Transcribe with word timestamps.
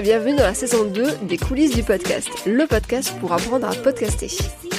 bienvenue 0.00 0.34
dans 0.34 0.42
la 0.42 0.54
saison 0.54 0.84
2 0.84 1.04
des 1.22 1.36
coulisses 1.36 1.74
du 1.74 1.84
podcast, 1.84 2.28
le 2.46 2.66
podcast 2.66 3.14
pour 3.20 3.32
apprendre 3.32 3.68
à 3.68 3.74
podcaster. 3.74 4.28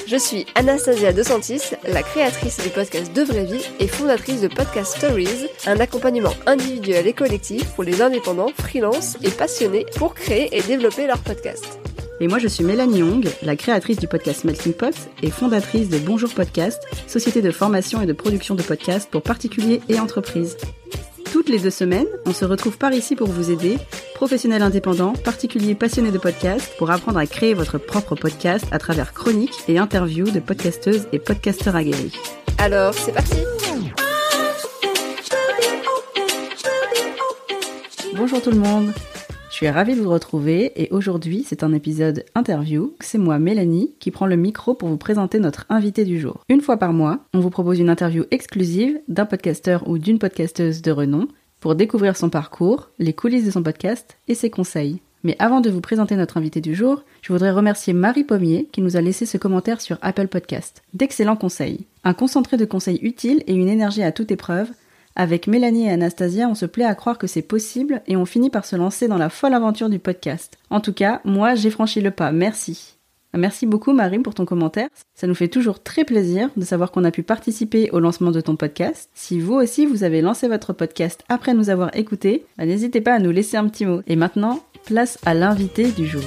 Je 0.07 0.17
suis 0.17 0.45
Anastasia 0.55 1.13
DeSantis, 1.13 1.61
la 1.87 2.03
créatrice 2.03 2.61
du 2.61 2.69
podcast 2.69 3.13
De 3.15 3.21
Vraie 3.21 3.45
Vie 3.45 3.65
et 3.79 3.87
fondatrice 3.87 4.41
de 4.41 4.49
Podcast 4.49 4.97
Stories, 4.97 5.47
un 5.67 5.79
accompagnement 5.79 6.33
individuel 6.45 7.07
et 7.07 7.13
collectif 7.13 7.65
pour 7.75 7.85
les 7.85 8.01
indépendants, 8.01 8.51
freelance 8.59 9.17
et 9.23 9.29
passionnés 9.29 9.85
pour 9.95 10.15
créer 10.15 10.55
et 10.55 10.61
développer 10.61 11.07
leur 11.07 11.19
podcast. 11.19 11.79
Et 12.19 12.27
moi, 12.27 12.39
je 12.39 12.47
suis 12.47 12.63
Mélanie 12.63 12.99
Young, 12.99 13.27
la 13.41 13.55
créatrice 13.55 13.97
du 13.97 14.07
podcast 14.07 14.43
Melting 14.43 14.73
Pot 14.73 14.95
et 15.23 15.31
fondatrice 15.31 15.89
de 15.89 15.97
Bonjour 15.97 16.33
Podcast, 16.33 16.81
société 17.07 17.41
de 17.41 17.51
formation 17.51 18.01
et 18.01 18.05
de 18.05 18.13
production 18.13 18.55
de 18.55 18.63
podcasts 18.63 19.09
pour 19.09 19.21
particuliers 19.21 19.81
et 19.87 19.99
entreprises. 19.99 20.57
Toutes 21.35 21.49
les 21.49 21.59
deux 21.59 21.69
semaines, 21.69 22.07
on 22.25 22.31
se 22.31 22.45
retrouve 22.45 22.77
par 22.77 22.93
ici 22.93 23.13
pour 23.13 23.27
vous 23.27 23.51
aider, 23.51 23.77
professionnels 24.13 24.61
indépendants, 24.61 25.11
particuliers 25.11 25.75
passionnés 25.75 26.11
de 26.11 26.17
podcasts, 26.17 26.77
pour 26.77 26.91
apprendre 26.91 27.17
à 27.17 27.27
créer 27.27 27.53
votre 27.53 27.77
propre 27.77 28.15
podcast 28.15 28.65
à 28.71 28.79
travers 28.79 29.11
chroniques 29.13 29.51
et 29.67 29.77
interviews 29.77 30.31
de 30.31 30.39
podcasteuses 30.39 31.09
et 31.11 31.19
podcasteurs 31.19 31.75
aguerris. 31.75 32.13
Alors, 32.57 32.93
c'est 32.93 33.11
parti 33.11 33.35
Bonjour 38.15 38.41
tout 38.41 38.51
le 38.51 38.59
monde 38.59 38.93
je 39.55 39.59
suis 39.59 39.69
ravie 39.69 39.95
de 39.95 40.01
vous 40.01 40.09
retrouver 40.09 40.73
et 40.75 40.89
aujourd'hui 40.91 41.45
c'est 41.47 41.63
un 41.63 41.71
épisode 41.71 42.25
interview. 42.35 42.93
C'est 42.99 43.17
moi 43.17 43.39
Mélanie 43.39 43.93
qui 44.01 44.11
prend 44.11 44.25
le 44.25 44.35
micro 44.35 44.73
pour 44.73 44.89
vous 44.89 44.97
présenter 44.97 45.39
notre 45.39 45.65
invité 45.69 46.03
du 46.03 46.19
jour. 46.19 46.43
Une 46.49 46.59
fois 46.59 46.75
par 46.75 46.91
mois, 46.91 47.19
on 47.33 47.39
vous 47.39 47.49
propose 47.49 47.79
une 47.79 47.87
interview 47.87 48.25
exclusive 48.31 48.99
d'un 49.07 49.25
podcasteur 49.25 49.87
ou 49.87 49.97
d'une 49.97 50.19
podcasteuse 50.19 50.81
de 50.81 50.91
renom 50.91 51.29
pour 51.61 51.75
découvrir 51.75 52.17
son 52.17 52.29
parcours, 52.29 52.89
les 52.99 53.13
coulisses 53.13 53.45
de 53.45 53.51
son 53.51 53.63
podcast 53.63 54.17
et 54.27 54.35
ses 54.35 54.49
conseils. 54.49 54.99
Mais 55.23 55.37
avant 55.39 55.61
de 55.61 55.69
vous 55.69 55.79
présenter 55.79 56.17
notre 56.17 56.35
invité 56.35 56.59
du 56.59 56.75
jour, 56.75 57.05
je 57.21 57.31
voudrais 57.31 57.51
remercier 57.51 57.93
Marie 57.93 58.25
Pommier 58.25 58.67
qui 58.73 58.81
nous 58.81 58.97
a 58.97 59.01
laissé 59.01 59.25
ce 59.25 59.37
commentaire 59.37 59.79
sur 59.79 59.97
Apple 60.01 60.27
Podcast. 60.27 60.83
D'excellents 60.93 61.37
conseils. 61.37 61.85
Un 62.03 62.13
concentré 62.13 62.57
de 62.57 62.65
conseils 62.65 62.99
utiles 63.03 63.41
et 63.47 63.53
une 63.53 63.69
énergie 63.69 64.03
à 64.03 64.11
toute 64.11 64.31
épreuve 64.31 64.67
avec 65.15 65.47
Mélanie 65.47 65.87
et 65.87 65.91
Anastasia, 65.91 66.49
on 66.49 66.55
se 66.55 66.65
plaît 66.65 66.85
à 66.85 66.95
croire 66.95 67.17
que 67.17 67.27
c'est 67.27 67.41
possible 67.41 68.01
et 68.07 68.17
on 68.17 68.25
finit 68.25 68.49
par 68.49 68.65
se 68.65 68.75
lancer 68.75 69.07
dans 69.07 69.17
la 69.17 69.29
folle 69.29 69.53
aventure 69.53 69.89
du 69.89 69.99
podcast. 69.99 70.57
En 70.69 70.81
tout 70.81 70.93
cas, 70.93 71.21
moi, 71.23 71.55
j'ai 71.55 71.69
franchi 71.69 72.01
le 72.01 72.11
pas. 72.11 72.31
Merci. 72.31 72.95
Merci 73.37 73.65
beaucoup 73.65 73.91
Marie 73.91 74.19
pour 74.19 74.33
ton 74.33 74.45
commentaire. 74.45 74.87
Ça 75.13 75.27
nous 75.27 75.35
fait 75.35 75.47
toujours 75.47 75.83
très 75.83 76.05
plaisir 76.05 76.49
de 76.55 76.63
savoir 76.63 76.91
qu'on 76.91 77.03
a 77.03 77.11
pu 77.11 77.23
participer 77.23 77.89
au 77.91 77.99
lancement 77.99 78.31
de 78.31 78.41
ton 78.41 78.55
podcast. 78.55 79.09
Si 79.13 79.39
vous 79.39 79.55
aussi 79.55 79.85
vous 79.85 80.03
avez 80.03 80.21
lancé 80.21 80.47
votre 80.47 80.73
podcast 80.73 81.23
après 81.27 81.53
nous 81.53 81.69
avoir 81.69 81.95
écoutés, 81.97 82.45
bah, 82.57 82.65
n'hésitez 82.65 83.01
pas 83.01 83.13
à 83.13 83.19
nous 83.19 83.31
laisser 83.31 83.57
un 83.57 83.67
petit 83.67 83.85
mot. 83.85 84.01
Et 84.07 84.15
maintenant, 84.15 84.63
place 84.85 85.17
à 85.25 85.33
l'invité 85.33 85.91
du 85.91 86.05
jour 86.05 86.23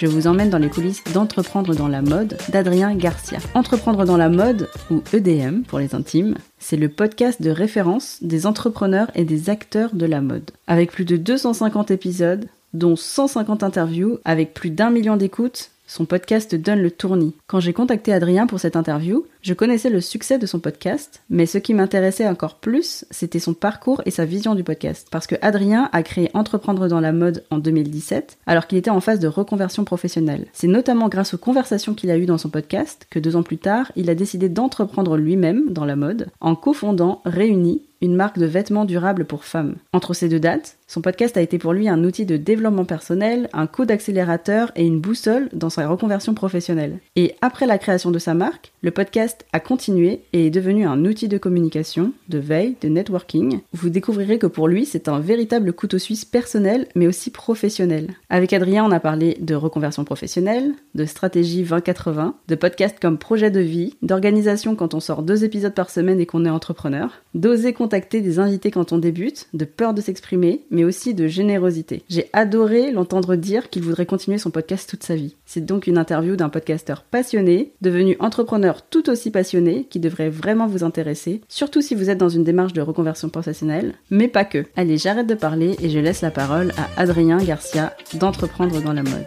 je 0.00 0.06
vous 0.06 0.26
emmène 0.26 0.48
dans 0.48 0.56
les 0.56 0.70
coulisses 0.70 1.04
d'Entreprendre 1.12 1.74
dans 1.74 1.86
la 1.86 2.00
mode 2.00 2.38
d'Adrien 2.48 2.94
Garcia. 2.94 3.38
Entreprendre 3.52 4.06
dans 4.06 4.16
la 4.16 4.30
mode, 4.30 4.70
ou 4.90 5.02
EDM 5.12 5.60
pour 5.64 5.78
les 5.78 5.94
intimes, 5.94 6.36
c'est 6.58 6.78
le 6.78 6.88
podcast 6.88 7.42
de 7.42 7.50
référence 7.50 8.16
des 8.22 8.46
entrepreneurs 8.46 9.10
et 9.14 9.24
des 9.24 9.50
acteurs 9.50 9.94
de 9.94 10.06
la 10.06 10.22
mode. 10.22 10.52
Avec 10.66 10.90
plus 10.90 11.04
de 11.04 11.18
250 11.18 11.90
épisodes, 11.90 12.46
dont 12.72 12.96
150 12.96 13.62
interviews, 13.62 14.18
avec 14.24 14.54
plus 14.54 14.70
d'un 14.70 14.88
million 14.88 15.18
d'écoutes, 15.18 15.70
son 15.86 16.06
podcast 16.06 16.54
donne 16.54 16.80
le 16.80 16.90
tournis. 16.90 17.34
Quand 17.46 17.60
j'ai 17.60 17.74
contacté 17.74 18.14
Adrien 18.14 18.46
pour 18.46 18.58
cette 18.58 18.76
interview, 18.76 19.26
je 19.42 19.54
connaissais 19.54 19.90
le 19.90 20.00
succès 20.00 20.38
de 20.38 20.46
son 20.46 20.60
podcast, 20.60 21.22
mais 21.30 21.46
ce 21.46 21.58
qui 21.58 21.72
m'intéressait 21.72 22.28
encore 22.28 22.56
plus, 22.56 23.06
c'était 23.10 23.38
son 23.38 23.54
parcours 23.54 24.02
et 24.04 24.10
sa 24.10 24.24
vision 24.24 24.54
du 24.54 24.64
podcast. 24.64 25.08
Parce 25.10 25.26
que 25.26 25.36
Adrien 25.40 25.88
a 25.92 26.02
créé 26.02 26.30
Entreprendre 26.34 26.88
dans 26.88 27.00
la 27.00 27.12
mode 27.12 27.44
en 27.50 27.58
2017, 27.58 28.38
alors 28.46 28.66
qu'il 28.66 28.78
était 28.78 28.90
en 28.90 29.00
phase 29.00 29.18
de 29.18 29.28
reconversion 29.28 29.84
professionnelle. 29.84 30.46
C'est 30.52 30.66
notamment 30.66 31.08
grâce 31.08 31.34
aux 31.34 31.38
conversations 31.38 31.94
qu'il 31.94 32.10
a 32.10 32.18
eues 32.18 32.26
dans 32.26 32.38
son 32.38 32.50
podcast 32.50 33.06
que 33.10 33.18
deux 33.18 33.36
ans 33.36 33.42
plus 33.42 33.58
tard, 33.58 33.92
il 33.96 34.10
a 34.10 34.14
décidé 34.14 34.48
d'entreprendre 34.48 35.16
lui-même 35.16 35.70
dans 35.72 35.84
la 35.84 35.96
mode, 35.96 36.28
en 36.40 36.54
cofondant 36.54 37.22
Réunis, 37.24 37.82
une 38.00 38.16
marque 38.16 38.38
de 38.38 38.46
vêtements 38.46 38.84
durables 38.84 39.24
pour 39.24 39.44
femmes. 39.44 39.76
Entre 39.92 40.14
ces 40.14 40.28
deux 40.28 40.40
dates, 40.40 40.76
son 40.86 41.02
podcast 41.02 41.36
a 41.36 41.42
été 41.42 41.58
pour 41.58 41.72
lui 41.72 41.88
un 41.88 42.02
outil 42.04 42.24
de 42.24 42.36
développement 42.36 42.84
personnel, 42.84 43.48
un 43.52 43.66
coup 43.66 43.84
d'accélérateur 43.84 44.72
et 44.74 44.86
une 44.86 45.00
boussole 45.00 45.48
dans 45.52 45.70
sa 45.70 45.86
reconversion 45.86 46.34
professionnelle. 46.34 46.98
Et 47.16 47.36
après 47.42 47.66
la 47.66 47.78
création 47.78 48.10
de 48.10 48.18
sa 48.18 48.34
marque, 48.34 48.72
le 48.82 48.90
podcast 48.90 49.29
a 49.52 49.60
continué 49.60 50.20
et 50.32 50.46
est 50.46 50.50
devenu 50.50 50.86
un 50.86 51.04
outil 51.04 51.28
de 51.28 51.38
communication, 51.38 52.12
de 52.28 52.38
veille, 52.38 52.76
de 52.80 52.88
networking. 52.88 53.60
Vous 53.72 53.90
découvrirez 53.90 54.38
que 54.38 54.46
pour 54.46 54.68
lui, 54.68 54.86
c'est 54.86 55.08
un 55.08 55.20
véritable 55.20 55.72
couteau 55.72 55.98
suisse 55.98 56.24
personnel, 56.24 56.86
mais 56.94 57.06
aussi 57.06 57.30
professionnel. 57.30 58.14
Avec 58.28 58.52
Adrien, 58.52 58.84
on 58.84 58.90
a 58.90 59.00
parlé 59.00 59.36
de 59.40 59.54
reconversion 59.54 60.04
professionnelle, 60.04 60.72
de 60.94 61.04
stratégie 61.04 61.62
2080, 61.62 62.34
de 62.48 62.54
podcasts 62.54 63.00
comme 63.00 63.18
projet 63.18 63.50
de 63.50 63.60
vie, 63.60 63.96
d'organisation 64.02 64.76
quand 64.76 64.94
on 64.94 65.00
sort 65.00 65.22
deux 65.22 65.44
épisodes 65.44 65.74
par 65.74 65.90
semaine 65.90 66.20
et 66.20 66.26
qu'on 66.26 66.44
est 66.44 66.50
entrepreneur, 66.50 67.22
d'oser 67.34 67.72
contacter 67.72 68.20
des 68.20 68.38
invités 68.38 68.70
quand 68.70 68.92
on 68.92 68.98
débute, 68.98 69.48
de 69.54 69.64
peur 69.64 69.94
de 69.94 70.00
s'exprimer, 70.00 70.64
mais 70.70 70.84
aussi 70.84 71.14
de 71.14 71.26
générosité. 71.26 72.02
J'ai 72.08 72.28
adoré 72.32 72.92
l'entendre 72.92 73.36
dire 73.36 73.70
qu'il 73.70 73.82
voudrait 73.82 74.06
continuer 74.06 74.38
son 74.38 74.50
podcast 74.50 74.88
toute 74.88 75.02
sa 75.02 75.14
vie. 75.14 75.36
C'est 75.52 75.66
donc 75.66 75.88
une 75.88 75.98
interview 75.98 76.36
d'un 76.36 76.48
podcasteur 76.48 77.02
passionné, 77.02 77.72
devenu 77.80 78.16
entrepreneur 78.20 78.82
tout 78.82 79.10
aussi 79.10 79.32
passionné, 79.32 79.84
qui 79.90 79.98
devrait 79.98 80.30
vraiment 80.30 80.68
vous 80.68 80.84
intéresser, 80.84 81.40
surtout 81.48 81.80
si 81.80 81.96
vous 81.96 82.08
êtes 82.08 82.18
dans 82.18 82.28
une 82.28 82.44
démarche 82.44 82.72
de 82.72 82.80
reconversion 82.80 83.30
professionnelle, 83.30 83.94
mais 84.10 84.28
pas 84.28 84.44
que. 84.44 84.66
Allez, 84.76 84.96
j'arrête 84.96 85.26
de 85.26 85.34
parler 85.34 85.74
et 85.82 85.90
je 85.90 85.98
laisse 85.98 86.20
la 86.20 86.30
parole 86.30 86.70
à 86.78 87.00
Adrien 87.02 87.38
Garcia 87.38 87.96
d'Entreprendre 88.14 88.80
dans 88.80 88.92
la 88.92 89.02
mode. 89.02 89.26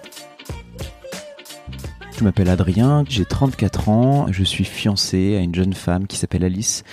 Je 2.17 2.23
m'appelle 2.23 2.47
Adrien, 2.47 3.03
j'ai 3.09 3.25
34 3.25 3.89
ans, 3.89 4.27
je 4.31 4.43
suis 4.43 4.63
fiancé 4.63 5.35
à 5.35 5.39
une 5.39 5.53
jeune 5.53 5.73
femme 5.73 6.07
qui 6.07 6.15
s'appelle 6.15 6.45
Alice 6.45 6.83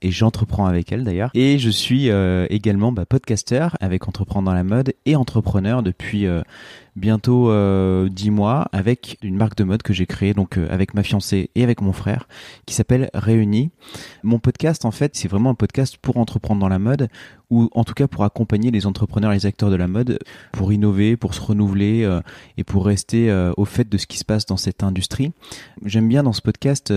et 0.00 0.10
j'entreprends 0.10 0.66
avec 0.66 0.92
elle 0.92 1.04
d'ailleurs. 1.04 1.30
Et 1.34 1.58
je 1.58 1.68
suis 1.68 2.08
euh, 2.08 2.46
également 2.48 2.90
bah, 2.90 3.04
podcaster 3.04 3.68
avec 3.80 4.08
Entreprendre 4.08 4.46
dans 4.46 4.54
la 4.54 4.64
mode 4.64 4.94
et 5.04 5.14
entrepreneur 5.14 5.82
depuis 5.82 6.26
euh, 6.26 6.42
bientôt 6.98 7.50
euh, 7.50 8.08
10 8.08 8.30
mois 8.30 8.68
avec 8.72 9.18
une 9.22 9.36
marque 9.36 9.56
de 9.56 9.64
mode 9.64 9.82
que 9.82 9.92
j'ai 9.92 10.06
créée 10.06 10.34
donc 10.34 10.58
euh, 10.58 10.66
avec 10.70 10.94
ma 10.94 11.02
fiancée 11.02 11.50
et 11.54 11.62
avec 11.62 11.80
mon 11.80 11.92
frère 11.92 12.28
qui 12.66 12.74
s'appelle 12.74 13.08
Réunis. 13.14 13.70
Mon 14.22 14.38
podcast 14.38 14.84
en 14.84 14.90
fait 14.90 15.16
c'est 15.16 15.28
vraiment 15.28 15.50
un 15.50 15.54
podcast 15.54 15.96
pour 15.96 16.16
entreprendre 16.18 16.60
dans 16.60 16.68
la 16.68 16.78
mode 16.78 17.08
ou 17.50 17.70
en 17.72 17.84
tout 17.84 17.94
cas 17.94 18.06
pour 18.08 18.24
accompagner 18.24 18.70
les 18.70 18.86
entrepreneurs, 18.86 19.32
les 19.32 19.46
acteurs 19.46 19.70
de 19.70 19.76
la 19.76 19.88
mode, 19.88 20.18
pour 20.52 20.70
innover, 20.70 21.16
pour 21.16 21.32
se 21.32 21.40
renouveler 21.40 22.02
euh, 22.04 22.20
et 22.58 22.64
pour 22.64 22.84
rester 22.84 23.30
euh, 23.30 23.52
au 23.56 23.64
fait 23.64 23.88
de 23.88 23.96
ce 23.96 24.06
qui 24.06 24.18
se 24.18 24.24
passe 24.24 24.44
dans 24.44 24.58
cette 24.58 24.82
industrie. 24.82 25.32
J'aime 25.84 26.08
bien 26.08 26.22
dans 26.22 26.34
ce 26.34 26.42
podcast 26.42 26.92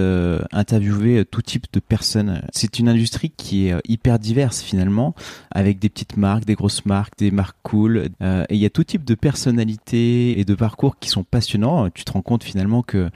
interviewer 0.51 1.23
tout 1.25 1.41
type 1.41 1.68
de 1.72 1.79
personnes. 1.79 2.41
C'est 2.51 2.79
une 2.79 2.89
industrie 2.89 3.29
qui 3.29 3.68
est 3.68 3.75
hyper 3.88 4.19
diverse 4.19 4.62
finalement, 4.62 5.16
avec 5.51 5.79
des 5.79 5.88
petites 5.89 6.18
marques, 6.18 6.45
des 6.45 6.56
grosses 6.56 6.85
marques, 6.85 7.18
des 7.18 7.31
marques 7.31 7.57
cool. 7.63 8.09
et 8.22 8.45
il 8.50 8.57
y 8.57 8.66
a 8.66 8.69
tout 8.69 8.83
type 8.83 9.06
de 9.06 9.16
personnalités 9.16 9.91
et 9.97 10.44
de 10.46 10.56
parcours 10.56 10.97
qui 11.00 11.09
sont 11.09 11.24
passionnants. 11.24 11.90
Tu 11.90 12.03
te 12.03 12.12
rends 12.12 12.22
compte 12.22 12.44
finalement 12.44 12.84
que 12.84 13.09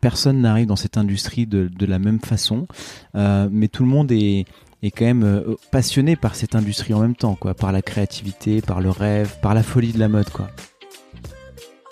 personne 0.00 0.40
n'arrive 0.40 0.66
dans 0.66 0.76
cette 0.76 0.96
industrie 0.96 1.46
de, 1.46 1.86
la 1.86 1.98
même 1.98 2.20
façon, 2.20 2.66
mais 3.14 3.68
tout 3.68 3.82
le 3.82 3.88
monde 3.88 4.12
est 4.12 4.46
est 4.82 4.90
quand 4.90 5.04
même 5.04 5.24
euh, 5.24 5.56
passionné 5.70 6.16
par 6.16 6.34
cette 6.34 6.54
industrie 6.54 6.92
en 6.94 7.00
même 7.00 7.14
temps, 7.14 7.36
quoi, 7.36 7.54
par 7.54 7.72
la 7.72 7.82
créativité, 7.82 8.60
par 8.60 8.80
le 8.80 8.90
rêve, 8.90 9.36
par 9.40 9.54
la 9.54 9.62
folie 9.62 9.92
de 9.92 9.98
la 9.98 10.08
mode, 10.08 10.28
quoi. 10.30 10.48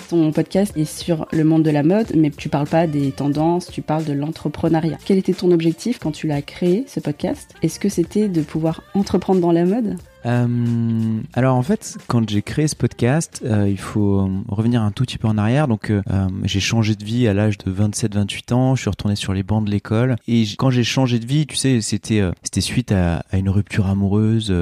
Ton 0.09 0.33
podcast 0.33 0.77
est 0.77 0.87
sur 0.87 1.29
le 1.31 1.45
monde 1.45 1.63
de 1.63 1.71
la 1.71 1.85
mode, 1.85 2.09
mais 2.17 2.31
tu 2.31 2.49
parles 2.49 2.67
pas 2.67 2.89
des 2.89 3.13
tendances, 3.13 3.71
tu 3.71 3.81
parles 3.81 4.05
de 4.05 4.13
l'entrepreneuriat. 4.13 4.99
Quel 5.05 5.19
était 5.19 5.35
ton 5.35 5.53
objectif 5.53 6.01
quand 6.01 6.11
tu 6.11 6.27
l'as 6.27 6.43
créé, 6.43 6.85
ce 6.89 6.99
podcast? 6.99 7.55
Est-ce 7.63 7.79
que 7.79 7.89
c'était 7.89 8.29
de 8.29 8.43
pouvoir 8.43 8.83
entreprendre 8.95 9.41
dans 9.41 9.53
la 9.53 9.65
mode? 9.65 9.97
Euh, 10.27 11.21
alors 11.35 11.57
en 11.57 11.63
fait, 11.63 11.99
quand 12.07 12.29
j'ai 12.29 12.43
créé 12.43 12.69
ce 12.69 12.77
podcast, 12.77 13.43
euh, 13.45 13.69
il 13.69 13.79
faut 13.79 14.21
euh, 14.21 14.29
revenir 14.49 14.83
un 14.83 14.91
tout 14.91 15.05
petit 15.05 15.19
peu 15.19 15.29
en 15.29 15.39
arrière. 15.39 15.69
Donc 15.69 15.91
euh, 15.91 16.03
euh 16.11 16.29
j'ai 16.45 16.61
changé 16.61 16.95
de 16.95 17.05
vie 17.05 17.27
à 17.29 17.35
l'âge 17.35 17.59
de 17.59 17.73
27-28 17.73 18.53
ans. 18.53 18.75
Je 18.75 18.83
suis 18.83 18.91
retourné 18.91 19.17
sur 19.17 19.33
les 19.33 19.43
bancs 19.43 19.65
de 19.65 19.71
l'école. 19.71 20.17
Et 20.29 20.45
quand 20.59 20.71
j'ai 20.71 20.85
changé 20.85 21.19
de 21.19 21.27
vie, 21.27 21.47
tu 21.47 21.57
sais, 21.57 21.81
c'était 21.81 22.23
c'était 22.43 22.61
suite 22.61 22.93
à, 22.93 23.23
une 23.33 23.49
rupture 23.49 23.87
amoureuse, 23.87 24.55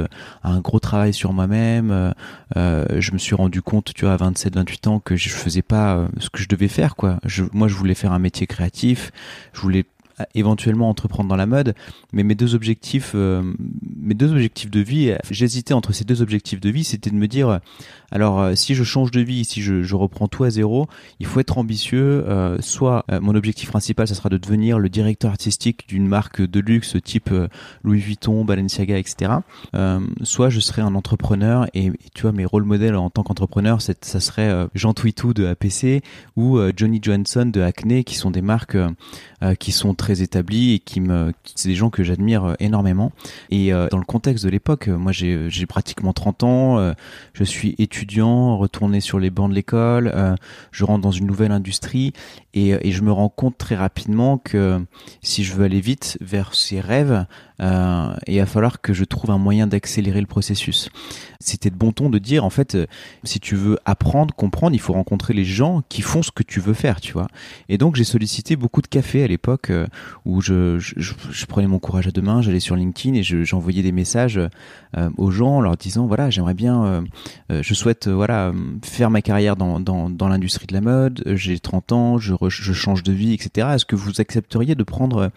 à 0.42 0.50
un 0.50 0.60
gros 0.60 0.80
travail 0.80 1.12
sur 1.12 1.32
moi-même. 1.32 2.14
je 2.54 3.12
me 3.12 3.18
suis 3.18 3.34
rendu 3.34 3.62
compte, 3.62 3.92
tu 3.94 4.04
vois, 4.04 4.14
à 4.14 4.16
27-28 4.16 4.88
ans, 4.88 5.00
que 5.00 5.16
je 5.16 5.30
faisais 5.30 5.62
pas 5.62 6.08
ce 6.18 6.30
que 6.30 6.42
je 6.42 6.48
devais 6.48 6.68
faire, 6.68 6.96
quoi. 6.96 7.18
Je, 7.24 7.44
moi, 7.52 7.68
je 7.68 7.74
voulais 7.74 7.94
faire 7.94 8.12
un 8.12 8.18
métier 8.18 8.46
créatif. 8.46 9.10
Je 9.52 9.60
voulais 9.60 9.84
éventuellement 10.34 10.88
entreprendre 10.88 11.28
dans 11.28 11.36
la 11.36 11.46
mode, 11.46 11.74
mais 12.12 12.22
mes 12.22 12.34
deux 12.34 12.54
objectifs, 12.54 13.14
mes 13.14 14.14
deux 14.14 14.32
objectifs 14.32 14.70
de 14.70 14.80
vie, 14.80 15.14
j'hésitais 15.30 15.74
entre 15.74 15.92
ces 15.92 16.04
deux 16.04 16.22
objectifs 16.22 16.60
de 16.60 16.70
vie, 16.70 16.84
c'était 16.84 17.10
de 17.10 17.16
me 17.16 17.28
dire, 17.28 17.60
alors 18.10 18.56
si 18.56 18.74
je 18.74 18.84
change 18.84 19.10
de 19.10 19.20
vie, 19.20 19.44
si 19.44 19.62
je, 19.62 19.94
reprends 19.94 20.28
tout 20.28 20.44
à 20.44 20.50
zéro, 20.50 20.86
il 21.18 21.26
faut 21.26 21.40
être 21.40 21.58
ambitieux. 21.58 22.24
soit 22.60 23.04
mon 23.20 23.34
objectif 23.34 23.70
principal, 23.70 24.06
ça 24.08 24.14
sera 24.14 24.28
de 24.28 24.38
devenir 24.38 24.78
le 24.78 24.88
directeur 24.88 25.30
artistique 25.30 25.88
d'une 25.88 26.06
marque 26.06 26.40
de 26.40 26.60
luxe 26.60 26.96
type 27.02 27.30
Louis 27.82 28.00
Vuitton, 28.00 28.44
Balenciaga, 28.44 28.98
etc. 28.98 29.32
soit 30.22 30.50
je 30.50 30.60
serai 30.60 30.82
un 30.82 30.94
entrepreneur 30.94 31.66
et, 31.74 31.92
tu 32.14 32.22
vois 32.22 32.32
mes 32.32 32.44
rôles 32.44 32.64
modèles 32.64 32.96
en 32.96 33.10
tant 33.10 33.22
qu'entrepreneur, 33.22 33.80
ça 33.82 34.20
serait 34.20 34.66
Jean 34.74 34.94
Twitou 34.94 35.34
de 35.34 35.46
APC 35.46 36.02
ou 36.36 36.58
Johnny 36.76 37.00
Johansson 37.02 37.46
de 37.46 37.60
Acne, 37.60 38.04
qui 38.04 38.14
sont 38.14 38.30
des 38.30 38.42
marques 38.42 38.76
euh, 39.42 39.54
qui 39.54 39.70
sont 39.70 39.94
très 39.94 40.07
établies 40.14 40.74
et 40.74 40.78
qui 40.78 41.00
me, 41.00 41.32
c'est 41.54 41.68
des 41.68 41.74
gens 41.74 41.90
que 41.90 42.02
j'admire 42.02 42.44
euh, 42.44 42.54
énormément. 42.60 43.12
Et 43.50 43.72
euh, 43.72 43.88
dans 43.90 43.98
le 43.98 44.04
contexte 44.04 44.44
de 44.44 44.50
l'époque, 44.50 44.88
moi 44.88 45.12
j'ai, 45.12 45.48
pratiquement 45.66 46.12
30 46.12 46.42
ans, 46.44 46.94
je 47.34 47.44
suis 47.44 47.74
étudiant, 47.78 48.56
retourné 48.56 49.00
sur 49.00 49.18
les 49.18 49.30
bancs 49.30 49.50
de 49.50 49.54
l'école, 49.54 50.12
je 50.70 50.84
rentre 50.84 51.02
dans 51.02 51.10
une 51.10 51.26
nouvelle 51.26 51.52
industrie 51.52 52.12
et, 52.54 52.70
et 52.80 52.90
je 52.90 53.02
me 53.02 53.12
rends 53.12 53.28
compte 53.28 53.58
très 53.58 53.76
rapidement 53.76 54.38
que 54.38 54.80
si 55.20 55.44
je 55.44 55.54
veux 55.54 55.64
aller 55.64 55.80
vite 55.80 56.16
vers 56.20 56.54
ces 56.54 56.80
rêves, 56.80 57.26
euh, 57.60 58.14
il 58.26 58.38
va 58.38 58.46
falloir 58.46 58.80
que 58.80 58.92
je 58.92 59.04
trouve 59.04 59.30
un 59.30 59.38
moyen 59.38 59.66
d'accélérer 59.66 60.20
le 60.20 60.26
processus. 60.26 60.90
C'était 61.40 61.70
de 61.70 61.76
bon 61.76 61.92
ton 61.92 62.10
de 62.10 62.18
dire, 62.18 62.44
en 62.44 62.50
fait, 62.50 62.74
euh, 62.74 62.86
si 63.22 63.38
tu 63.38 63.54
veux 63.54 63.78
apprendre, 63.84 64.34
comprendre, 64.34 64.74
il 64.74 64.80
faut 64.80 64.92
rencontrer 64.92 65.34
les 65.34 65.44
gens 65.44 65.82
qui 65.88 66.02
font 66.02 66.20
ce 66.20 66.32
que 66.32 66.42
tu 66.42 66.58
veux 66.58 66.74
faire, 66.74 67.00
tu 67.00 67.12
vois. 67.12 67.28
Et 67.68 67.78
donc 67.78 67.94
j'ai 67.94 68.02
sollicité 68.02 68.56
beaucoup 68.56 68.82
de 68.82 68.88
cafés 68.88 69.22
à 69.22 69.28
l'époque 69.28 69.70
euh, 69.70 69.86
où 70.24 70.40
je, 70.40 70.80
je, 70.80 70.94
je, 70.96 71.46
prenais 71.46 71.68
mon 71.68 71.78
courage 71.78 72.08
à 72.08 72.10
deux 72.10 72.22
mains, 72.22 72.42
j'allais 72.42 72.58
sur 72.58 72.74
LinkedIn 72.74 73.14
et 73.14 73.22
j'envoyais 73.22 73.84
des 73.84 73.92
messages 73.92 74.36
euh, 74.36 75.10
aux 75.16 75.30
gens 75.30 75.58
en 75.58 75.60
leur 75.60 75.76
disant, 75.76 76.08
voilà, 76.08 76.28
j'aimerais 76.28 76.54
bien, 76.54 77.04
je 77.50 77.74
souhaite, 77.74 78.08
voilà, 78.08 78.52
faire 78.82 79.10
ma 79.10 79.22
carrière 79.22 79.54
dans, 79.54 79.78
dans, 79.78 80.10
dans 80.10 80.28
l'industrie 80.28 80.66
de 80.66 80.74
la 80.74 80.80
mode, 80.80 81.22
j'ai 81.36 81.60
30 81.60 81.92
ans, 81.92 82.18
je, 82.18 82.34
je 82.48 82.72
change 82.72 83.04
de 83.04 83.12
vie, 83.12 83.32
etc. 83.32 83.68
Est-ce 83.74 83.84
que 83.84 83.94
vous 83.94 84.20
accepteriez 84.20 84.74
de 84.74 84.82
prendre 84.82 85.30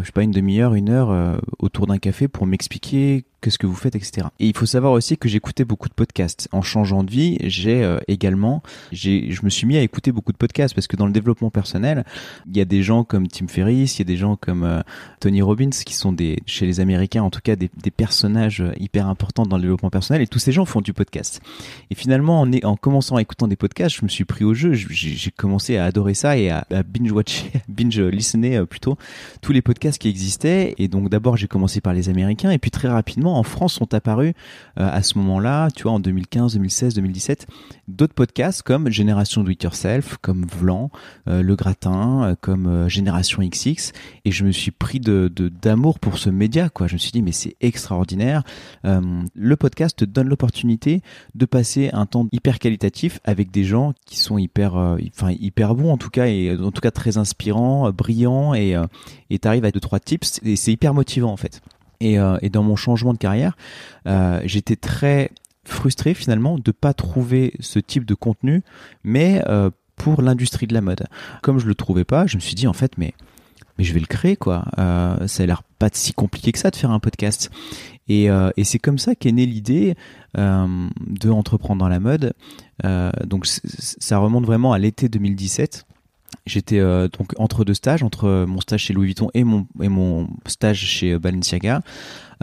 je 0.00 0.06
sais 0.06 0.12
pas, 0.12 0.22
une 0.22 0.32
demi-heure, 0.32 0.74
une 0.74 0.88
heure 0.88 1.10
euh, 1.10 1.36
autour 1.58 1.86
d'un 1.86 1.98
café 1.98 2.26
pour 2.26 2.46
m'expliquer 2.46 3.24
qu'est-ce 3.40 3.58
que 3.58 3.66
vous 3.66 3.74
faites, 3.74 3.94
etc. 3.94 4.28
Et 4.40 4.46
il 4.46 4.56
faut 4.56 4.64
savoir 4.64 4.92
aussi 4.92 5.18
que 5.18 5.28
j'écoutais 5.28 5.64
beaucoup 5.64 5.88
de 5.88 5.94
podcasts. 5.94 6.48
En 6.50 6.62
changeant 6.62 7.04
de 7.04 7.10
vie, 7.10 7.36
j'ai 7.42 7.84
euh, 7.84 7.98
également, 8.08 8.62
j'ai, 8.90 9.30
je 9.30 9.44
me 9.44 9.50
suis 9.50 9.66
mis 9.66 9.76
à 9.76 9.82
écouter 9.82 10.12
beaucoup 10.12 10.32
de 10.32 10.38
podcasts 10.38 10.74
parce 10.74 10.86
que 10.86 10.96
dans 10.96 11.06
le 11.06 11.12
développement 11.12 11.50
personnel, 11.50 12.04
il 12.46 12.56
y 12.56 12.60
a 12.60 12.64
des 12.64 12.82
gens 12.82 13.04
comme 13.04 13.28
Tim 13.28 13.46
Ferriss, 13.46 13.96
il 13.96 13.98
y 14.00 14.02
a 14.02 14.06
des 14.06 14.16
gens 14.16 14.36
comme 14.36 14.82
Tony 15.20 15.42
Robbins 15.42 15.70
qui 15.70 15.94
sont 15.94 16.12
des, 16.12 16.42
chez 16.46 16.64
les 16.64 16.80
Américains 16.80 17.22
en 17.22 17.30
tout 17.30 17.40
cas, 17.42 17.54
des, 17.54 17.68
personnages 17.94 18.64
hyper 18.78 19.06
importants 19.06 19.44
dans 19.44 19.56
le 19.56 19.62
développement 19.62 19.90
personnel 19.90 20.22
et 20.22 20.26
tous 20.26 20.38
ces 20.38 20.52
gens 20.52 20.64
font 20.64 20.80
du 20.80 20.92
podcast. 20.92 21.40
Et 21.90 21.94
finalement, 21.94 22.40
en, 22.40 22.50
en 22.62 22.76
commençant 22.76 23.16
à 23.16 23.22
écouter 23.22 23.46
des 23.46 23.56
podcasts, 23.56 23.96
je 23.96 24.04
me 24.04 24.08
suis 24.08 24.24
pris 24.24 24.44
au 24.44 24.54
jeu, 24.54 24.72
j'ai, 24.72 25.30
commencé 25.30 25.76
à 25.76 25.84
adorer 25.84 26.14
ça 26.14 26.36
et 26.38 26.50
à, 26.50 26.66
à 26.70 26.82
binge-watcher, 26.82 27.52
binge-listener 27.68 28.64
plutôt 28.66 28.96
tous 29.42 29.52
les 29.52 29.60
podcasts 29.62 29.83
qui 29.92 30.08
existaient. 30.08 30.74
Et 30.78 30.88
donc 30.88 31.08
d'abord 31.08 31.36
j'ai 31.36 31.48
commencé 31.48 31.80
par 31.80 31.92
les 31.92 32.08
Américains 32.08 32.50
et 32.50 32.58
puis 32.58 32.70
très 32.70 32.88
rapidement 32.88 33.38
en 33.38 33.42
France 33.42 33.74
sont 33.74 33.92
apparus 33.94 34.34
euh, 34.78 34.88
à 34.90 35.02
ce 35.02 35.18
moment-là, 35.18 35.70
tu 35.70 35.84
vois, 35.84 35.92
en 35.92 36.00
2015, 36.00 36.54
2016, 36.54 36.94
2017, 36.94 37.46
d'autres 37.88 38.14
podcasts 38.14 38.62
comme 38.62 38.90
Génération 38.90 39.42
Do 39.44 39.50
It 39.50 39.62
Yourself, 39.62 40.16
comme 40.20 40.44
Vlan, 40.44 40.90
euh, 41.28 41.42
Le 41.42 41.56
Gratin, 41.56 42.24
euh, 42.24 42.34
comme 42.40 42.88
Génération 42.88 43.42
XX. 43.42 43.92
Et 44.24 44.30
je 44.30 44.44
me 44.44 44.52
suis 44.52 44.70
pris 44.70 45.00
de 45.00 45.30
d'amour 45.62 45.98
pour 45.98 46.18
ce 46.18 46.30
média, 46.30 46.68
quoi. 46.68 46.86
Je 46.86 46.94
me 46.94 46.98
suis 46.98 47.12
dit 47.12 47.22
mais 47.22 47.32
c'est 47.32 47.56
extraordinaire. 47.60 48.42
le 48.82 49.56
podcast 49.56 49.98
te 49.98 50.04
donne 50.04 50.28
l'opportunité 50.28 51.02
de 51.34 51.46
passer 51.46 51.90
un 51.92 52.06
temps 52.06 52.26
hyper 52.32 52.58
qualitatif 52.58 53.20
avec 53.24 53.50
des 53.50 53.64
gens 53.64 53.92
qui 54.06 54.18
sont 54.18 54.38
hyper, 54.38 54.74
enfin 54.74 55.32
hyper 55.32 55.74
bons 55.74 55.92
en 55.92 55.98
tout 55.98 56.10
cas 56.10 56.26
et 56.26 56.56
en 56.56 56.70
tout 56.70 56.80
cas 56.80 56.90
très 56.90 57.18
inspirants, 57.18 57.90
brillants 57.92 58.54
et 58.54 58.76
et 59.30 59.38
t'arrives 59.38 59.64
à 59.64 59.70
deux 59.74 59.80
trois 59.80 60.00
tips 60.00 60.40
et 60.42 60.56
c'est 60.56 60.72
hyper 60.72 60.94
motivant 60.94 61.30
en 61.30 61.36
fait. 61.36 61.60
Et, 62.00 62.18
euh, 62.18 62.38
dans 62.52 62.62
mon 62.62 62.76
changement 62.76 63.12
de 63.12 63.18
carrière, 63.18 63.56
euh, 64.06 64.40
j'étais 64.44 64.76
très 64.76 65.30
frustré 65.64 66.14
finalement 66.14 66.58
de 66.58 66.70
pas 66.70 66.94
trouver 66.94 67.54
ce 67.60 67.78
type 67.78 68.04
de 68.04 68.14
contenu, 68.14 68.62
mais 69.02 69.42
euh, 69.48 69.70
pour 69.96 70.22
l'industrie 70.22 70.66
de 70.66 70.74
la 70.74 70.80
mode. 70.80 71.06
Comme 71.42 71.58
je 71.58 71.66
le 71.66 71.74
trouvais 71.74 72.04
pas, 72.04 72.26
je 72.26 72.36
me 72.36 72.40
suis 72.40 72.54
dit 72.54 72.66
en 72.66 72.72
fait 72.72 72.98
mais 72.98 73.14
je 73.78 73.92
vais 73.92 74.00
le 74.00 74.06
créer 74.06 74.36
quoi. 74.36 74.64
Ça 74.76 75.42
a 75.42 75.46
l'air 75.46 75.62
pas 75.78 75.88
si 75.92 76.12
compliqué 76.12 76.52
que 76.52 76.58
ça 76.58 76.70
de 76.70 76.76
faire 76.76 76.90
un 76.90 77.00
podcast. 77.00 77.50
Et, 78.08 78.28
c'est 78.62 78.78
comme 78.78 78.98
ça 78.98 79.14
qu'est 79.14 79.32
née 79.32 79.46
l'idée 79.46 79.96
de 80.36 81.30
entreprendre 81.30 81.80
dans 81.80 81.88
la 81.88 82.00
mode. 82.00 82.34
Donc 83.24 83.46
ça 83.46 84.18
remonte 84.18 84.44
vraiment 84.44 84.72
à 84.72 84.78
l'été 84.78 85.08
2017. 85.08 85.86
J'étais 86.46 86.78
euh, 86.78 87.08
donc 87.08 87.32
entre 87.38 87.64
deux 87.64 87.74
stages, 87.74 88.02
entre 88.02 88.44
mon 88.46 88.60
stage 88.60 88.82
chez 88.82 88.92
Louis 88.92 89.06
Vuitton 89.06 89.30
et 89.32 89.44
mon, 89.44 89.66
et 89.80 89.88
mon 89.88 90.28
stage 90.46 90.78
chez 90.78 91.18
Balenciaga. 91.18 91.80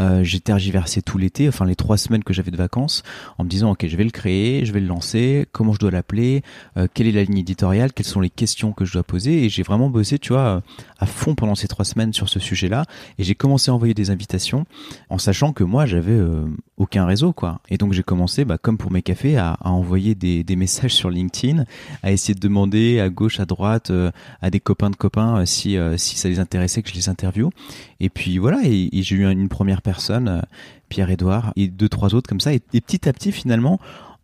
Euh, 0.01 0.24
j'ai 0.24 0.39
tergiversé 0.39 1.01
tout 1.01 1.18
l'été, 1.18 1.48
enfin 1.48 1.65
les 1.65 1.75
trois 1.75 1.98
semaines 1.98 2.24
que 2.24 2.33
j'avais 2.33 2.50
de 2.50 2.57
vacances, 2.57 3.03
en 3.38 3.44
me 3.44 3.50
disant 3.50 3.71
ok 3.71 3.86
je 3.88 3.95
vais 3.95 4.03
le 4.03 4.09
créer, 4.09 4.65
je 4.65 4.74
vais 4.74 4.80
le 4.80 4.88
lancer, 4.88 5.45
comment 5.51 5.74
je 5.74 5.80
dois 5.80 5.92
l'appeler, 5.92 6.42
euh, 6.77 6.88
quelle 6.92 7.07
est 7.07 7.12
la 7.12 7.24
ligne 7.24 7.38
éditoriale, 7.38 7.94
quelles 7.94 8.07
sont 8.07 8.19
les 8.19 8.31
questions 8.31 8.71
que 8.71 8.83
je 8.83 8.94
dois 8.94 9.03
poser, 9.03 9.44
et 9.44 9.50
j'ai 9.50 9.62
vraiment 9.62 9.89
bossé, 9.89 10.18
tu 10.18 10.33
vois, 10.33 10.63
à 11.00 11.06
fond 11.06 11.36
pendant 11.36 11.53
ces 11.53 11.68
trois 11.68 11.86
semaines 11.86 12.13
sur 12.13 12.30
ce 12.30 12.39
sujet-là, 12.39 12.86
et 13.19 13.24
j'ai 13.24 13.36
commencé 13.36 13.69
à 13.69 13.75
envoyer 13.75 13.94
des 13.94 14.09
invitations, 14.09 14.65
en 15.09 15.19
sachant 15.19 15.53
que 15.53 15.63
moi 15.63 15.86
j'avais 15.86 16.12
euh, 16.13 16.48
aucun 16.77 17.06
réseau 17.06 17.31
quoi, 17.31 17.59
et 17.69 17.77
donc 17.77 17.94
j'ai 17.94 18.03
commencé, 18.03 18.44
bah, 18.44 18.57
comme 18.57 18.80
pour 18.80 18.92
mes 18.92 19.03
cafés, 19.03 19.38
à, 19.38 19.53
à 19.62 19.69
envoyer 19.69 20.15
des, 20.15 20.44
des, 20.44 20.56
messages 20.56 20.95
sur 20.95 21.12
LinkedIn, 21.12 21.65
à 22.01 22.12
essayer 22.12 22.33
de 22.33 22.39
demander 22.39 23.00
à 23.00 23.09
gauche, 23.09 23.39
à 23.39 23.45
droite, 23.45 23.92
à 24.42 24.50
des 24.50 24.59
copains 24.59 24.89
de 24.89 24.95
copains 24.95 25.45
si 25.45 25.77
si 25.98 26.18
ça 26.18 26.30
les 26.30 26.39
intéressait 26.39 26.81
que 26.81 26.89
je 26.89 26.95
les 26.95 27.09
interviewe, 27.09 27.50
et 28.01 28.09
puis 28.09 28.39
voilà, 28.39 28.62
et, 28.63 28.89
j'ai 28.92 29.15
eu 29.15 29.31
une 29.31 29.48
première 29.48 29.83
personnes, 29.83 30.27
euh, 30.27 30.42
Pierre-Édouard 30.89 31.53
et 31.56 31.68
deux, 31.68 31.88
trois 31.88 32.15
autres 32.15 32.27
comme 32.27 32.39
ça. 32.39 32.51
Et, 32.51 32.59
petit 32.59 33.07
à 33.07 33.13
petit, 33.13 33.31
finalement, 33.31 33.80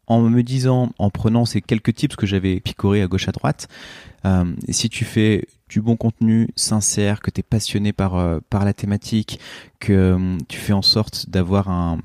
en 0.08 0.22
me 0.22 0.42
disant, 0.42 0.90
en 0.98 1.12
prenant 1.12 1.46
ces 1.46 1.62
quelques 1.62 1.94
tips 1.94 2.16
que 2.16 2.26
j'avais 2.26 2.60
picorés 2.60 3.04
à 3.04 3.08
gauche 3.08 3.30
à 3.30 3.32
droite, 3.32 3.68
euh, 4.26 4.52
si 4.70 4.90
tu 4.90 5.06
fais 5.06 5.48
du 5.70 5.80
bon 5.80 5.96
contenu 5.96 6.50
sincère, 6.56 7.22
que 7.22 7.30
tu 7.30 7.42
es 7.42 7.44
passionné 7.44 7.94
par, 7.94 8.16
euh, 8.16 8.40
par 8.50 8.66
la 8.66 8.74
thématique, 8.74 9.40
que 9.80 10.38
tu 10.48 10.58
fais 10.58 10.74
en 10.74 10.82
sorte 10.82 11.30
d'avoir 11.30 11.70
un, 11.70 12.00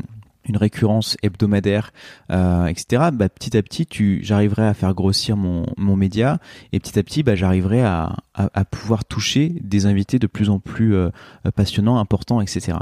une 0.45 0.59
récurrence 0.59 1.17
hebdomadaire, 1.23 1.91
etc. 2.29 3.05
Bah, 3.15 3.31
petit 3.31 3.57
à 3.57 3.63
petit, 3.63 3.89
j'arriverai 4.21 4.67
à 4.67 4.75
faire 4.75 4.93
grossir 4.93 5.39
mon, 5.39 5.65
mon 5.79 5.97
média 5.97 6.39
et 6.73 6.81
petit 6.81 6.99
à 6.99 7.03
petit, 7.03 7.23
bah, 7.23 7.35
j'arriverai 7.35 7.81
à, 7.81 8.17
à, 8.35 8.65
pouvoir 8.65 9.05
toucher 9.05 9.53
des 9.61 9.87
invités 9.87 10.19
de 10.19 10.27
plus 10.27 10.49
en 10.49 10.59
plus 10.59 10.95
euh, 10.95 11.11
passionnants, 11.55 11.99
importants, 11.99 12.41
etc. 12.41 12.79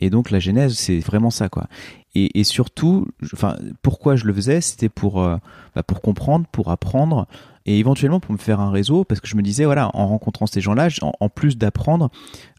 Et 0.00 0.10
donc 0.10 0.30
la 0.30 0.40
genèse, 0.40 0.74
c'est 0.74 0.98
vraiment 0.98 1.30
ça, 1.30 1.48
quoi. 1.48 1.68
Et, 2.14 2.42
surtout, 2.42 3.06
enfin, 3.32 3.56
pourquoi 3.80 4.16
je 4.16 4.24
le 4.24 4.32
faisais, 4.32 4.60
c'était 4.60 4.88
pour 4.88 5.22
euh, 5.22 5.36
bah, 5.76 5.84
pour 5.84 6.00
comprendre, 6.00 6.46
pour 6.50 6.72
apprendre, 6.72 7.28
et 7.68 7.78
éventuellement 7.78 8.18
pour 8.18 8.32
me 8.32 8.38
faire 8.38 8.60
un 8.60 8.70
réseau 8.70 9.04
parce 9.04 9.20
que 9.20 9.28
je 9.28 9.36
me 9.36 9.42
disais 9.42 9.66
voilà 9.66 9.90
en 9.92 10.06
rencontrant 10.08 10.46
ces 10.46 10.62
gens-là 10.62 10.88
en, 11.02 11.28
plus 11.28 11.58
d'apprendre 11.58 12.10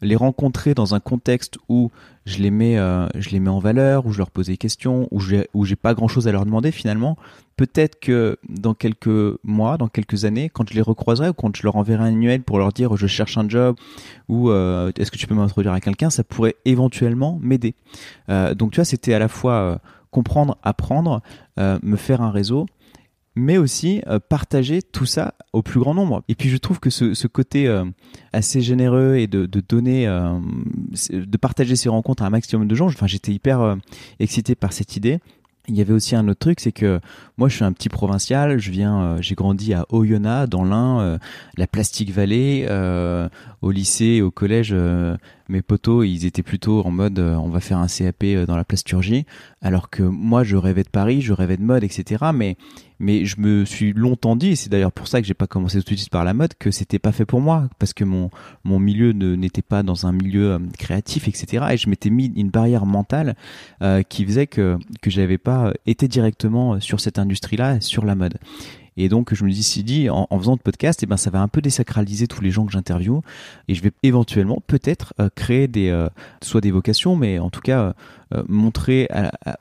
les 0.02 0.14
rencontrer 0.14 0.72
dans 0.72 0.94
un 0.94 1.00
contexte 1.00 1.58
où 1.68 1.90
je 2.26 2.38
les 2.38 2.52
mets 2.52 2.78
euh, 2.78 3.08
je 3.16 3.30
les 3.30 3.40
mets 3.40 3.50
en 3.50 3.58
valeur 3.58 4.06
où 4.06 4.12
je 4.12 4.18
leur 4.18 4.30
pose 4.30 4.46
des 4.46 4.56
questions 4.56 5.08
où 5.10 5.18
j'ai 5.18 5.48
où 5.52 5.64
j'ai 5.64 5.74
pas 5.74 5.94
grand 5.94 6.06
chose 6.06 6.28
à 6.28 6.32
leur 6.32 6.44
demander 6.44 6.70
finalement 6.70 7.16
peut-être 7.60 8.00
que 8.00 8.38
dans 8.48 8.72
quelques 8.72 9.38
mois 9.44 9.76
dans 9.76 9.88
quelques 9.88 10.24
années 10.24 10.48
quand 10.48 10.66
je 10.66 10.72
les 10.72 10.80
recroiserai 10.80 11.28
ou 11.28 11.34
quand 11.34 11.54
je 11.54 11.62
leur 11.62 11.76
enverrai 11.76 12.04
un 12.04 12.06
annuel 12.06 12.42
pour 12.42 12.58
leur 12.58 12.72
dire 12.72 12.96
je 12.96 13.06
cherche 13.06 13.36
un 13.36 13.46
job 13.46 13.76
ou 14.28 14.48
euh, 14.48 14.90
est-ce 14.96 15.10
que 15.10 15.18
tu 15.18 15.26
peux 15.26 15.34
m'introduire 15.34 15.74
à 15.74 15.80
quelqu'un 15.80 16.08
ça 16.08 16.24
pourrait 16.24 16.56
éventuellement 16.64 17.38
m'aider 17.42 17.74
euh, 18.30 18.54
donc 18.54 18.70
tu 18.72 18.76
vois 18.76 18.86
c'était 18.86 19.12
à 19.12 19.18
la 19.18 19.28
fois 19.28 19.78
comprendre 20.10 20.56
apprendre 20.62 21.20
me 21.58 21.96
faire 21.96 22.22
un 22.22 22.30
réseau 22.30 22.64
mais 23.36 23.58
aussi 23.58 24.02
euh, 24.06 24.18
partager 24.18 24.82
tout 24.82 25.06
ça 25.06 25.34
au 25.52 25.62
plus 25.62 25.80
grand 25.80 25.94
nombre. 25.94 26.22
Et 26.28 26.34
puis 26.34 26.48
je 26.48 26.56
trouve 26.56 26.80
que 26.80 26.90
ce, 26.90 27.26
côté 27.26 27.68
euh, 27.68 27.84
assez 28.32 28.60
généreux 28.60 29.16
et 29.16 29.26
de, 29.26 29.46
de 29.46 29.60
donner, 29.60 30.06
euh, 30.06 30.38
de 31.10 31.36
partager 31.36 31.76
ces 31.76 31.88
rencontres 31.88 32.22
à 32.22 32.26
un 32.26 32.30
maximum 32.30 32.66
de 32.66 32.74
gens, 32.74 32.88
j'étais 32.88 33.32
hyper 33.32 33.76
excité 34.18 34.54
par 34.54 34.72
cette 34.72 34.96
idée. 34.96 35.20
Il 35.70 35.76
y 35.76 35.80
avait 35.80 35.92
aussi 35.92 36.16
un 36.16 36.26
autre 36.26 36.40
truc, 36.40 36.58
c'est 36.58 36.72
que 36.72 37.00
moi 37.38 37.48
je 37.48 37.54
suis 37.54 37.64
un 37.64 37.72
petit 37.72 37.88
provincial, 37.88 38.58
je 38.58 38.70
viens, 38.72 39.16
j'ai 39.20 39.36
grandi 39.36 39.72
à 39.72 39.86
Oyonnax 39.90 40.50
dans 40.50 40.64
l'Ain, 40.64 41.18
la 41.56 41.66
Plastique 41.68 42.10
Vallée, 42.10 42.66
au 43.62 43.70
lycée, 43.70 44.20
au 44.20 44.32
collège, 44.32 44.74
mes 45.48 45.62
potos 45.62 46.04
ils 46.04 46.26
étaient 46.26 46.42
plutôt 46.42 46.84
en 46.84 46.90
mode 46.90 47.20
on 47.20 47.48
va 47.48 47.60
faire 47.60 47.78
un 47.78 47.86
CAP 47.86 48.24
dans 48.48 48.56
la 48.56 48.64
plasturgie, 48.64 49.26
alors 49.62 49.90
que 49.90 50.02
moi 50.02 50.42
je 50.42 50.56
rêvais 50.56 50.82
de 50.82 50.88
Paris, 50.88 51.20
je 51.20 51.32
rêvais 51.32 51.56
de 51.56 51.62
mode, 51.62 51.84
etc. 51.84 52.24
Mais 52.34 52.56
mais 53.00 53.24
je 53.24 53.40
me 53.40 53.64
suis 53.64 53.92
longtemps 53.92 54.36
dit, 54.36 54.50
et 54.50 54.56
c'est 54.56 54.68
d'ailleurs 54.68 54.92
pour 54.92 55.08
ça 55.08 55.20
que 55.20 55.26
j'ai 55.26 55.34
pas 55.34 55.46
commencé 55.46 55.82
tout 55.82 55.94
de 55.94 55.98
suite 55.98 56.10
par 56.10 56.24
la 56.24 56.34
mode, 56.34 56.52
que 56.58 56.70
c'était 56.70 56.98
pas 56.98 57.12
fait 57.12 57.24
pour 57.24 57.40
moi, 57.40 57.68
parce 57.78 57.94
que 57.94 58.04
mon 58.04 58.30
mon 58.62 58.78
milieu 58.78 59.12
n'était 59.12 59.62
pas 59.62 59.82
dans 59.82 60.06
un 60.06 60.12
milieu 60.12 60.52
euh, 60.52 60.58
créatif, 60.78 61.26
etc. 61.26 61.66
Et 61.72 61.76
je 61.76 61.88
m'étais 61.88 62.10
mis 62.10 62.26
une 62.36 62.50
barrière 62.50 62.86
mentale 62.86 63.34
euh, 63.82 64.02
qui 64.02 64.24
faisait 64.24 64.46
que 64.46 64.78
que 65.00 65.10
j'avais 65.10 65.38
pas 65.38 65.72
été 65.86 66.06
directement 66.06 66.78
sur 66.78 67.00
cette 67.00 67.18
industrie-là, 67.18 67.80
sur 67.80 68.04
la 68.04 68.14
mode. 68.14 68.38
Et 69.00 69.08
donc 69.08 69.32
je 69.32 69.44
me 69.46 69.50
suis 69.50 69.82
dit, 69.82 70.10
en, 70.10 70.26
faisant 70.38 70.56
de 70.56 70.60
podcast, 70.60 71.02
eh 71.02 71.06
ben 71.06 71.16
ça 71.16 71.30
va 71.30 71.40
un 71.40 71.48
peu 71.48 71.62
désacraliser 71.62 72.26
tous 72.26 72.42
les 72.42 72.50
gens 72.50 72.66
que 72.66 72.72
j'interviewe, 72.72 73.22
et 73.66 73.74
je 73.74 73.82
vais 73.82 73.92
éventuellement 74.02 74.62
peut-être 74.66 75.14
euh, 75.18 75.30
créer 75.34 75.68
des 75.68 75.88
euh, 75.88 76.10
soit 76.42 76.60
des 76.60 76.70
vocations, 76.70 77.16
mais 77.16 77.38
en 77.38 77.48
tout 77.48 77.62
cas 77.62 77.94
euh, 78.34 78.42
montrer 78.46 79.08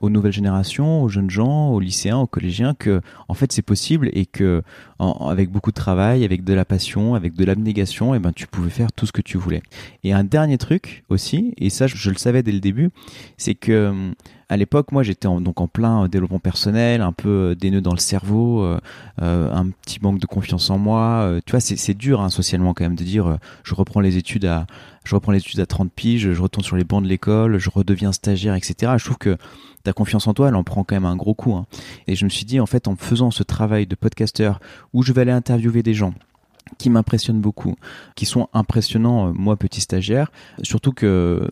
aux 0.02 0.10
nouvelles 0.10 0.34
générations, 0.34 1.02
aux 1.02 1.08
jeunes 1.08 1.30
gens, 1.30 1.70
aux 1.70 1.80
lycéens, 1.80 2.18
aux 2.18 2.28
collégiens 2.28 2.74
que 2.74 3.00
en 3.30 3.34
fait 3.34 3.54
c'est 3.54 3.62
possible 3.62 4.10
et 4.12 4.26
que 4.26 4.62
avec 5.00 5.50
beaucoup 5.50 5.72
de 5.72 5.76
travail, 5.76 6.26
avec 6.26 6.44
de 6.44 6.54
la 6.54 6.66
passion, 6.66 7.16
avec 7.16 7.34
de 7.34 7.46
l'abnégation, 7.46 8.14
eh 8.16 8.20
ben 8.20 8.34
tu 8.34 8.46
pouvais 8.46 8.70
faire 8.70 8.92
tout 8.92 9.06
ce 9.06 9.14
que 9.14 9.22
tu 9.22 9.38
voulais. 9.38 9.64
Et 10.04 10.12
un 10.12 10.26
dernier 10.26 10.58
truc 10.58 11.06
aussi, 11.08 11.54
et 11.58 11.70
ça 11.70 11.88
je 11.88 12.10
le 12.10 12.18
savais 12.18 12.44
dès 12.44 12.52
le 12.52 12.60
début, 12.60 12.90
c'est 13.38 13.56
que 13.56 14.12
à 14.50 14.58
l'époque, 14.58 14.92
moi, 14.92 15.04
j'étais 15.04 15.28
donc 15.28 15.62
en 15.62 15.68
plein 15.68 16.08
développement 16.08 16.40
personnel, 16.40 17.02
un 17.02 17.12
peu 17.12 17.30
euh, 17.30 17.56
des 17.56 17.70
nœuds 17.70 17.82
dans 17.82 17.94
le 17.94 18.00
cerveau, 18.00 18.64
euh, 18.64 18.80
euh, 19.22 19.54
un 19.54 19.70
petit 19.70 20.00
manque 20.02 20.20
de 20.20 20.26
confiance 20.26 20.72
en 20.72 20.80
moi. 20.80 21.40
tu 21.46 21.52
vois, 21.52 21.60
c'est 21.60 21.94
dur 21.94 22.20
hein, 22.20 22.30
socialement 22.30 22.74
quand 22.74 22.84
même 22.84 22.96
de 22.96 23.04
dire, 23.04 23.38
je 23.64 23.76
reprends 23.76 24.00
les 24.00 24.18
études 24.18 24.46
à, 24.46 24.66
je 25.04 25.14
reprends 25.14 25.32
les 25.32 25.40
études 25.40 25.60
à 25.60 25.68
30 25.68 25.92
piges, 25.92 26.34
je 26.34 26.42
retourne 26.42 26.66
sur 26.66 26.76
les 26.76 26.84
bancs 26.84 27.04
de 27.04 27.08
l'école, 27.08 27.60
je 27.60 27.70
redeviens 27.70 28.12
stagiaire, 28.12 28.56
etc. 28.56 28.94
Je 28.98 29.06
trouve 29.06 29.20
que 29.20 29.38
ta 29.84 29.94
confiance 29.94 30.28
en 30.28 30.34
toi, 30.34 30.50
elle 30.50 30.56
en 30.56 30.64
prend 30.64 30.84
quand 30.84 30.96
même 30.96 31.06
un 31.06 31.16
gros 31.16 31.36
coup. 31.36 31.54
Hein. 31.54 31.68
Et 32.08 32.16
je 32.16 32.26
me 32.26 32.30
suis 32.30 32.46
dit, 32.46 32.60
en 32.60 32.66
fait, 32.66 32.88
en 32.88 32.96
faisant 32.96 33.30
ce 33.30 33.44
travail 33.44 33.86
de 33.86 33.96
podcasteur 33.96 34.60
où 34.94 35.04
je 35.04 35.14
vais 35.14 35.22
aller 35.22 35.32
interviewer 35.32 35.84
des 35.84 35.94
gens, 35.94 36.14
qui 36.78 36.90
m'impressionnent 36.90 37.42
beaucoup, 37.42 37.76
qui 38.16 38.26
sont 38.26 38.48
impressionnants, 38.54 39.30
euh, 39.30 39.32
moi 39.34 39.58
petit 39.58 39.82
stagiaire. 39.82 40.32
Surtout 40.64 40.92
que, 40.92 41.48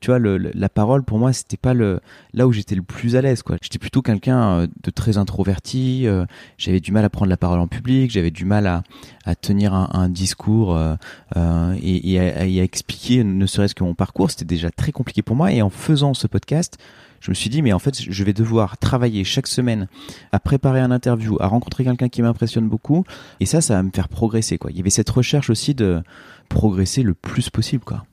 tu 0.00 0.10
vois, 0.10 0.18
la 0.18 0.68
parole 0.68 1.02
pour 1.02 1.18
moi 1.18 1.32
c'était 1.32 1.56
pas 1.56 1.74
le 1.74 2.00
là 2.32 2.46
où 2.46 2.52
j'étais 2.52 2.74
le 2.74 2.82
plus 2.82 3.16
à 3.16 3.22
l'aise, 3.22 3.42
quoi. 3.42 3.56
J'étais 3.60 3.78
plutôt 3.78 4.02
quelqu'un 4.02 4.60
euh, 4.60 4.66
de 4.82 4.90
très 4.90 5.18
introverti. 5.18 6.06
Euh, 6.06 6.24
j'avais 6.58 6.80
du 6.80 6.92
mal 6.92 7.04
à 7.04 7.10
prendre 7.10 7.30
la 7.30 7.36
parole 7.36 7.60
en 7.60 7.66
public, 7.66 8.10
j'avais 8.10 8.30
du 8.30 8.44
mal 8.44 8.66
à, 8.66 8.82
à 9.24 9.34
tenir 9.34 9.74
un, 9.74 9.88
un 9.92 10.08
discours 10.08 10.76
euh, 10.76 10.96
et, 11.80 12.12
et, 12.12 12.20
à, 12.20 12.46
et, 12.46 12.60
à, 12.60 12.62
expliquer, 12.62 13.24
ne 13.24 13.46
serait-ce 13.46 13.74
que 13.74 13.84
mon 13.84 13.94
parcours. 13.94 14.30
C'était 14.30 14.44
déjà 14.44 14.70
très 14.70 14.92
compliqué 14.92 15.22
pour 15.22 15.36
moi. 15.36 15.52
Et 15.52 15.62
en 15.62 15.70
faisant 15.70 16.14
ce 16.14 16.26
podcast, 16.26 16.78
je 17.20 17.30
me 17.30 17.34
suis 17.34 17.48
dit, 17.48 17.62
mais 17.62 17.72
en 17.72 17.78
fait, 17.78 18.00
je 18.00 18.24
vais 18.24 18.34
devoir 18.34 18.76
travailler 18.76 19.24
chaque 19.24 19.46
semaine 19.46 19.88
à 20.32 20.40
préparer 20.40 20.80
un 20.80 20.90
interview, 20.90 21.38
à 21.40 21.46
rencontrer 21.46 21.84
quelqu'un 21.84 22.10
qui 22.10 22.20
m'impressionne 22.20 22.68
beaucoup. 22.68 23.04
Et 23.40 23.46
ça, 23.46 23.62
ça 23.62 23.76
va 23.76 23.82
me 23.82 23.90
faire 23.90 24.08
progresser, 24.08 24.58
quoi. 24.58 24.70
Il 24.70 24.76
y 24.76 24.80
avait 24.80 24.90
cette 24.90 25.08
recherche 25.08 25.48
aussi 25.48 25.74
de 25.74 26.02
progresser 26.50 27.02
le 27.02 27.14
plus 27.14 27.48
possible, 27.48 27.82
quoi. 27.82 28.04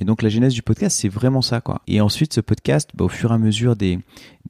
Et 0.00 0.04
donc 0.04 0.22
la 0.22 0.28
genèse 0.28 0.54
du 0.54 0.62
podcast, 0.62 0.98
c'est 1.00 1.08
vraiment 1.08 1.40
ça, 1.40 1.60
quoi. 1.60 1.82
Et 1.86 2.00
ensuite, 2.00 2.34
ce 2.34 2.40
podcast, 2.40 2.90
bah, 2.94 3.04
au 3.04 3.08
fur 3.08 3.30
et 3.30 3.34
à 3.34 3.38
mesure 3.38 3.76
des, 3.76 4.00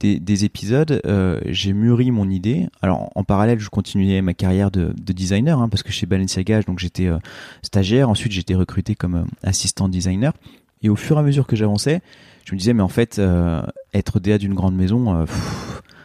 des, 0.00 0.18
des 0.18 0.44
épisodes, 0.46 1.02
euh, 1.04 1.38
j'ai 1.46 1.74
mûri 1.74 2.10
mon 2.10 2.30
idée. 2.30 2.66
Alors 2.80 3.10
en 3.14 3.24
parallèle, 3.24 3.60
je 3.60 3.68
continuais 3.68 4.22
ma 4.22 4.32
carrière 4.32 4.70
de, 4.70 4.94
de 4.96 5.12
designer, 5.12 5.60
hein, 5.60 5.68
parce 5.68 5.82
que 5.82 5.92
chez 5.92 6.06
Balenciaga, 6.06 6.62
donc 6.62 6.78
j'étais 6.78 7.06
euh, 7.06 7.18
stagiaire. 7.62 8.08
Ensuite, 8.08 8.32
j'étais 8.32 8.54
recruté 8.54 8.94
comme 8.94 9.14
euh, 9.16 9.24
assistant 9.42 9.88
designer. 9.88 10.32
Et 10.82 10.88
au 10.88 10.96
fur 10.96 11.16
et 11.16 11.20
à 11.20 11.22
mesure 11.22 11.46
que 11.46 11.56
j'avançais, 11.56 12.00
je 12.44 12.52
me 12.52 12.58
disais 12.58 12.74
mais 12.74 12.82
en 12.82 12.88
fait 12.88 13.18
euh, 13.18 13.62
être 13.92 14.20
DA 14.20 14.38
d'une 14.38 14.54
grande 14.54 14.76
maison 14.76 15.14
euh, 15.14 15.24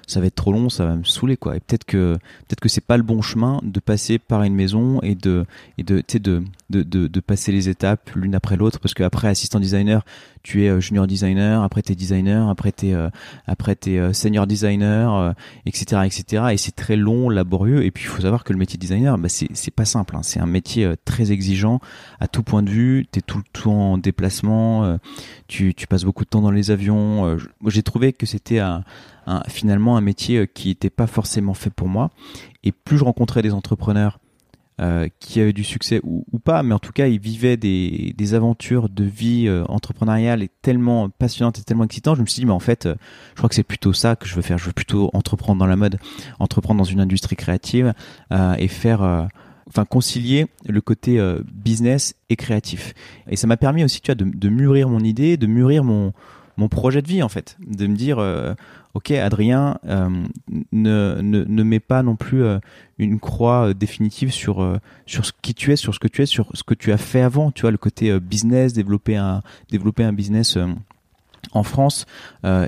ça 0.10 0.20
va 0.20 0.26
être 0.26 0.36
trop 0.36 0.52
long, 0.52 0.70
ça 0.70 0.86
va 0.86 0.96
me 0.96 1.04
saouler 1.04 1.38
quoi. 1.38 1.56
Et 1.56 1.60
peut-être 1.60 1.86
que 1.86 2.14
peut-être 2.48 2.60
que 2.60 2.70
c'est 2.70 2.84
pas 2.84 2.98
le 2.98 3.04
bon 3.04 3.22
chemin 3.22 3.60
de 3.64 3.80
passer 3.80 4.18
par 4.18 4.44
une 4.44 4.56
maison 4.56 5.00
et 5.02 5.16
de 5.16 5.46
et 5.78 5.84
de 5.84 6.04
de, 6.20 6.44
de, 6.70 6.84
de 6.84 7.08
de 7.08 7.20
passer 7.20 7.52
les 7.52 7.70
étapes 7.70 8.10
l'une 8.16 8.34
après 8.34 8.58
l'autre 8.58 8.80
parce 8.80 8.94
que 8.94 9.04
après 9.04 9.28
assistant 9.28 9.60
designer, 9.60 10.04
tu 10.44 10.64
es 10.64 10.70
euh, 10.70 10.80
junior 10.80 11.08
designer, 11.08 11.64
après 11.64 11.82
t'es 11.82 11.96
designer, 11.96 12.50
après 12.50 12.72
t'es 12.72 12.94
euh, 12.94 13.10
après 13.48 13.76
t'es 13.76 13.98
euh, 13.98 14.14
senior 14.14 14.48
designer, 14.48 15.34
etc 15.66 16.04
etc. 16.06 16.44
Et 16.52 16.58
c'est 16.58 16.76
très 16.76 16.96
long, 16.96 17.30
laborieux. 17.30 17.84
Et 17.84 17.92
puis 17.92 18.06
il 18.06 18.08
faut 18.08 18.22
savoir 18.22 18.44
que 18.44 18.54
le 18.54 18.60
métier 18.60 18.78
de 18.78 18.82
designer, 18.82 19.18
bah, 19.18 19.30
c'est 19.30 19.72
pas 19.72 19.86
simple. 19.86 20.16
Hein. 20.16 20.22
C'est 20.24 20.40
un 20.40 20.46
métier 20.46 20.94
très 21.06 21.32
exigeant 21.32 21.80
à 22.20 22.28
tout 22.28 22.44
point 22.44 22.64
de 22.64 22.70
vue. 22.70 23.08
T'es 23.12 23.22
tout 23.22 23.38
le 23.38 23.62
temps 23.62 23.94
en 23.94 23.98
déplacement, 23.98 24.98
tu 25.48 25.74
tu 25.74 25.88
passes 25.88 26.04
beaucoup 26.04 26.24
de 26.24 26.30
temps 26.30 26.42
dans 26.42 26.52
les 26.52 26.72
avions. 26.72 27.38
J'ai 27.68 27.84
trouvé 27.84 28.14
que 28.14 28.26
c'était 28.26 28.62
finalement 29.48 29.98
un 29.98 30.02
métier 30.02 30.48
qui 30.48 30.70
n'était 30.70 30.90
pas 30.90 31.08
forcément 31.08 31.54
fait 31.54 31.70
pour 31.70 31.88
moi. 31.88 32.12
Et 32.64 32.72
plus 32.72 32.98
je 32.98 33.04
rencontrais 33.04 33.42
des 33.42 33.54
entrepreneurs 33.54 34.20
qui 35.20 35.42
avaient 35.42 35.54
du 35.54 35.64
succès 35.64 36.00
ou, 36.04 36.24
pas, 36.44 36.64
mais 36.64 36.74
en 36.74 36.80
tout 36.80 36.92
cas 36.92 37.08
ils 37.08 37.20
vivaient 37.20 37.58
des, 37.58 38.14
des 38.18 38.34
aventures 38.34 38.88
de 38.88 39.04
vie 39.04 39.48
euh, 39.48 39.66
entrepreneuriale 39.68 40.42
et 40.42 40.50
tellement 40.62 41.10
passionnantes 41.10 41.60
et 41.60 41.64
tellement 41.64 41.84
excitantes, 41.84 42.16
je 42.16 42.22
me 42.22 42.28
suis 42.28 42.40
dit 42.42 42.46
mais 42.46 42.54
en 42.54 42.60
fait 42.60 42.88
je 42.88 43.36
crois 43.36 43.50
que 43.50 43.56
c'est 43.56 43.64
plutôt 43.64 43.94
ça 43.94 44.16
que 44.16 44.28
je 44.28 44.36
veux 44.36 44.42
faire, 44.42 44.58
je 44.58 44.66
veux 44.66 44.74
plutôt 44.74 45.10
entreprendre 45.14 45.60
dans 45.60 45.66
la 45.66 45.76
mode, 45.76 46.00
entreprendre 46.40 46.78
dans 46.78 46.86
une 46.86 47.02
industrie 47.02 47.36
créative 47.36 47.94
et 48.58 48.68
faire 48.68 49.28
enfin 49.68 49.86
concilier 49.86 50.48
le 50.68 50.82
côté 50.82 51.22
business 51.54 52.16
et 52.30 52.36
créatif. 52.36 52.94
Et 53.30 53.36
ça 53.36 53.48
m'a 53.48 53.58
permis 53.58 53.84
aussi, 53.84 54.02
tu 54.02 54.08
vois, 54.12 54.16
de, 54.16 54.26
de, 54.26 54.50
mûrir 54.50 54.90
mon 54.90 55.00
idée, 55.00 55.38
de 55.38 55.48
mûrir 55.48 55.84
mon 55.84 56.14
mon 56.60 56.68
projet 56.68 57.02
de 57.02 57.08
vie 57.08 57.24
en 57.24 57.30
fait, 57.30 57.58
de 57.66 57.88
me 57.88 57.96
dire 57.96 58.20
ok 58.94 59.12
Adrien 59.12 59.80
euh, 59.88 60.10
ne, 60.72 61.22
ne, 61.22 61.64
mets 61.64 61.80
pas 61.80 62.04
non 62.04 62.16
plus 62.16 62.44
euh, 62.44 62.60
une 62.98 63.20
croix 63.20 63.70
euh, 63.70 63.74
définitive 63.74 64.32
sur 64.32 64.80
ce 65.08 65.32
qui 65.42 65.54
tu 65.54 65.72
es 65.72 65.76
sur 65.76 65.94
ce 65.94 66.00
que 66.00 66.08
tu 66.08 66.22
es 66.22 66.26
sur 66.26 66.50
ce 66.54 66.64
que 66.64 66.74
tu 66.74 66.92
as 66.92 66.98
fait 66.98 67.22
avant. 67.22 67.52
Tu 67.52 67.62
vois 67.62 67.72
le 67.72 67.78
côté 67.78 68.20
business 68.20 68.74
développer 68.74 69.16
un 69.16 69.42
business 70.14 70.58
en 71.52 71.64
France, 71.64 72.06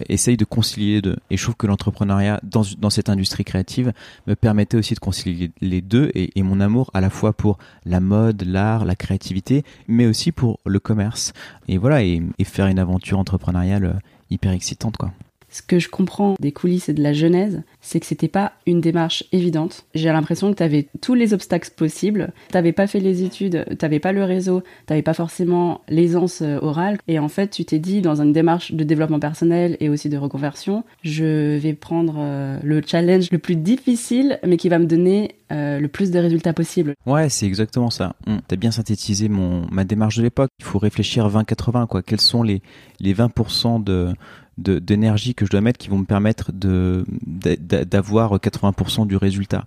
essaye 0.10 0.38
de 0.38 0.46
concilier 0.46 0.96
les 0.96 1.02
deux. 1.02 1.18
Et 1.30 1.38
je 1.38 1.44
trouve 1.44 1.56
que 1.56 1.68
l'entrepreneuriat 1.68 2.40
dans, 2.44 2.64
dans 2.78 2.90
cette 2.90 3.10
industrie 3.10 3.44
créative 3.44 3.94
me 4.28 4.36
permettait 4.36 4.78
aussi 4.78 4.94
de 4.94 5.00
concilier 5.00 5.52
les 5.62 5.82
deux 5.82 6.12
et, 6.14 6.38
et 6.38 6.44
mon 6.44 6.60
amour 6.60 6.90
à 6.94 7.02
la 7.02 7.10
fois 7.10 7.34
pour 7.34 7.58
la 7.86 8.00
mode, 8.00 8.44
l'art, 8.44 8.86
la 8.86 8.96
créativité, 8.96 9.64
mais 9.88 10.06
aussi 10.06 10.32
pour 10.32 10.60
le 10.66 10.80
commerce. 10.80 11.34
Et 11.68 11.78
voilà, 11.78 12.04
et, 12.04 12.22
et 12.40 12.44
faire 12.44 12.68
une 12.68 12.80
aventure 12.80 13.20
entrepreneuriale 13.20 14.00
hyper 14.30 14.52
excitante, 14.52 14.98
quoi. 14.98 15.12
Ce 15.52 15.62
que 15.62 15.80
je 15.80 15.90
comprends 15.90 16.36
des 16.40 16.54
coulisses 16.54 16.88
et 16.88 16.94
de 16.94 17.04
la 17.04 17.12
genèse, 17.12 17.62
c'est 17.82 18.00
que 18.00 18.06
c'était 18.06 18.30
pas 18.30 18.54
une 18.66 18.80
démarche 18.80 19.26
évidente. 19.34 19.86
J'ai 19.94 20.08
l'impression 20.08 20.50
que 20.52 20.58
tu 20.58 20.64
avais 20.64 20.88
tous 21.02 21.14
les 21.14 21.34
obstacles 21.34 21.70
possibles. 21.76 22.32
T'avais 22.50 22.72
pas 22.72 22.88
fait 22.88 23.02
les 23.02 23.24
études, 23.24 23.66
t'avais 23.78 24.00
pas 24.00 24.14
le 24.14 24.24
réseau, 24.24 24.64
t'avais 24.86 25.02
pas 25.02 25.14
forcément 25.14 25.82
l'aisance 25.90 26.42
euh, 26.42 26.58
orale. 26.62 26.98
Et 27.10 27.20
en 27.20 27.28
fait, 27.28 27.50
tu 27.50 27.66
t'es 27.66 27.80
dit, 27.80 28.02
dans 28.02 28.22
une 28.22 28.32
démarche 28.32 28.72
de 28.72 28.84
développement 28.86 29.20
personnel 29.20 29.76
et 29.82 29.90
aussi 29.90 30.08
de 30.08 30.18
reconversion, 30.18 30.86
je 31.04 31.58
vais 31.58 31.74
prendre 31.74 32.16
euh, 32.18 32.58
le 32.64 32.82
challenge 32.86 33.30
le 33.30 33.38
plus 33.38 33.58
difficile, 33.58 34.40
mais 34.46 34.56
qui 34.56 34.70
va 34.70 34.80
me 34.80 34.86
donner 34.86 35.36
euh, 35.52 35.82
le 35.82 35.88
plus 35.90 36.12
de 36.12 36.20
résultats 36.20 36.54
possibles. 36.54 36.96
Ouais, 37.06 37.28
c'est 37.28 37.46
exactement 37.46 37.90
ça. 37.90 38.16
Tu 38.26 38.32
T'as 38.48 38.56
bien 38.56 38.72
synthétisé 38.72 39.28
mon, 39.28 39.68
ma 39.70 39.84
démarche 39.84 40.16
de 40.16 40.24
l'époque. 40.24 40.50
Il 40.60 40.66
faut 40.66 40.80
réfléchir 40.80 41.28
20-80, 41.28 41.88
quoi. 41.88 42.02
Quels 42.02 42.22
sont 42.22 42.42
les, 42.42 42.62
les 43.02 43.14
20% 43.14 43.84
de, 43.84 44.14
d'énergie 44.62 45.36
que 45.36 45.46
je 45.46 45.52
dois 45.52 45.62
mettre 45.62 45.78
qui 45.78 45.90
vont 45.90 46.00
me 46.00 46.06
permettre 46.06 46.52
d'avoir 46.54 48.38
80% 48.38 49.08
du 49.08 49.16
résultat. 49.18 49.66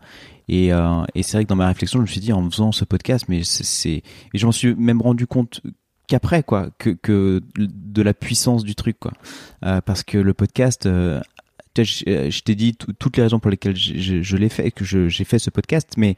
Et, 0.48 0.72
euh, 0.72 1.04
et 1.14 1.22
c'est 1.22 1.38
vrai 1.38 1.44
que 1.44 1.48
dans 1.48 1.56
ma 1.56 1.68
réflexion, 1.68 1.98
je 1.98 2.02
me 2.02 2.06
suis 2.06 2.20
dit 2.20 2.32
en 2.32 2.48
faisant 2.50 2.72
ce 2.72 2.84
podcast, 2.84 3.26
mais 3.28 3.42
c'est 3.44 3.90
et 3.90 4.02
je 4.34 4.46
m'en 4.46 4.52
suis 4.52 4.74
même 4.74 5.00
rendu 5.00 5.26
compte 5.26 5.60
qu'après 6.06 6.42
quoi, 6.42 6.68
que 6.78 6.90
que 6.90 7.40
de 7.56 8.02
la 8.02 8.14
puissance 8.14 8.64
du 8.64 8.74
truc 8.74 8.98
quoi, 8.98 9.12
euh, 9.64 9.80
parce 9.80 10.02
que 10.02 10.18
le 10.18 10.34
podcast. 10.34 10.86
Euh, 10.86 11.20
je, 11.76 12.30
je 12.30 12.40
t'ai 12.42 12.54
dit 12.54 12.76
toutes 12.76 13.16
les 13.16 13.24
raisons 13.24 13.40
pour 13.40 13.50
lesquelles 13.50 13.74
je, 13.74 14.22
je 14.22 14.36
l'ai 14.36 14.48
fait, 14.48 14.70
que 14.70 14.84
j'ai 14.84 15.24
fait 15.24 15.40
ce 15.40 15.50
podcast, 15.50 15.94
mais 15.96 16.14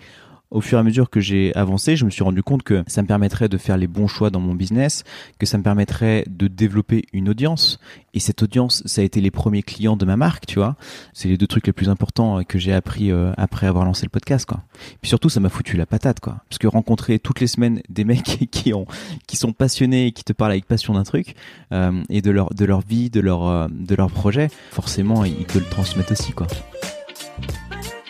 au 0.56 0.62
fur 0.62 0.78
et 0.78 0.80
à 0.80 0.82
mesure 0.82 1.10
que 1.10 1.20
j'ai 1.20 1.54
avancé, 1.54 1.96
je 1.96 2.06
me 2.06 2.10
suis 2.10 2.24
rendu 2.24 2.42
compte 2.42 2.62
que 2.62 2.82
ça 2.86 3.02
me 3.02 3.06
permettrait 3.06 3.50
de 3.50 3.58
faire 3.58 3.76
les 3.76 3.86
bons 3.86 4.06
choix 4.06 4.30
dans 4.30 4.40
mon 4.40 4.54
business, 4.54 5.04
que 5.38 5.44
ça 5.44 5.58
me 5.58 5.62
permettrait 5.62 6.24
de 6.28 6.48
développer 6.48 7.04
une 7.12 7.28
audience. 7.28 7.78
Et 8.14 8.20
cette 8.20 8.42
audience, 8.42 8.82
ça 8.86 9.02
a 9.02 9.04
été 9.04 9.20
les 9.20 9.30
premiers 9.30 9.62
clients 9.62 9.98
de 9.98 10.06
ma 10.06 10.16
marque, 10.16 10.46
tu 10.46 10.58
vois. 10.58 10.76
C'est 11.12 11.28
les 11.28 11.36
deux 11.36 11.46
trucs 11.46 11.66
les 11.66 11.74
plus 11.74 11.90
importants 11.90 12.42
que 12.42 12.58
j'ai 12.58 12.72
appris 12.72 13.12
euh, 13.12 13.32
après 13.36 13.66
avoir 13.66 13.84
lancé 13.84 14.06
le 14.06 14.08
podcast, 14.08 14.46
quoi. 14.46 14.62
Puis 15.02 15.10
surtout, 15.10 15.28
ça 15.28 15.40
m'a 15.40 15.50
foutu 15.50 15.76
la 15.76 15.84
patate, 15.84 16.20
quoi. 16.20 16.38
Parce 16.48 16.56
que 16.56 16.66
rencontrer 16.66 17.18
toutes 17.18 17.40
les 17.40 17.48
semaines 17.48 17.82
des 17.90 18.04
mecs 18.04 18.48
qui 18.50 18.72
ont, 18.72 18.86
qui 19.26 19.36
sont 19.36 19.52
passionnés 19.52 20.06
et 20.06 20.12
qui 20.12 20.24
te 20.24 20.32
parlent 20.32 20.52
avec 20.52 20.64
passion 20.64 20.94
d'un 20.94 21.04
truc 21.04 21.34
euh, 21.72 22.02
et 22.08 22.22
de 22.22 22.30
leur, 22.30 22.80
vie, 22.80 23.10
de 23.10 23.20
leur, 23.20 23.46
euh, 23.46 23.66
de 23.70 23.94
leur 23.94 24.10
projet, 24.10 24.48
forcément, 24.70 25.22
ils 25.26 25.44
te 25.44 25.58
le 25.58 25.64
transmettent 25.66 26.12
aussi, 26.12 26.32
quoi. 26.32 26.46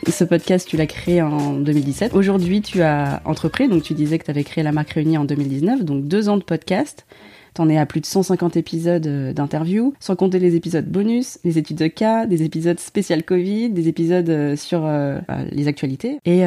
Ce 0.08 0.22
podcast, 0.22 0.68
tu 0.68 0.76
l'as 0.76 0.86
créé 0.86 1.20
en 1.20 1.54
2017. 1.54 2.14
Aujourd'hui, 2.14 2.62
tu 2.62 2.80
as 2.82 3.20
entrepris, 3.24 3.68
donc 3.68 3.82
tu 3.82 3.92
disais 3.92 4.18
que 4.18 4.24
tu 4.24 4.30
avais 4.30 4.44
créé 4.44 4.62
la 4.62 4.70
marque 4.70 4.90
Réunie 4.90 5.18
en 5.18 5.24
2019, 5.24 5.84
donc 5.84 6.04
deux 6.04 6.28
ans 6.28 6.36
de 6.36 6.44
podcast. 6.44 7.06
T'en 7.56 7.70
es 7.70 7.78
à 7.78 7.86
plus 7.86 8.02
de 8.02 8.06
150 8.06 8.58
épisodes 8.58 9.06
euh, 9.06 9.32
d'interviews, 9.32 9.94
sans 9.98 10.14
compter 10.14 10.38
les 10.38 10.56
épisodes 10.56 10.84
bonus, 10.84 11.38
les 11.42 11.56
études 11.56 11.78
de 11.78 11.86
cas, 11.86 12.26
des 12.26 12.42
épisodes 12.42 12.78
spécial 12.78 13.24
Covid, 13.24 13.70
des 13.70 13.88
épisodes 13.88 14.28
euh, 14.28 14.56
sur 14.56 14.84
euh, 14.84 15.20
bah, 15.26 15.38
les 15.50 15.66
actualités. 15.66 16.18
Et 16.26 16.42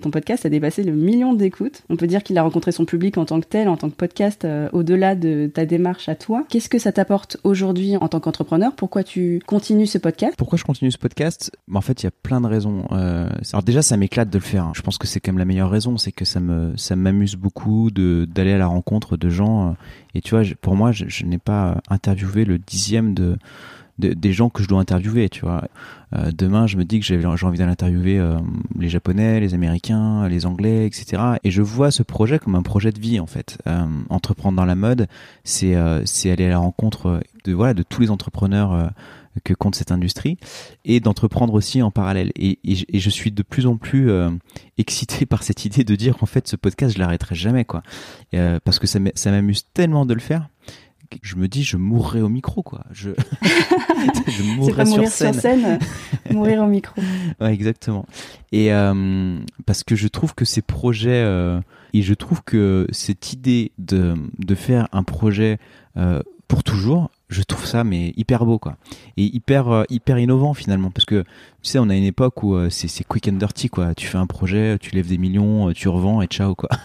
ton 0.00 0.10
podcast 0.10 0.46
a 0.46 0.48
dépassé 0.48 0.82
le 0.82 0.92
million 0.92 1.34
d'écoutes. 1.34 1.82
On 1.90 1.96
peut 1.96 2.06
dire 2.06 2.22
qu'il 2.22 2.38
a 2.38 2.42
rencontré 2.42 2.72
son 2.72 2.86
public 2.86 3.18
en 3.18 3.26
tant 3.26 3.40
que 3.40 3.46
tel, 3.46 3.68
en 3.68 3.76
tant 3.76 3.90
que 3.90 3.94
podcast, 3.94 4.46
au-dellà 4.72 5.14
de 5.14 5.50
ta 5.52 5.66
démarche 5.66 6.08
à 6.08 6.14
toi. 6.14 6.44
Qu'est-ce 6.48 6.70
que 6.70 6.78
ça 6.78 6.92
t'apporte 6.92 7.36
aujourd'hui 7.44 7.96
en 7.98 8.08
tant 8.08 8.20
qu'entrepreneur? 8.20 8.72
Pourquoi 8.74 9.02
tu 9.04 9.40
continues 9.46 9.86
ce 9.86 9.98
podcast? 9.98 10.34
Pourquoi 10.38 10.56
je 10.56 10.64
continue 10.64 10.90
ce 10.90 10.98
podcast? 10.98 11.52
Bah, 11.68 11.78
En 11.78 11.82
fait, 11.82 12.02
il 12.02 12.06
y 12.06 12.08
a 12.08 12.12
plein 12.22 12.40
de 12.40 12.46
raisons. 12.46 12.86
alors 12.90 13.62
déjà, 13.64 13.82
ça 13.82 13.96
m'éclate 13.96 14.30
de 14.30 14.38
le 14.38 14.44
faire. 14.44 14.64
Hein. 14.64 14.72
Je 14.74 14.80
pense 14.80 14.96
que 14.96 15.06
c'est 15.06 15.20
quand 15.20 15.32
même 15.32 15.38
la 15.38 15.44
meilleure 15.44 15.70
raison, 15.70 15.98
c'est 15.98 16.12
que 16.12 16.24
ça 16.24 16.40
ça 16.76 16.96
m'amuse 16.96 17.36
beaucoup 17.36 17.90
d'aller 17.90 18.52
à 18.52 18.58
la 18.58 18.66
rencontre 18.66 19.16
de 19.16 19.28
gens. 19.28 19.76
Et 20.14 20.20
tu 20.20 20.34
vois, 20.34 20.44
pour 20.60 20.76
moi, 20.76 20.92
je, 20.92 21.24
n'ai 21.24 21.38
pas 21.38 21.80
interviewé 21.90 22.44
le 22.44 22.58
dixième 22.58 23.14
de, 23.14 23.36
des 23.98 24.32
gens 24.32 24.50
que 24.50 24.62
je 24.62 24.68
dois 24.68 24.80
interviewer, 24.80 25.28
tu 25.28 25.42
vois. 25.42 25.64
Euh, 26.14 26.30
demain, 26.36 26.66
je 26.66 26.76
me 26.76 26.84
dis 26.84 27.00
que 27.00 27.06
j'ai 27.06 27.24
envie 27.24 27.58
d'aller 27.58 27.72
interviewer 27.72 28.18
euh, 28.18 28.38
les 28.78 28.88
Japonais, 28.88 29.40
les 29.40 29.54
Américains, 29.54 30.28
les 30.28 30.46
Anglais, 30.46 30.86
etc. 30.86 31.22
Et 31.44 31.50
je 31.50 31.62
vois 31.62 31.90
ce 31.90 32.02
projet 32.02 32.38
comme 32.38 32.54
un 32.54 32.62
projet 32.62 32.90
de 32.92 33.00
vie, 33.00 33.20
en 33.20 33.26
fait. 33.26 33.58
Euh, 33.66 33.84
entreprendre 34.10 34.56
dans 34.56 34.64
la 34.64 34.74
mode, 34.74 35.06
c'est 35.44 35.74
c'est 36.04 36.30
aller 36.30 36.46
à 36.46 36.50
la 36.50 36.58
rencontre 36.58 37.20
de 37.44 37.52
voilà 37.52 37.74
de 37.74 37.82
tous 37.82 38.00
les 38.00 38.10
entrepreneurs 38.10 38.90
que 39.42 39.54
compte 39.54 39.74
cette 39.74 39.92
industrie 39.92 40.36
et 40.84 41.00
d'entreprendre 41.00 41.54
aussi 41.54 41.82
en 41.82 41.90
parallèle. 41.90 42.30
Et, 42.36 42.58
et, 42.64 42.98
je 42.98 43.10
suis 43.10 43.32
de 43.32 43.42
plus 43.42 43.66
en 43.66 43.76
plus 43.76 44.10
euh, 44.10 44.30
excité 44.78 45.26
par 45.26 45.42
cette 45.42 45.64
idée 45.64 45.84
de 45.84 45.96
dire 45.96 46.16
qu'en 46.16 46.26
fait 46.26 46.46
ce 46.46 46.56
podcast 46.56 46.94
je 46.94 46.98
l'arrêterai 46.98 47.34
jamais 47.34 47.64
quoi, 47.64 47.82
euh, 48.34 48.58
parce 48.64 48.78
que 48.78 48.86
ça 48.86 48.98
m'amuse 48.98 49.64
tellement 49.72 50.06
de 50.06 50.14
le 50.14 50.20
faire. 50.20 50.48
Que 51.10 51.18
je 51.22 51.36
me 51.36 51.48
dis 51.48 51.62
je 51.62 51.76
mourrai 51.76 52.22
au 52.22 52.28
micro 52.28 52.62
quoi. 52.62 52.84
Je, 52.90 53.10
je 54.28 54.42
mourrai 54.42 54.86
sur, 54.86 55.06
scène. 55.06 55.32
sur 55.32 55.40
scène. 55.40 55.78
mourir 56.30 56.62
au 56.62 56.66
micro. 56.66 57.00
Ouais, 57.40 57.52
exactement. 57.52 58.06
Et 58.52 58.72
euh, 58.72 59.38
parce 59.66 59.84
que 59.84 59.96
je 59.96 60.08
trouve 60.08 60.34
que 60.34 60.44
ces 60.44 60.62
projets 60.62 61.22
et 61.92 62.02
je 62.02 62.14
trouve 62.14 62.42
que 62.42 62.88
cette 62.90 63.32
idée 63.32 63.72
de 63.78 64.14
de 64.38 64.54
faire 64.54 64.88
un 64.92 65.02
projet 65.02 65.58
pour 66.48 66.64
toujours 66.64 67.10
je 67.34 67.42
trouve 67.42 67.66
ça 67.66 67.84
mais 67.84 68.14
hyper 68.16 68.46
beau 68.46 68.58
quoi. 68.58 68.76
Et 69.16 69.24
hyper 69.24 69.68
euh, 69.68 69.84
hyper 69.90 70.18
innovant 70.18 70.54
finalement 70.54 70.90
parce 70.90 71.04
que 71.04 71.24
tu 71.62 71.70
sais 71.70 71.78
on 71.78 71.88
a 71.88 71.96
une 71.96 72.04
époque 72.04 72.42
où 72.42 72.54
euh, 72.54 72.70
c'est 72.70 73.04
quick 73.04 73.28
and 73.28 73.32
dirty 73.32 73.68
quoi. 73.68 73.94
Tu 73.94 74.06
fais 74.06 74.18
un 74.18 74.26
projet 74.26 74.78
tu 74.78 74.94
lèves 74.94 75.08
des 75.08 75.18
millions 75.18 75.68
euh, 75.68 75.72
tu 75.72 75.88
revends 75.88 76.22
et 76.22 76.26
ciao 76.26 76.54
quoi. 76.54 76.68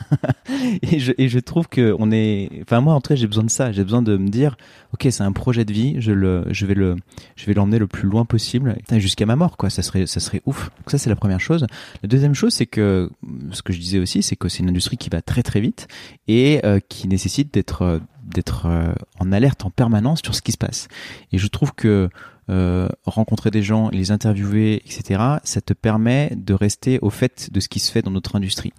Et 0.82 1.00
je 1.00 1.14
et 1.18 1.30
je 1.30 1.40
trouve 1.40 1.68
que 1.68 1.96
on 2.00 2.12
est 2.12 2.50
enfin 2.64 2.82
moi 2.82 2.96
en 2.96 3.02
tout 3.02 3.10
cas 3.10 3.16
j'ai 3.16 3.28
besoin 3.28 3.44
de 3.44 3.52
ça. 3.52 3.72
J'ai 3.72 3.84
besoin 3.84 4.02
de 4.02 4.18
me 4.18 4.30
dire 4.30 4.58
ok 4.94 5.08
c'est 5.12 5.22
un 5.22 5.32
projet 5.32 5.64
de 5.64 5.72
vie 5.72 5.96
je 6.00 6.12
le 6.12 6.46
je 6.50 6.66
vais 6.66 6.74
le 6.74 6.96
je 7.36 7.46
vais 7.46 7.54
l'emmener 7.54 7.78
le 7.78 7.88
plus 7.88 8.10
loin 8.10 8.26
possible 8.26 8.76
jusqu'à 8.94 9.28
ma 9.28 9.36
mort 9.36 9.58
quoi. 9.58 9.70
Ça 9.70 9.84
serait 9.84 10.08
ça 10.08 10.20
serait 10.20 10.42
ouf. 10.46 10.72
Donc 10.78 10.90
ça 10.90 10.98
c'est 10.98 11.10
la 11.10 11.16
première 11.16 11.40
chose. 11.40 11.68
La 12.02 12.10
deuxième 12.10 12.34
chose 12.34 12.54
c'est 12.54 12.66
que 12.66 13.12
ce 13.52 13.62
que 13.62 13.72
je 13.72 13.80
disais 13.80 14.00
aussi 14.00 14.24
c'est 14.24 14.36
que 14.36 14.50
c'est 14.50 14.64
une 14.64 14.70
industrie 14.70 14.98
qui 14.98 15.10
va 15.10 15.22
très 15.22 15.44
très 15.44 15.62
vite 15.62 15.88
et 16.28 16.62
qui 16.90 17.08
nécessite 17.08 17.54
d'être 17.54 18.02
d'être 18.30 18.66
euh, 18.66 18.94
en 19.20 19.32
alerte 19.32 19.66
en 19.66 19.70
permanence 19.70 20.22
sur 20.24 20.36
ce 20.36 20.42
qui 20.42 20.52
se 20.52 20.58
passe. 20.58 20.88
Et 21.32 21.38
je 21.38 21.48
trouve 21.48 21.74
que 21.74 22.10
euh, 22.50 22.90
rencontrer 23.06 23.52
des 23.52 23.62
gens, 23.62 23.90
les 23.90 24.12
interviewer, 24.12 24.82
etc., 24.86 25.22
ça 25.44 25.62
te 25.62 25.74
permet 25.74 26.32
de 26.36 26.54
rester 26.54 26.98
au 27.02 27.10
fait 27.10 27.50
de 27.52 27.60
ce 27.60 27.70
qui 27.70 27.80
se 27.80 27.92
fait 27.92 28.02
dans 28.02 28.12
notre 28.12 28.36
industrie 28.36 28.74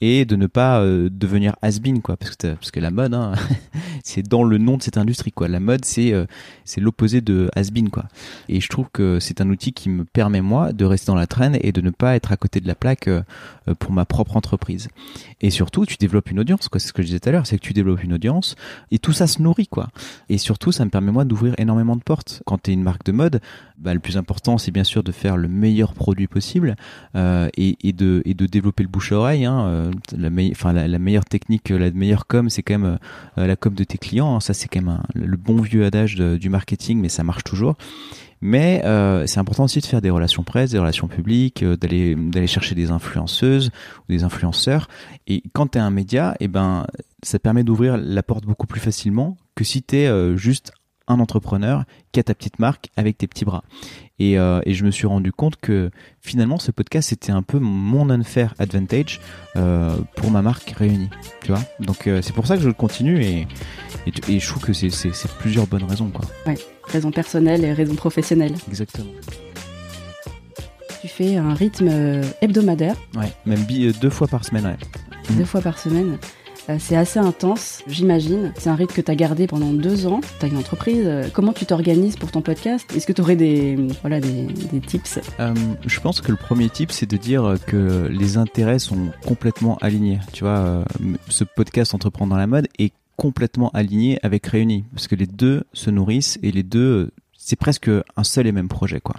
et 0.00 0.24
de 0.24 0.36
ne 0.36 0.46
pas 0.46 0.80
euh, 0.80 1.10
devenir 1.12 1.54
has-been 1.60 2.00
quoi 2.00 2.16
parce 2.16 2.70
que 2.70 2.80
la 2.80 2.90
mode 2.90 3.12
hein, 3.12 3.32
c'est 4.04 4.26
dans 4.26 4.42
le 4.42 4.56
nom 4.56 4.78
de 4.78 4.82
cette 4.82 4.96
industrie 4.96 5.32
quoi. 5.32 5.48
La 5.48 5.60
mode 5.60 5.84
c'est 5.84 6.12
euh, 6.12 6.24
c'est 6.64 6.80
l'opposé 6.80 7.20
de 7.20 7.50
has-been 7.54 7.90
quoi. 7.90 8.06
Et 8.48 8.60
je 8.60 8.68
trouve 8.68 8.86
que 8.92 9.18
c'est 9.20 9.40
un 9.40 9.50
outil 9.50 9.72
qui 9.72 9.90
me 9.90 10.04
permet 10.04 10.40
moi 10.40 10.72
de 10.72 10.84
rester 10.84 11.08
dans 11.08 11.16
la 11.16 11.26
traîne 11.26 11.58
et 11.60 11.72
de 11.72 11.80
ne 11.80 11.90
pas 11.90 12.16
être 12.16 12.32
à 12.32 12.36
côté 12.36 12.60
de 12.60 12.66
la 12.66 12.74
plaque 12.74 13.10
pour 13.78 13.92
ma 13.92 14.06
propre 14.06 14.36
entreprise. 14.36 14.88
Et 15.42 15.50
surtout 15.50 15.84
tu 15.84 15.96
développes 15.96 16.30
une 16.30 16.40
audience 16.40 16.68
quoi. 16.68 16.80
C'est 16.80 16.88
ce 16.88 16.92
que 16.94 17.02
je 17.02 17.08
disais 17.08 17.20
tout 17.20 17.28
à 17.28 17.32
l'heure 17.32 17.46
c'est 17.46 17.58
que 17.58 17.64
tu 17.64 17.74
développes 17.74 18.02
une 18.02 18.14
audience 18.14 18.56
et 18.90 18.98
tout 18.98 19.12
ça 19.12 19.26
se 19.26 19.42
nourrit 19.42 19.68
quoi. 19.68 19.88
Et 20.30 20.38
surtout 20.38 20.72
ça 20.72 20.84
me 20.86 20.90
permet 20.90 21.12
moi 21.12 21.26
d'ouvrir 21.26 21.54
énormément 21.58 21.96
de 21.96 22.02
portes. 22.02 22.42
Quand 22.46 22.62
tu 22.62 22.70
es 22.70 22.74
une 22.74 22.82
marque 22.82 23.04
de 23.04 23.09
mode 23.12 23.40
bah, 23.78 23.94
le 23.94 24.00
plus 24.00 24.16
important 24.16 24.58
c'est 24.58 24.70
bien 24.70 24.84
sûr 24.84 25.02
de 25.02 25.12
faire 25.12 25.36
le 25.36 25.48
meilleur 25.48 25.94
produit 25.94 26.26
possible 26.26 26.76
et, 27.14 27.76
et 27.88 27.92
de 27.92 28.46
développer 28.46 28.82
le 28.82 28.88
bouche 28.88 29.12
à 29.12 29.16
oreille 29.16 29.44
hein, 29.44 29.90
la, 30.16 30.30
enfin, 30.50 30.72
la, 30.72 30.98
meilleure 30.98 31.24
technique, 31.24 31.70
la 31.70 31.90
meilleure 31.90 32.26
com, 32.26 32.50
c'est 32.50 32.62
quand 32.62 32.78
même 32.78 32.98
euh, 33.38 33.46
la 33.46 33.56
com 33.56 33.74
de 33.74 33.84
tes 33.84 33.98
clients. 33.98 34.36
Hein. 34.36 34.40
Ça, 34.40 34.54
c'est 34.54 34.68
quand 34.68 34.82
même 34.82 35.02
le 35.14 35.36
bon 35.36 35.60
vieux 35.60 35.84
adage 35.84 36.16
du 36.16 36.48
marketing, 36.48 37.00
mais 37.00 37.08
ça 37.08 37.24
marche 37.24 37.44
toujours. 37.44 37.76
Mais 38.42 38.82
euh, 38.86 39.26
c'est 39.26 39.38
important 39.38 39.64
aussi 39.64 39.80
de 39.80 39.86
faire 39.86 40.00
des 40.00 40.08
relations 40.08 40.42
presse, 40.42 40.70
des 40.70 40.78
relations 40.78 41.08
publiques, 41.08 41.62
euh, 41.62 41.76
d'aller 41.76 42.46
chercher 42.46 42.74
des 42.74 42.90
influenceuses 42.90 43.70
ou 44.08 44.12
des 44.12 44.24
influenceurs. 44.24 44.88
Et 45.26 45.42
quand 45.52 45.72
tu 45.72 45.78
es 45.78 45.80
un 45.80 45.90
média, 45.90 46.34
et 46.40 46.44
eh 46.44 46.48
ben 46.48 46.86
ça 47.22 47.38
permet 47.38 47.64
d'ouvrir 47.64 47.98
la 47.98 48.22
porte 48.22 48.46
beaucoup 48.46 48.66
plus 48.66 48.80
facilement 48.80 49.36
que 49.54 49.64
si 49.64 49.82
tu 49.82 49.96
es 49.96 50.36
juste 50.38 50.72
un 51.10 51.20
entrepreneur 51.20 51.84
qui 52.12 52.20
a 52.20 52.22
ta 52.22 52.34
petite 52.34 52.58
marque 52.58 52.88
avec 52.96 53.18
tes 53.18 53.26
petits 53.26 53.44
bras. 53.44 53.64
Et, 54.18 54.38
euh, 54.38 54.60
et 54.64 54.74
je 54.74 54.84
me 54.84 54.90
suis 54.90 55.06
rendu 55.06 55.32
compte 55.32 55.56
que 55.56 55.90
finalement 56.20 56.58
ce 56.58 56.70
podcast 56.70 57.08
c'était 57.08 57.32
un 57.32 57.42
peu 57.42 57.58
mon 57.58 58.10
unfair 58.10 58.54
advantage 58.58 59.20
euh, 59.56 59.96
pour 60.16 60.30
ma 60.30 60.42
marque 60.42 60.70
réunie. 60.70 61.08
Tu 61.42 61.52
vois 61.52 61.62
Donc 61.80 62.06
euh, 62.06 62.20
c'est 62.22 62.34
pour 62.34 62.46
ça 62.46 62.56
que 62.56 62.62
je 62.62 62.68
le 62.68 62.74
continue 62.74 63.22
et, 63.22 63.48
et, 64.28 64.38
je 64.38 64.48
trouve 64.48 64.62
que 64.62 64.72
c'est 64.72 64.90
plusieurs 65.38 65.66
bonnes 65.66 65.84
raisons. 65.84 66.10
Quoi. 66.10 66.26
Ouais, 66.46 66.58
raison 66.84 67.10
personnelle 67.10 67.64
et 67.64 67.72
raison 67.72 67.94
professionnelle. 67.94 68.54
Exactement. 68.68 69.10
Tu 71.00 71.08
fais 71.08 71.36
un 71.36 71.54
rythme 71.54 71.90
hebdomadaire. 72.42 72.96
Ouais, 73.16 73.32
même 73.46 73.64
deux 74.00 74.10
fois 74.10 74.28
par 74.28 74.44
semaine. 74.44 74.66
Ouais. 74.66 75.36
Deux 75.36 75.46
fois 75.46 75.62
par 75.62 75.78
semaine. 75.78 76.18
Euh, 76.68 76.76
c'est 76.78 76.96
assez 76.96 77.18
intense, 77.18 77.82
j'imagine. 77.86 78.52
C'est 78.56 78.68
un 78.68 78.74
rythme 78.74 78.94
que 78.94 79.00
tu 79.00 79.10
as 79.10 79.14
gardé 79.14 79.46
pendant 79.46 79.72
deux 79.72 80.06
ans. 80.06 80.20
Tu 80.38 80.46
as 80.46 80.48
une 80.48 80.56
entreprise. 80.56 81.04
Euh, 81.04 81.28
comment 81.32 81.52
tu 81.52 81.66
t'organises 81.66 82.16
pour 82.16 82.30
ton 82.30 82.42
podcast? 82.42 82.86
Est-ce 82.94 83.06
que 83.06 83.12
tu 83.12 83.20
aurais 83.22 83.36
des, 83.36 83.76
voilà, 84.02 84.20
des, 84.20 84.48
tips? 84.86 85.20
Euh, 85.38 85.54
Je 85.86 86.00
pense 86.00 86.20
que 86.20 86.30
le 86.30 86.36
premier 86.36 86.68
tip, 86.68 86.92
c'est 86.92 87.10
de 87.10 87.16
dire 87.16 87.56
que 87.66 88.08
les 88.10 88.36
intérêts 88.36 88.78
sont 88.78 89.10
complètement 89.26 89.78
alignés. 89.78 90.18
Tu 90.32 90.44
vois, 90.44 90.84
ce 91.28 91.44
podcast 91.44 91.94
Entreprendre 91.94 92.30
dans 92.30 92.36
la 92.36 92.46
mode 92.46 92.68
est 92.78 92.92
complètement 93.16 93.70
aligné 93.74 94.18
avec 94.22 94.46
Réunis. 94.46 94.84
Parce 94.94 95.06
que 95.06 95.14
les 95.14 95.26
deux 95.26 95.64
se 95.74 95.90
nourrissent 95.90 96.38
et 96.42 96.52
les 96.52 96.62
deux, 96.62 97.10
c'est 97.42 97.56
presque 97.56 97.90
un 98.16 98.22
seul 98.22 98.46
et 98.46 98.52
même 98.52 98.68
projet, 98.68 99.00
quoi. 99.00 99.16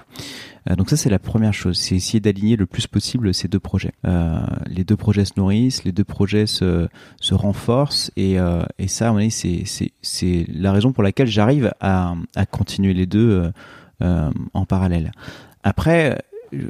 Euh, 0.69 0.75
donc 0.75 0.91
ça 0.91 0.95
c'est 0.95 1.09
la 1.09 1.17
première 1.17 1.55
chose, 1.55 1.77
c'est 1.77 1.95
essayer 1.95 2.19
d'aligner 2.19 2.55
le 2.55 2.67
plus 2.67 2.85
possible 2.85 3.33
ces 3.33 3.47
deux 3.47 3.59
projets. 3.59 3.93
Euh, 4.05 4.45
les 4.67 4.83
deux 4.83 4.95
projets 4.95 5.25
se 5.25 5.33
nourrissent, 5.37 5.83
les 5.83 5.91
deux 5.91 6.03
projets 6.03 6.45
se, 6.45 6.87
se 7.19 7.33
renforcent 7.33 8.11
et, 8.15 8.39
euh, 8.39 8.61
et 8.77 8.87
ça, 8.87 9.11
c'est 9.31 9.63
c'est 10.01 10.45
la 10.53 10.71
raison 10.71 10.91
pour 10.93 11.01
laquelle 11.01 11.27
j'arrive 11.27 11.73
à, 11.81 12.13
à 12.35 12.45
continuer 12.45 12.93
les 12.93 13.07
deux 13.07 13.51
euh, 14.01 14.31
en 14.53 14.65
parallèle. 14.65 15.11
Après, 15.63 16.21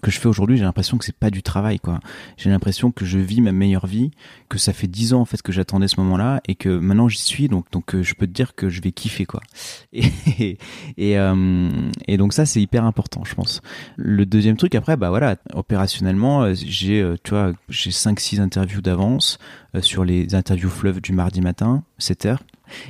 que 0.01 0.11
je 0.11 0.19
fais 0.19 0.27
aujourd'hui, 0.27 0.57
j'ai 0.57 0.63
l'impression 0.63 0.97
que 0.97 1.05
c'est 1.05 1.15
pas 1.15 1.29
du 1.29 1.43
travail, 1.43 1.79
quoi. 1.79 1.99
J'ai 2.37 2.49
l'impression 2.49 2.91
que 2.91 3.05
je 3.05 3.17
vis 3.17 3.41
ma 3.41 3.51
meilleure 3.51 3.87
vie, 3.87 4.11
que 4.49 4.57
ça 4.57 4.73
fait 4.73 4.87
dix 4.87 5.13
ans 5.13 5.21
en 5.21 5.25
fait 5.25 5.41
que 5.41 5.51
j'attendais 5.51 5.87
ce 5.87 5.99
moment-là 5.99 6.41
et 6.47 6.55
que 6.55 6.69
maintenant 6.69 7.07
j'y 7.07 7.19
suis, 7.21 7.47
donc 7.47 7.71
donc 7.71 7.95
euh, 7.95 8.03
je 8.03 8.13
peux 8.13 8.27
te 8.27 8.31
dire 8.31 8.55
que 8.55 8.69
je 8.69 8.81
vais 8.81 8.91
kiffer, 8.91 9.25
quoi. 9.25 9.41
Et 9.93 10.57
et, 10.97 11.17
euh, 11.17 11.69
et 12.07 12.17
donc 12.17 12.33
ça 12.33 12.45
c'est 12.45 12.61
hyper 12.61 12.85
important, 12.85 13.23
je 13.25 13.35
pense. 13.35 13.61
Le 13.97 14.25
deuxième 14.25 14.57
truc 14.57 14.75
après, 14.75 14.97
bah 14.97 15.09
voilà, 15.09 15.35
opérationnellement, 15.53 16.43
euh, 16.43 16.53
j'ai 16.53 17.05
tu 17.23 17.31
vois, 17.31 17.51
j'ai 17.69 17.91
cinq 17.91 18.19
six 18.19 18.39
interviews 18.39 18.81
d'avance 18.81 19.39
sur 19.81 20.03
les 20.03 20.35
interviews 20.35 20.69
fleuves 20.69 21.01
du 21.01 21.13
mardi 21.13 21.41
matin, 21.41 21.83
7 21.97 22.25
heures. 22.25 22.43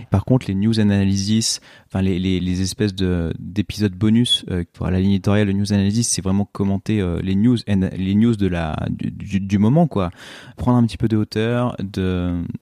Par 0.09 0.25
contre, 0.25 0.47
les 0.47 0.55
news 0.55 0.79
analysis, 0.79 1.59
enfin 1.87 2.01
les, 2.01 2.61
espèces 2.61 2.93
de 2.93 3.33
d'épisodes 3.39 3.93
bonus 3.93 4.45
euh, 4.49 4.63
pour 4.73 4.87
la 4.87 4.99
ligne 4.99 5.19
de 5.19 5.51
news 5.51 5.73
analysis, 5.73 6.07
c'est 6.07 6.21
vraiment 6.21 6.45
commenter 6.45 7.01
euh, 7.01 7.19
les 7.21 7.35
news 7.35 7.57
les 7.67 8.15
news 8.15 8.35
de 8.35 8.47
la 8.47 8.75
du, 8.89 9.57
moment 9.57 9.87
quoi. 9.87 10.11
Prendre 10.57 10.77
un 10.77 10.85
petit 10.85 10.97
peu 10.97 11.07
de 11.07 11.17
hauteur 11.17 11.75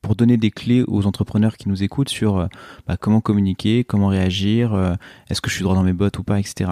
pour 0.02 0.16
donner 0.16 0.38
des 0.38 0.52
clés 0.52 0.84
aux 0.88 1.06
entrepreneurs 1.06 1.58
qui 1.58 1.70
nous 1.70 1.84
écoutent 1.84 2.10
sur 2.10 2.38
euh, 2.38 2.48
bah, 2.88 2.98
comment 2.98 3.22
communiquer, 3.22 3.84
comment 3.84 4.08
réagir, 4.08 4.98
est-ce 5.30 5.42
que 5.42 5.50
je 5.50 5.56
suis 5.56 5.64
droit 5.64 5.76
dans 5.76 5.84
mes 5.84 5.94
bottes 5.94 6.20
ou 6.20 6.24
pas, 6.24 6.40
etc. 6.40 6.72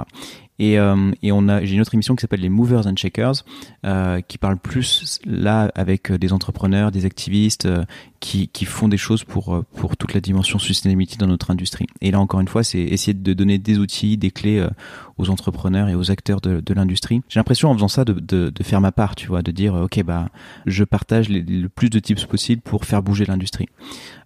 Et, 0.59 0.79
euh, 0.79 1.11
et 1.21 1.31
on 1.31 1.47
a, 1.47 1.63
j'ai 1.63 1.75
une 1.75 1.81
autre 1.81 1.93
émission 1.93 2.15
qui 2.15 2.21
s'appelle 2.21 2.41
les 2.41 2.49
Movers 2.49 2.87
and 2.87 2.95
Shakers, 2.95 3.43
euh, 3.85 4.21
qui 4.21 4.37
parle 4.37 4.57
plus 4.57 5.19
là 5.25 5.71
avec 5.75 6.11
des 6.11 6.33
entrepreneurs, 6.33 6.91
des 6.91 7.05
activistes 7.05 7.65
euh, 7.65 7.83
qui, 8.19 8.47
qui 8.47 8.65
font 8.65 8.87
des 8.87 8.97
choses 8.97 9.23
pour 9.23 9.53
euh, 9.53 9.65
pour 9.75 9.97
toute 9.97 10.13
la 10.13 10.19
dimension 10.19 10.57
sustainability 10.57 11.17
dans 11.17 11.27
notre 11.27 11.51
industrie. 11.51 11.85
Et 12.01 12.11
là 12.11 12.19
encore 12.19 12.39
une 12.39 12.47
fois, 12.47 12.63
c'est 12.63 12.79
essayer 12.79 13.13
de 13.13 13.33
donner 13.33 13.59
des 13.59 13.77
outils, 13.77 14.17
des 14.17 14.31
clés 14.31 14.59
euh, 14.59 14.69
aux 15.17 15.29
entrepreneurs 15.29 15.89
et 15.89 15.95
aux 15.95 16.09
acteurs 16.09 16.41
de, 16.41 16.59
de 16.59 16.73
l'industrie. 16.73 17.21
J'ai 17.29 17.39
l'impression 17.39 17.69
en 17.69 17.73
faisant 17.75 17.87
ça 17.87 18.05
de, 18.05 18.13
de, 18.13 18.49
de, 18.49 18.63
faire 18.63 18.81
ma 18.81 18.91
part, 18.91 19.15
tu 19.15 19.27
vois, 19.27 19.41
de 19.41 19.51
dire 19.51 19.75
ok 19.75 20.03
bah 20.03 20.29
je 20.65 20.83
partage 20.83 21.29
les, 21.29 21.41
le 21.41 21.69
plus 21.69 21.89
de 21.89 21.99
tips 21.99 22.25
possible 22.25 22.61
pour 22.61 22.85
faire 22.85 23.03
bouger 23.03 23.25
l'industrie. 23.25 23.67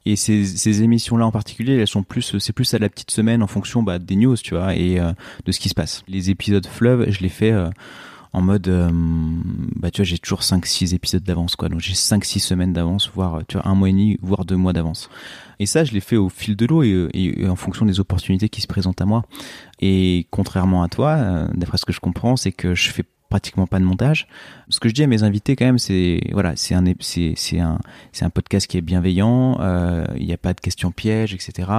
Et 0.05 0.15
ces, 0.15 0.45
ces 0.45 0.81
émissions-là 0.81 1.25
en 1.25 1.31
particulier, 1.31 1.77
elles 1.77 1.87
sont 1.87 2.03
plus, 2.03 2.37
c'est 2.39 2.53
plus 2.53 2.73
à 2.73 2.79
la 2.79 2.89
petite 2.89 3.11
semaine 3.11 3.43
en 3.43 3.47
fonction 3.47 3.83
bah, 3.83 3.99
des 3.99 4.15
news, 4.15 4.35
tu 4.35 4.55
vois, 4.55 4.75
et 4.75 4.99
de 5.45 5.51
ce 5.51 5.59
qui 5.59 5.69
se 5.69 5.75
passe. 5.75 6.03
Les 6.07 6.29
épisodes 6.29 6.65
fleuve, 6.65 7.09
je 7.11 7.19
les 7.19 7.29
fais 7.29 7.53
en 8.33 8.41
mode 8.41 8.67
euh, 8.69 8.89
bah 9.75 9.91
tu 9.91 10.01
vois 10.01 10.05
j'ai 10.05 10.17
toujours 10.17 10.43
5 10.43 10.65
6 10.65 10.93
épisodes 10.93 11.23
d'avance 11.23 11.55
quoi. 11.55 11.69
Donc 11.69 11.79
j'ai 11.81 11.93
5 11.93 12.23
6 12.23 12.39
semaines 12.39 12.73
d'avance 12.73 13.11
voire 13.13 13.41
tu 13.47 13.57
vois 13.57 13.67
un 13.67 13.75
mois 13.75 13.89
et 13.89 13.91
demi 13.91 14.17
voire 14.21 14.45
deux 14.45 14.55
mois 14.55 14.73
d'avance. 14.73 15.09
Et 15.59 15.65
ça 15.65 15.83
je 15.83 15.91
l'ai 15.91 15.99
fait 15.99 16.15
au 16.15 16.29
fil 16.29 16.55
de 16.55 16.65
l'eau 16.65 16.83
et, 16.83 17.09
et, 17.13 17.47
en 17.47 17.55
fonction 17.55 17.85
des 17.85 17.99
opportunités 17.99 18.49
qui 18.49 18.61
se 18.61 18.67
présentent 18.67 19.01
à 19.01 19.05
moi. 19.05 19.23
Et 19.79 20.27
contrairement 20.31 20.83
à 20.83 20.87
toi 20.87 21.09
euh, 21.17 21.47
d'après 21.53 21.77
ce 21.77 21.85
que 21.85 21.93
je 21.93 21.99
comprends 21.99 22.35
c'est 22.37 22.51
que 22.51 22.73
je 22.73 22.89
fais 22.89 23.03
pratiquement 23.31 23.65
pas 23.65 23.79
de 23.79 23.85
montage. 23.85 24.27
Ce 24.69 24.79
que 24.79 24.89
je 24.89 24.93
dis 24.93 25.03
à 25.03 25.07
mes 25.07 25.23
invités 25.23 25.55
quand 25.55 25.65
même, 25.65 25.79
c'est 25.79 26.21
voilà, 26.31 26.55
c'est 26.55 26.75
un 26.75 26.83
c'est 26.99 27.59
un 27.59 27.79
c'est 28.11 28.25
un 28.25 28.29
podcast 28.29 28.67
qui 28.67 28.77
est 28.77 28.81
bienveillant. 28.81 29.57
Euh, 29.59 30.05
il 30.17 30.27
n'y 30.27 30.33
a 30.33 30.37
pas 30.37 30.53
de 30.53 30.59
questions 30.59 30.91
pièges, 30.91 31.33
etc. 31.33 31.69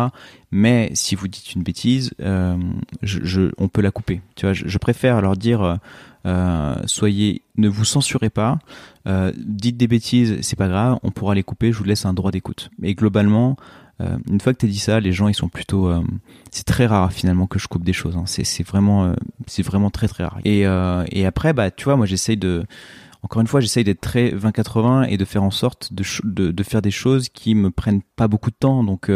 Mais 0.50 0.90
si 0.94 1.14
vous 1.14 1.28
dites 1.28 1.54
une 1.54 1.62
bêtise, 1.62 2.12
euh, 2.20 2.56
on 3.58 3.68
peut 3.68 3.82
la 3.82 3.90
couper. 3.92 4.20
Tu 4.34 4.46
vois, 4.46 4.54
je, 4.54 4.78
préfère 4.78 5.20
leur 5.20 5.36
dire 5.36 5.78
euh, 6.26 6.74
soyez, 6.86 7.42
ne 7.56 7.68
vous 7.68 7.84
censurez 7.84 8.30
pas, 8.30 8.58
dites 9.36 9.76
des 9.76 9.88
bêtises, 9.88 10.38
c'est 10.40 10.56
pas 10.56 10.68
grave, 10.68 10.98
on 11.02 11.10
pourra 11.10 11.34
les 11.34 11.42
couper, 11.42 11.70
je 11.70 11.78
vous 11.78 11.84
laisse 11.84 12.06
un 12.06 12.14
droit 12.14 12.30
d'écoute. 12.30 12.70
Mais 12.78 12.94
globalement, 12.94 13.56
euh, 14.02 14.16
une 14.30 14.40
fois 14.40 14.52
que 14.52 14.58
tu 14.58 14.66
as 14.66 14.68
dit 14.68 14.78
ça, 14.78 15.00
les 15.00 15.12
gens 15.12 15.28
ils 15.28 15.34
sont 15.34 15.48
plutôt. 15.48 15.88
Euh, 15.88 16.02
c'est 16.50 16.64
très 16.64 16.86
rare 16.86 17.12
finalement 17.12 17.46
que 17.46 17.58
je 17.58 17.68
coupe 17.68 17.84
des 17.84 17.92
choses. 17.92 18.16
Hein. 18.16 18.24
C'est 18.26 18.66
vraiment, 18.66 19.04
euh, 19.04 19.14
c'est 19.46 19.62
vraiment 19.62 19.90
très 19.90 20.08
très 20.08 20.24
rare. 20.24 20.38
Et, 20.44 20.66
après, 21.24 21.52
bah 21.52 21.70
tu 21.70 21.84
vois, 21.84 21.96
moi 21.96 22.06
j'essaye 22.06 22.36
de 22.36 22.64
encore 23.24 23.40
une 23.40 23.46
fois, 23.46 23.60
j'essaye 23.60 23.84
d'être 23.84 24.00
très 24.00 24.30
20-80 24.30 25.06
et 25.08 25.16
de 25.16 25.24
faire 25.24 25.44
en 25.44 25.52
sorte 25.52 25.92
de, 25.92 26.50
de, 26.50 26.62
faire 26.64 26.82
des 26.82 26.90
choses 26.90 27.28
qui 27.28 27.54
me 27.54 27.70
prennent 27.70 28.02
pas 28.16 28.26
beaucoup 28.26 28.50
de 28.50 28.56
temps. 28.58 28.82
Donc, 28.82 29.12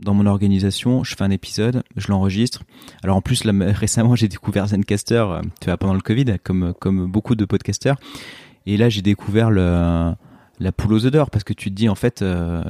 dans 0.00 0.14
mon 0.14 0.26
organisation, 0.26 1.02
je 1.02 1.16
fais 1.16 1.24
un 1.24 1.32
épisode, 1.32 1.82
je 1.96 2.06
l'enregistre. 2.06 2.62
Alors, 3.02 3.16
en 3.16 3.20
plus, 3.20 3.42
récemment, 3.60 4.14
j'ai 4.14 4.28
découvert 4.28 4.68
Zencaster, 4.68 5.26
tu 5.60 5.64
vois, 5.64 5.76
pendant 5.76 5.94
le 5.94 6.00
Covid, 6.00 6.36
comme, 6.44 6.72
comme 6.80 7.10
beaucoup 7.10 7.34
de 7.34 7.44
podcasters. 7.44 7.96
Et 8.64 8.76
là, 8.76 8.90
j'ai 8.90 9.02
découvert 9.02 9.50
le, 9.50 10.12
la 10.60 10.72
poule 10.72 10.92
aux 10.92 11.06
œufs 11.06 11.12
d'or 11.12 11.30
parce 11.30 11.44
que 11.44 11.52
tu 11.52 11.70
te 11.70 11.74
dis 11.74 11.88
en 11.88 11.94
fait 11.94 12.22
euh, 12.22 12.62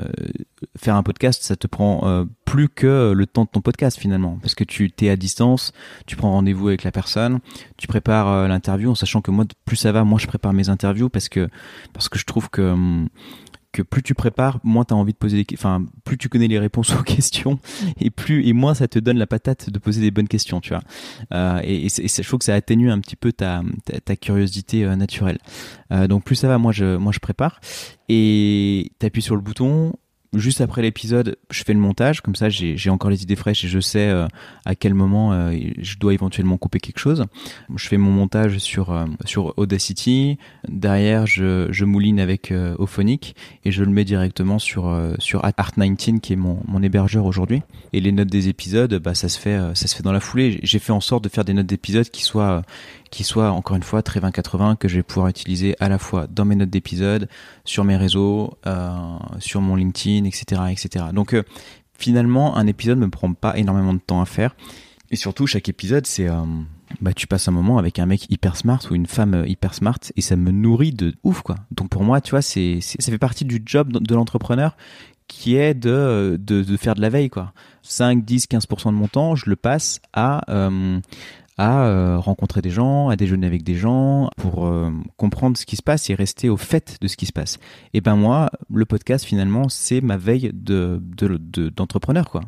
faire 0.77 0.94
un 0.94 1.03
podcast 1.03 1.42
ça 1.42 1.57
te 1.57 1.66
prend 1.66 2.07
euh, 2.07 2.24
plus 2.44 2.68
que 2.68 3.12
le 3.12 3.27
temps 3.27 3.44
de 3.44 3.51
ton 3.51 3.61
podcast 3.61 3.98
finalement. 3.98 4.38
Parce 4.40 4.55
que 4.55 4.64
tu 4.64 4.90
t'es 4.90 5.09
à 5.09 5.16
distance 5.16 5.72
tu 6.07 6.16
prends 6.16 6.33
rendez-vous 6.33 6.68
avec 6.68 6.85
la 6.85 6.92
personne 6.92 7.40
tu 7.77 7.87
prépares 7.87 8.29
euh, 8.29 8.48
l'interview 8.48 8.90
en 8.90 8.94
sachant 8.94 9.20
que 9.20 9.31
moi 9.31 9.44
plus 9.64 9.77
ça 9.77 9.92
va 9.92 10.05
moi 10.05 10.18
je 10.18 10.27
prépare 10.27 10.53
mes 10.53 10.68
interviews 10.68 11.09
parce 11.09 11.29
que 11.29 11.48
parce 11.92 12.09
que 12.09 12.18
je 12.18 12.24
trouve 12.24 12.51
que 12.51 12.62
hum, 12.62 13.09
plus 13.83 14.03
tu 14.03 14.14
prépares, 14.14 14.61
moins 14.64 14.85
tu 14.85 14.95
envie 14.95 15.12
de 15.12 15.19
poser 15.19 15.45
des 15.45 15.47
enfin 15.55 15.85
plus 16.05 16.19
tu 16.19 16.29
connais 16.29 16.49
les 16.49 16.59
réponses 16.59 16.95
aux 16.99 17.03
questions 17.03 17.59
et 18.01 18.11
plus 18.11 18.47
et 18.47 18.53
moins 18.53 18.75
ça 18.75 18.88
te 18.88 18.99
donne 18.99 19.19
la 19.19 19.27
patate 19.27 19.71
de 19.71 19.79
poser 19.79 20.01
des 20.01 20.11
bonnes 20.11 20.29
questions, 20.29 20.61
tu 20.61 20.71
vois. 20.71 20.83
Euh, 21.33 21.61
et, 21.64 21.87
et, 21.87 22.09
je 22.09 22.23
trouve 22.23 22.38
que 22.38 22.45
ça 22.45 22.55
atténue 22.55 22.91
un 22.91 23.01
petit 23.01 23.17
peu 23.17 23.33
ta 23.33 23.62
curiosité 24.21 24.85
euh, 24.85 24.97
naturelle. 24.97 25.38
Euh, 25.93 26.07
donc 26.07 26.25
plus 26.25 26.37
ça 26.37 26.49
va, 26.49 26.59
moi 26.59 26.73
je 26.73 26.97
moi 26.97 27.12
je 27.12 27.19
prépare 27.19 27.61
et 28.09 28.93
t'appuies 28.99 29.23
sur 29.23 29.37
le 29.37 29.43
bouton, 29.43 29.95
juste 30.35 30.61
après 30.61 30.83
l'épisode, 30.83 31.37
je 31.51 31.62
fais 31.64 31.73
le 31.73 31.79
montage, 31.79 32.21
comme 32.21 32.35
ça 32.35 32.49
j'ai 32.49 32.91
encore 32.91 33.11
les 33.11 33.23
idées 33.23 33.37
fraîches 33.37 33.64
et 33.64 33.69
je 33.69 33.81
sais 33.81 34.09
euh, 34.09 34.27
à 34.64 34.75
quel 34.75 34.95
moment 34.95 35.33
euh, 35.33 35.57
je 35.79 35.97
dois 35.99 36.14
éventuellement 36.14 36.57
couper 36.59 36.81
quelque 36.81 36.99
chose. 36.99 37.25
Je 37.75 37.88
fais 37.88 37.97
mon 37.97 38.11
montage 38.11 38.59
sur 38.59 38.93
euh, 38.93 39.07
sur 39.25 39.55
Audacity, 39.57 40.38
derrière 40.69 41.27
je, 41.27 41.69
je 41.71 41.85
mouline 41.85 42.21
avec 42.21 42.53
Ophonic 42.79 43.35
et 43.64 43.71
je 43.71 43.85
le 43.85 43.91
mets 43.91 44.05
directement 44.05 44.59
sur 44.59 44.95
sur 45.19 45.43
Art19 45.43 46.21
qui 46.21 46.33
est 46.33 46.37
mon, 46.37 46.61
mon 46.67 46.83
hébergeur 46.83 47.25
aujourd'hui. 47.25 47.62
Et 47.93 48.01
les 48.01 48.12
notes 48.12 48.29
des 48.29 48.49
épisodes, 48.49 48.95
bah 48.97 49.14
ça 49.14 49.29
se 49.29 49.38
fait 49.38 49.59
ça 49.75 49.87
se 49.87 49.97
fait 49.97 50.03
dans 50.03 50.12
la 50.12 50.21
foulée. 50.21 50.61
J'ai 50.62 50.79
fait 50.79 50.93
en 50.93 51.01
sorte 51.01 51.25
de 51.25 51.29
faire 51.29 51.45
des 51.45 51.55
notes 51.55 51.67
d'épisodes 51.67 52.09
qui 52.09 52.23
soient 52.23 52.62
qui 53.11 53.25
soit 53.25 53.51
encore 53.51 53.77
une 53.77 53.83
fois 53.83 54.03
très 54.03 54.21
20-80 54.21 54.77
que 54.77 54.88
je 54.88 54.97
vais 54.97 55.03
pouvoir 55.03 55.29
utiliser 55.29 55.77
à 55.81 55.88
la 55.88 55.99
fois 55.99 56.27
dans 56.27 56.44
mes 56.44 56.57
notes 56.57 56.71
d'épisode, 56.71 57.29
sur 57.64 57.85
mes 57.85 57.97
réseaux, 57.97 58.57
euh, 58.66 58.97
sur 59.38 59.61
mon 59.61 59.77
LinkedIn, 59.77 60.25
etc., 60.25 60.62
etc. 60.71 61.07
Donc 61.12 61.35
euh, 61.35 61.42
finalement, 61.94 62.57
un 62.57 62.66
épisode 62.66 62.99
me 62.99 63.09
prend 63.09 63.33
pas 63.33 63.57
énormément 63.57 63.94
de 63.94 64.01
temps 64.01 64.21
à 64.21 64.27
faire. 64.27 64.57
Et 65.11 65.16
surtout, 65.16 65.47
chaque 65.47 65.68
épisode, 65.68 66.07
c'est 66.07 66.29
euh, 66.29 66.42
bah 67.01 67.12
tu 67.14 67.27
passes 67.27 67.49
un 67.49 67.53
moment 67.53 67.79
avec 67.79 67.99
un 67.99 68.07
mec 68.07 68.31
hyper 68.31 68.57
smart 68.57 68.81
ou 68.90 68.94
une 68.94 69.07
femme 69.07 69.44
hyper 69.47 69.75
smart 69.75 69.99
et 70.16 70.21
ça 70.21 70.37
me 70.37 70.51
nourrit 70.51 70.92
de 70.92 71.14
ouf 71.25 71.42
quoi. 71.42 71.57
Donc 71.71 71.88
pour 71.88 72.05
moi, 72.05 72.21
tu 72.21 72.31
vois, 72.31 72.42
c'est 72.42 72.81
ça 72.81 73.11
fait 73.11 73.18
partie 73.18 73.44
du 73.44 73.62
job 73.64 73.92
de 73.92 74.14
l'entrepreneur 74.14 74.77
qui 75.29 75.57
est 75.57 75.75
de, 75.75 76.38
de, 76.40 76.77
faire 76.79 76.94
de 76.94 77.03
la 77.03 77.11
veille 77.11 77.29
quoi. 77.29 77.53
5, 77.83 78.25
10, 78.25 78.47
15% 78.47 78.87
de 78.87 78.90
mon 78.92 79.09
temps, 79.09 79.35
je 79.35 79.49
le 79.49 79.57
passe 79.57 80.01
à 80.14 80.40
à 81.59 81.87
euh, 81.87 82.18
rencontrer 82.18 82.62
des 82.62 82.71
gens, 82.71 83.09
à 83.09 83.16
déjeuner 83.16 83.47
avec 83.47 83.64
des 83.64 83.75
gens 83.75 84.31
pour 84.37 84.66
euh, 84.66 84.90
comprendre 85.16 85.59
ce 85.59 85.66
qui 85.66 85.75
se 85.75 85.83
passe 85.83 86.09
et 86.09 86.14
rester 86.14 86.49
au 86.49 86.57
fait 86.57 86.99
de 87.01 87.09
ce 87.09 87.16
qui 87.16 87.27
se 87.27 87.33
passe. 87.33 87.59
Et 87.94 88.01
ben 88.01 88.14
moi, 88.14 88.49
le 88.73 88.85
podcast 88.85 89.25
finalement, 89.25 89.68
c'est 89.68 90.01
ma 90.01 90.16
veille 90.16 90.53
de 90.55 91.03
d'entrepreneur 91.77 92.25
de, 92.25 92.31
quoi. 92.31 92.42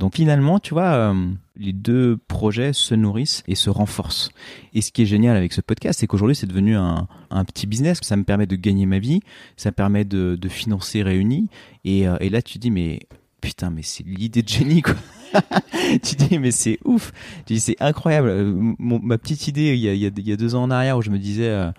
Donc 0.00 0.16
finalement, 0.16 0.58
tu 0.58 0.74
vois, 0.74 0.92
euh, 0.92 1.30
les 1.56 1.72
deux 1.72 2.16
projets 2.16 2.72
se 2.72 2.96
nourrissent 2.96 3.44
et 3.46 3.54
se 3.54 3.70
renforcent. 3.70 4.30
Et 4.74 4.82
ce 4.82 4.90
qui 4.90 5.02
est 5.02 5.06
génial 5.06 5.36
avec 5.36 5.52
ce 5.52 5.60
podcast, 5.60 6.00
c'est 6.00 6.08
qu'aujourd'hui, 6.08 6.34
c'est 6.34 6.48
devenu 6.48 6.74
un, 6.74 7.06
un, 7.30 7.44
petit 7.44 7.68
business. 7.68 8.00
Ça 8.02 8.16
me 8.16 8.24
permet 8.24 8.46
de 8.46 8.56
gagner 8.56 8.86
ma 8.86 8.98
vie, 8.98 9.20
ça 9.56 9.70
me 9.70 9.74
permet 9.74 10.04
de, 10.04 10.34
de 10.34 10.48
financer 10.48 11.04
Réunis. 11.04 11.48
Et, 11.84 12.06
et 12.20 12.28
là, 12.28 12.42
tu 12.42 12.58
dis, 12.58 12.72
mais 12.72 13.00
putain, 13.40 13.70
mais 13.70 13.82
c'est 13.82 14.04
l'idée 14.04 14.42
de 14.42 14.48
génie, 14.48 14.82
quoi. 14.82 14.94
tu 16.02 16.16
dis, 16.16 16.38
mais 16.38 16.50
c'est 16.50 16.78
ouf. 16.84 17.12
Tu 17.46 17.54
dis, 17.54 17.60
c'est 17.60 17.76
incroyable. 17.80 18.28
Euh, 18.28 18.74
ma 18.78 19.18
petite 19.18 19.48
idée, 19.48 19.74
il 19.74 19.80
y, 19.80 19.88
a, 19.88 19.92
il, 19.92 20.28
y 20.28 20.32
a, 20.32 20.36
deux 20.36 20.54
ans 20.54 20.64
en 20.64 20.70
arrière, 20.70 20.98
où 20.98 21.02
je 21.02 21.10
me 21.10 21.18
disais, 21.18 21.48
euh, 21.48 21.70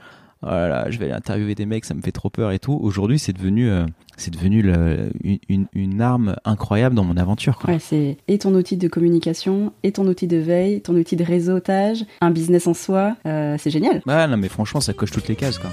oh 0.44 0.48
là 0.48 0.68
là, 0.68 0.90
je 0.90 0.98
vais 1.00 1.06
aller 1.06 1.14
interviewer 1.14 1.56
des 1.56 1.66
mecs, 1.66 1.86
ça 1.86 1.94
me 1.94 2.02
fait 2.02 2.12
trop 2.12 2.30
peur 2.30 2.52
et 2.52 2.60
tout. 2.60 2.78
Aujourd'hui, 2.82 3.20
c'est 3.20 3.34
devenu, 3.34 3.70
euh, 3.70 3.86
c'est 4.18 4.32
devenu 4.32 4.62
le, 4.62 5.12
une, 5.50 5.68
une, 5.74 6.02
arme 6.02 6.36
incroyable 6.46 6.96
dans 6.96 7.04
mon 7.04 7.18
aventure. 7.18 7.58
Quoi. 7.58 7.74
Ouais, 7.74 7.80
c'est 7.80 8.18
et 8.28 8.38
ton 8.38 8.54
outil 8.56 8.78
de 8.78 8.88
communication, 8.88 9.74
et 9.84 9.92
ton 9.92 10.06
outil 10.08 10.28
de 10.28 10.38
veille, 10.38 10.82
ton 10.82 10.96
outil 10.96 11.16
de 11.16 11.24
réseautage, 11.24 12.06
un 12.22 12.32
business 12.32 12.68
en 12.68 12.74
soi. 12.74 13.16
c'est 13.24 13.70
génial. 13.70 14.02
Ouais, 14.06 14.28
non, 14.28 14.38
mais 14.38 14.50
franchement, 14.50 14.82
ça 14.82 14.94
coche 14.94 15.12
toutes 15.12 15.28
les 15.28 15.36
cases, 15.36 15.60
quoi. 15.60 15.70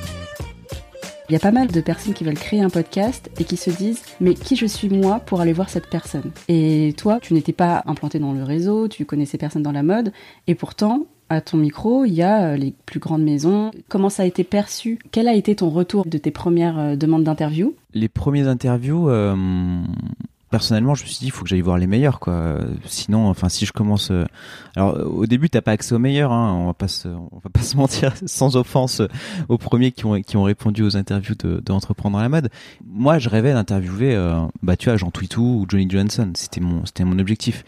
Il 1.31 1.35
y 1.35 1.37
a 1.37 1.39
pas 1.39 1.53
mal 1.53 1.69
de 1.69 1.81
personnes 1.81 2.13
qui 2.13 2.25
veulent 2.25 2.35
créer 2.35 2.61
un 2.61 2.71
podcast 2.71 3.31
et 3.39 3.45
qui 3.45 3.57
se 3.57 3.71
disent 3.71 4.03
mais 4.21 4.35
qui 4.35 4.57
je 4.57 4.67
suis 4.67 4.89
moi 4.89 5.21
pour 5.21 5.41
aller 5.41 5.53
voir 5.53 5.69
cette 5.69 5.89
personne? 5.89 6.33
Et 6.49 6.93
toi, 6.97 7.21
tu 7.23 7.35
n'étais 7.35 7.53
pas 7.53 7.85
implanté 7.87 8.19
dans 8.19 8.33
le 8.33 8.43
réseau, 8.43 8.89
tu 8.89 9.05
connaissais 9.05 9.39
personne 9.39 9.63
dans 9.63 9.71
la 9.71 9.85
mode 9.85 10.13
et 10.49 10.57
pourtant 10.57 11.07
à 11.29 11.41
ton 11.41 11.59
micro, 11.59 12.05
il 12.05 12.15
y 12.15 12.23
a 12.23 12.47
euh, 12.47 12.57
les 12.57 12.75
plus 12.85 12.99
grandes 12.99 13.23
maisons. 13.23 13.71
Comment 13.89 14.09
ça 14.09 14.25
a 14.25 14.27
été 14.27 14.43
perçu? 14.43 14.99
Quel 15.13 15.29
a 15.29 15.35
été 15.35 15.55
ton 15.55 15.71
retour 15.71 16.05
de 16.05 16.19
tes 16.19 16.33
premières 16.33 16.81
euh, 16.81 16.97
demandes 16.97 17.23
d'interview? 17.23 17.77
Les 17.95 18.09
premières 18.09 18.49
interviews, 18.49 19.09
euh, 19.09 19.37
personnellement, 20.51 20.95
je 20.95 21.05
me 21.05 21.09
suis 21.09 21.19
dit, 21.19 21.27
il 21.27 21.31
faut 21.31 21.45
que 21.45 21.49
j'aille 21.49 21.61
voir 21.61 21.79
les 21.79 21.87
meilleurs, 21.87 22.21
quoi. 22.21 22.59
Sinon, 22.85 23.29
enfin, 23.29 23.49
si 23.49 23.67
je 23.67 23.73
commence, 23.73 24.11
euh, 24.11 24.25
alors 24.77 24.99
au 25.07 25.27
début, 25.27 25.49
t'as 25.49 25.63
pas 25.63 25.73
accès 25.73 25.95
aux 25.95 25.99
meilleurs, 25.99 26.33
hein. 26.33 26.53
On 26.55 26.67
va 26.67 26.75
pas 26.75 26.89
se, 26.89 27.09
on 27.09 27.39
va 27.43 27.51
pas 27.53 27.61
se 27.63 27.77
mentir, 27.77 28.13
sans 28.27 28.57
offense 28.57 29.01
aux 29.49 29.59
premiers 29.59 29.93
qui 29.93 30.05
ont 30.07 30.21
qui 30.21 30.37
ont 30.37 30.43
répondu 30.43 30.83
aux 30.83 30.97
interviews 30.97 31.35
de, 31.37 31.61
de 31.61 31.71
dans 32.11 32.19
la 32.19 32.29
mode. 32.29 32.51
Moi, 32.85 33.19
je 33.19 33.29
rêvais 33.29 33.53
d'interviewer, 33.53 34.15
euh, 34.15 34.41
bah, 34.63 34.77
tu 34.77 34.89
vois, 34.89 34.97
Jean 34.97 35.11
Twitou 35.11 35.61
ou 35.61 35.67
Johnny 35.69 35.89
Johnson. 35.89 36.33
C'était 36.35 36.61
mon, 36.61 36.85
c'était 36.85 37.05
mon 37.05 37.19
objectif. 37.19 37.65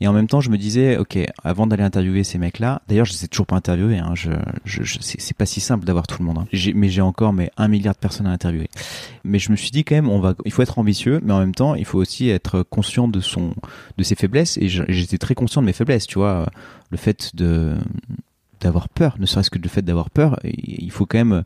Et 0.00 0.06
en 0.06 0.12
même 0.12 0.28
temps, 0.28 0.40
je 0.40 0.50
me 0.50 0.58
disais, 0.58 0.96
ok, 0.96 1.18
avant 1.42 1.66
d'aller 1.66 1.82
interviewer 1.82 2.22
ces 2.22 2.38
mecs-là, 2.38 2.82
d'ailleurs, 2.88 3.04
je 3.04 3.12
les 3.12 3.24
ai 3.24 3.28
toujours 3.28 3.46
pas 3.46 3.56
interviewés. 3.56 3.98
Hein, 3.98 4.12
je, 4.14 4.30
je, 4.64 4.84
je 4.84 4.98
c'est 5.00 5.36
pas 5.36 5.46
si 5.46 5.60
simple 5.60 5.84
d'avoir 5.84 6.06
tout 6.06 6.16
le 6.20 6.24
monde. 6.24 6.38
Hein. 6.38 6.70
Mais 6.74 6.88
j'ai 6.88 7.00
encore 7.00 7.32
mais 7.32 7.50
un 7.56 7.66
milliard 7.68 7.94
de 7.94 7.98
personnes 7.98 8.26
à 8.26 8.30
interviewer. 8.30 8.70
Mais 9.24 9.38
je 9.38 9.50
me 9.50 9.56
suis 9.56 9.70
dit 9.70 9.84
quand 9.84 9.96
même, 9.96 10.08
on 10.08 10.20
va, 10.20 10.34
il 10.44 10.52
faut 10.52 10.62
être 10.62 10.78
ambitieux, 10.78 11.20
mais 11.24 11.32
en 11.32 11.40
même 11.40 11.54
temps, 11.54 11.74
il 11.74 11.84
faut 11.84 11.98
aussi 11.98 12.28
être 12.28 12.62
conscient 12.62 13.08
de 13.08 13.20
son, 13.20 13.54
de 13.96 14.02
ses 14.04 14.14
faiblesses. 14.14 14.56
Et 14.58 14.68
j'étais 14.68 15.18
très 15.18 15.34
conscient 15.34 15.62
de 15.62 15.66
mes 15.66 15.72
faiblesses. 15.72 16.06
Tu 16.06 16.18
vois, 16.18 16.46
le 16.90 16.96
fait 16.96 17.34
de 17.34 17.76
d'avoir 18.60 18.88
peur, 18.88 19.16
ne 19.20 19.26
serait-ce 19.26 19.50
que 19.50 19.58
le 19.58 19.68
fait 19.68 19.82
d'avoir 19.82 20.10
peur, 20.10 20.38
il 20.42 20.90
faut 20.90 21.06
quand 21.06 21.18
même 21.18 21.44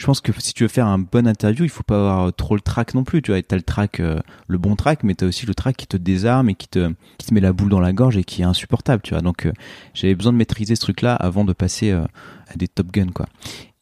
je 0.00 0.06
pense 0.06 0.22
que 0.22 0.32
si 0.38 0.54
tu 0.54 0.64
veux 0.64 0.68
faire 0.68 0.86
un 0.86 0.98
bon 0.98 1.28
interview, 1.28 1.62
il 1.62 1.68
faut 1.68 1.82
pas 1.82 1.96
avoir 1.96 2.32
trop 2.32 2.54
le 2.54 2.62
track 2.62 2.94
non 2.94 3.04
plus. 3.04 3.20
Tu 3.20 3.32
vois, 3.32 3.42
t'as 3.42 3.56
le 3.56 3.62
track, 3.62 4.00
euh, 4.00 4.18
le 4.48 4.56
bon 4.56 4.74
track, 4.74 5.04
mais 5.04 5.14
t'as 5.14 5.26
aussi 5.26 5.44
le 5.44 5.54
track 5.54 5.76
qui 5.76 5.86
te 5.86 5.98
désarme 5.98 6.48
et 6.48 6.54
qui 6.54 6.68
te, 6.68 6.90
qui 7.18 7.26
te 7.26 7.34
met 7.34 7.40
la 7.40 7.52
boule 7.52 7.68
dans 7.68 7.80
la 7.80 7.92
gorge 7.92 8.16
et 8.16 8.24
qui 8.24 8.40
est 8.40 8.46
insupportable. 8.46 9.02
Tu 9.02 9.12
vois, 9.12 9.20
donc 9.20 9.44
euh, 9.44 9.52
j'avais 9.92 10.14
besoin 10.14 10.32
de 10.32 10.38
maîtriser 10.38 10.74
ce 10.74 10.80
truc-là 10.80 11.14
avant 11.14 11.44
de 11.44 11.52
passer 11.52 11.90
euh, 11.90 12.06
à 12.48 12.56
des 12.56 12.66
Top 12.66 12.90
Gun, 12.90 13.08
quoi. 13.08 13.26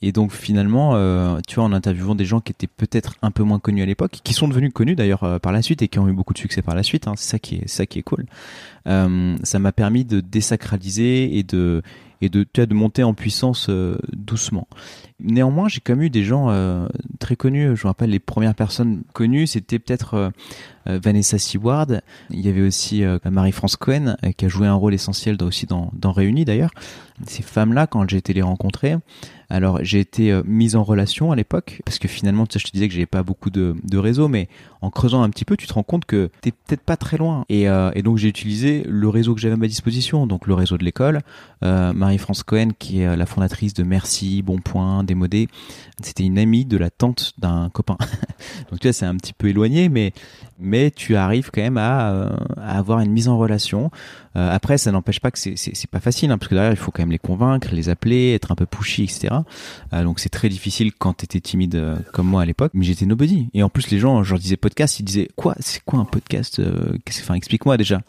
Et 0.03 0.11
donc 0.11 0.33
finalement, 0.33 0.93
tu 1.49 1.57
vois, 1.57 1.65
en 1.65 1.73
interviewant 1.73 2.15
des 2.15 2.25
gens 2.25 2.41
qui 2.41 2.53
étaient 2.53 2.69
peut-être 2.69 3.15
un 3.21 3.33
peu 3.33 3.43
moins 3.43 3.59
connus 3.59 3.83
à 3.83 3.87
l'époque, 3.87 4.21
qui 4.23 4.33
sont 4.33 4.47
devenus 4.47 4.73
connus 4.73 4.95
d'ailleurs 4.95 5.41
par 5.41 5.51
la 5.51 5.61
suite 5.61 5.83
et 5.83 5.89
qui 5.89 5.99
ont 5.99 6.09
eu 6.09 6.13
beaucoup 6.13 6.35
de 6.35 6.39
succès 6.39 6.63
par 6.63 6.77
la 6.77 6.85
suite, 6.85 7.09
hein, 7.09 7.15
c'est 7.17 7.29
ça 7.29 7.41
qui 7.41 7.57
est, 7.57 7.69
ça 7.69 7.85
qui 7.85 7.99
est 7.99 8.03
cool. 8.05 8.27
ça 8.87 9.59
m'a 9.59 9.73
permis 9.73 10.05
de 10.05 10.21
désacraliser 10.21 11.37
et 11.37 11.43
de 11.43 11.83
et 12.21 12.29
de, 12.29 12.47
de 12.55 12.75
monter 12.75 13.03
en 13.03 13.15
puissance 13.15 13.71
doucement. 14.13 14.69
Néanmoins, 15.21 15.67
j'ai 15.67 15.81
quand 15.81 15.95
même 15.95 16.05
eu 16.05 16.11
des 16.11 16.23
gens 16.23 16.49
euh, 16.51 16.87
très 17.19 17.35
connus. 17.35 17.77
Je 17.77 17.83
me 17.83 17.89
rappelle 17.89 18.11
les 18.11 18.21
premières 18.21 18.55
personnes 18.55 19.03
connues, 19.13 19.49
c'était 19.49 19.81
peut-être 19.81 20.15
euh, 20.15 20.31
Vanessa 20.87 21.39
Seward. 21.39 22.01
Il 22.31 22.41
y 22.41 22.49
avait 22.49 22.63
aussi 22.63 23.03
Marie-France 23.25 23.77
Cohen 23.77 24.17
qui 24.37 24.45
a 24.45 24.49
joué 24.49 24.67
un 24.67 24.75
rôle 24.75 24.95
essentiel 24.95 25.37
aussi 25.43 25.67
dans, 25.67 26.13
Réunis 26.13 26.45
d'ailleurs. 26.45 26.71
Ces 27.27 27.43
femmes-là, 27.43 27.87
quand 27.87 28.09
j'ai 28.09 28.19
été 28.19 28.33
les 28.33 28.43
rencontrer, 28.43 28.97
alors 29.51 29.79
j'ai 29.83 29.99
été 29.99 30.31
euh, 30.31 30.43
mise 30.45 30.77
en 30.77 30.85
relation 30.85 31.33
à 31.33 31.37
l'époque 31.37 31.81
parce 31.85 31.99
que 31.99 32.07
finalement, 32.07 32.47
tu 32.47 32.53
sais, 32.53 32.59
je 32.59 32.67
te 32.67 32.73
disais 32.73 32.87
que 32.87 32.95
j'avais 32.95 33.07
pas 33.07 33.23
beaucoup 33.23 33.51
de, 33.51 33.75
de 33.83 33.99
réseau, 33.99 34.29
mais 34.29 34.49
en 34.83 34.91
creusant 34.91 35.23
un 35.23 35.31
petit 35.31 35.45
peu, 35.45 35.57
tu 35.57 35.67
te 35.67 35.73
rends 35.73 35.83
compte 35.83 36.05
que 36.05 36.31
t'es 36.43 36.53
peut-être 36.53 36.83
pas 36.83 36.97
très 36.97 37.17
loin. 37.17 37.45
Et, 37.49 37.69
euh, 37.69 37.91
donc 38.03 38.19
j'ai 38.19 38.29
utilisé 38.29 38.85
le 38.87 39.09
réseau 39.09 39.35
que 39.35 39.41
j'avais 39.41 39.55
à 39.55 39.57
ma 39.57 39.67
disposition, 39.67 40.27
donc 40.27 40.47
le 40.47 40.55
réseau 40.55 40.77
de 40.79 40.85
l'école. 40.85 41.23
Euh, 41.65 41.93
Marie-France 41.93 42.43
Cohen, 42.43 42.69
qui 42.79 43.01
est 43.01 43.17
la 43.17 43.27
fondatrice 43.27 43.75
de 43.75 43.83
Merci, 43.83 44.43
Bon 44.43 44.59
Point, 44.59 45.03
Démodé, 45.03 45.49
c'était 46.03 46.25
une 46.25 46.39
amie 46.39 46.65
de 46.65 46.77
la 46.77 46.91
tante 46.91 47.33
d'un 47.39 47.71
copain. 47.71 47.97
donc 48.71 48.81
tu 48.81 48.87
vois, 48.87 48.93
c'est 48.93 49.07
un 49.07 49.17
petit 49.17 49.33
peu 49.33 49.49
éloigné, 49.49 49.89
mais 49.89 50.13
tu 50.95 51.17
arrives 51.17 51.51
quand 51.53 51.63
même 51.63 51.79
à, 51.79 52.31
à 52.57 52.79
avoir 52.79 53.01
une 53.01 53.11
mise 53.11 53.29
en 53.29 53.39
relation. 53.39 53.91
Euh, 54.39 54.49
après, 54.51 54.79
ça 54.79 54.93
n'empêche 54.93 55.21
pas 55.21 55.31
que 55.31 55.39
c'est 55.39 55.91
pas 55.91 56.01
facile, 56.01 56.31
hein, 56.31 56.39
parce 56.39 56.49
que 56.49 56.55
derrière, 56.55 56.73
il 56.73 56.77
faut 56.77 56.91
quand 56.91 57.03
même 57.03 57.11
les 57.11 57.19
convaincre, 57.19 57.69
les 57.73 57.89
appeler, 57.89 58.35
être 58.35 58.53
un 58.53 58.55
peu 58.55 58.67
pushy, 58.67 59.05
etc. 59.05 59.29
Euh, 59.93 60.05
donc 60.05 60.21
c'est 60.21 60.29
très 60.29 60.49
difficile 60.49 60.93
quand 60.93 61.15
t'étais 61.15 61.41
timide 61.41 61.75
euh, 61.75 61.97
comme 62.13 62.27
moi 62.27 62.43
à 62.43 62.45
l'époque. 62.47 62.73
Mais 62.75 62.85
j'étais 62.85 63.07
nobody. 63.07 63.49
Et 63.55 63.63
en 63.63 63.69
plus, 63.69 63.91
les 63.91 63.99
gens, 63.99 64.23
je 64.23 64.31
leur 64.31 64.41
disais 64.41 64.57
podcast, 64.57 65.01
ils 65.01 65.05
disaient 65.05 65.29
quoi 65.37 65.55
C'est 65.59 65.83
quoi 65.85 65.99
un 65.99 66.05
podcast 66.05 66.61
Enfin, 67.09 67.35
explique-moi 67.35 67.77
déjà. 67.77 68.01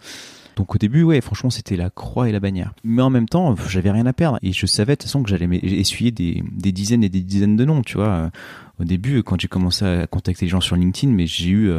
Donc 0.56 0.76
au 0.76 0.78
début, 0.78 1.04
ouais, 1.04 1.22
franchement, 1.22 1.50
c'était 1.50 1.78
la 1.78 1.90
croix 1.90 2.28
et 2.28 2.34
la 2.34 2.42
bannière. 2.42 2.74
Mais 2.84 3.02
en 3.02 3.10
même 3.10 3.30
temps, 3.30 3.56
j'avais 3.70 3.92
rien 3.92 4.06
à 4.06 4.14
perdre 4.14 4.40
et 4.42 4.52
je 4.52 4.66
savais 4.66 4.94
de 4.94 4.98
toute 4.98 5.04
façon 5.04 5.24
que 5.24 5.30
j'allais 5.30 5.48
essuyer 5.64 6.12
des, 6.12 6.44
des, 6.52 6.74
dizaines 6.74 7.04
et 7.04 7.10
des 7.10 7.22
dizaines 7.22 7.56
de 7.56 7.64
noms, 7.64 7.82
tu 7.82 7.96
vois. 7.96 8.30
Au 8.78 8.84
début, 8.84 9.24
quand 9.24 9.40
j'ai 9.40 9.48
commencé 9.48 9.86
à 9.86 10.06
contacter 10.06 10.46
les 10.46 10.50
gens 10.50 10.60
sur 10.60 10.76
LinkedIn, 10.76 11.14
mais 11.14 11.28
j'ai 11.28 11.50
eu 11.50 11.72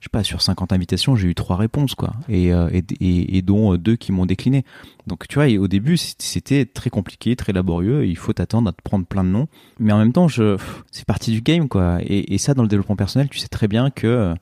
je 0.00 0.04
sais 0.04 0.10
pas, 0.10 0.22
sur 0.22 0.42
50 0.42 0.72
invitations, 0.72 1.16
j'ai 1.16 1.28
eu 1.28 1.34
trois 1.34 1.56
réponses, 1.56 1.94
quoi, 1.94 2.12
et, 2.28 2.52
euh, 2.52 2.68
et, 2.72 3.36
et, 3.36 3.42
dont 3.42 3.72
euh, 3.72 3.78
deux 3.78 3.96
qui 3.96 4.12
m'ont 4.12 4.26
décliné. 4.26 4.64
Donc, 5.06 5.26
tu 5.28 5.36
vois, 5.36 5.46
au 5.58 5.68
début, 5.68 5.96
c'était 5.96 6.66
très 6.66 6.90
compliqué, 6.90 7.34
très 7.36 7.52
laborieux. 7.52 8.06
Il 8.06 8.16
faut 8.16 8.32
t'attendre 8.32 8.68
à 8.68 8.72
te 8.72 8.82
prendre 8.82 9.06
plein 9.06 9.24
de 9.24 9.30
noms, 9.30 9.48
mais 9.80 9.92
en 9.92 9.98
même 9.98 10.12
temps, 10.12 10.28
je, 10.28 10.56
c'est 10.92 11.04
partie 11.04 11.32
du 11.32 11.40
game, 11.40 11.68
quoi. 11.68 11.98
Et, 12.02 12.38
ça, 12.38 12.54
dans 12.54 12.62
le 12.62 12.68
développement 12.68 12.96
personnel, 12.96 13.28
tu 13.28 13.38
sais 13.38 13.48
très 13.48 13.68
bien 13.68 13.90
que 13.90 14.34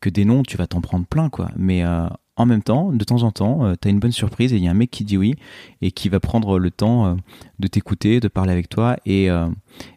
que 0.00 0.08
des 0.08 0.24
noms, 0.24 0.42
tu 0.42 0.56
vas 0.56 0.66
t'en 0.66 0.80
prendre 0.80 1.06
plein, 1.06 1.28
quoi. 1.28 1.50
Mais 1.56 1.84
euh, 1.84 2.06
en 2.40 2.46
même 2.46 2.62
temps, 2.62 2.90
de 2.90 3.04
temps 3.04 3.22
en 3.22 3.30
temps, 3.32 3.66
euh, 3.66 3.74
tu 3.80 3.88
as 3.88 3.90
une 3.90 4.00
bonne 4.00 4.12
surprise 4.12 4.52
et 4.52 4.56
il 4.56 4.64
y 4.64 4.68
a 4.68 4.70
un 4.70 4.74
mec 4.74 4.90
qui 4.90 5.04
dit 5.04 5.18
oui 5.18 5.34
et 5.82 5.92
qui 5.92 6.08
va 6.08 6.20
prendre 6.20 6.58
le 6.58 6.70
temps 6.70 7.06
euh, 7.06 7.14
de 7.58 7.66
t'écouter, 7.66 8.18
de 8.18 8.28
parler 8.28 8.52
avec 8.52 8.68
toi. 8.68 8.96
Et, 9.04 9.30
euh, 9.30 9.48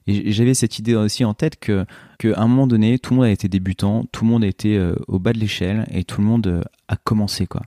j'avais 0.08 0.53
cette 0.53 0.77
idée 0.77 0.93
aussi 0.95 1.23
en 1.23 1.34
tête 1.34 1.58
que 1.58 1.86
qu'à 2.19 2.39
un 2.41 2.47
moment 2.47 2.67
donné, 2.67 2.99
tout 2.99 3.13
le 3.13 3.17
monde 3.17 3.25
a 3.25 3.32
été 3.32 3.47
débutant, 3.47 4.06
tout 4.12 4.25
le 4.25 4.32
monde 4.32 4.43
a 4.43 4.47
été 4.47 4.79
au 5.08 5.19
bas 5.19 5.32
de 5.32 5.39
l'échelle 5.39 5.86
et 5.91 6.03
tout 6.03 6.19
le 6.21 6.27
monde 6.27 6.63
a 6.89 6.95
commencé 6.97 7.47
quoi. 7.47 7.62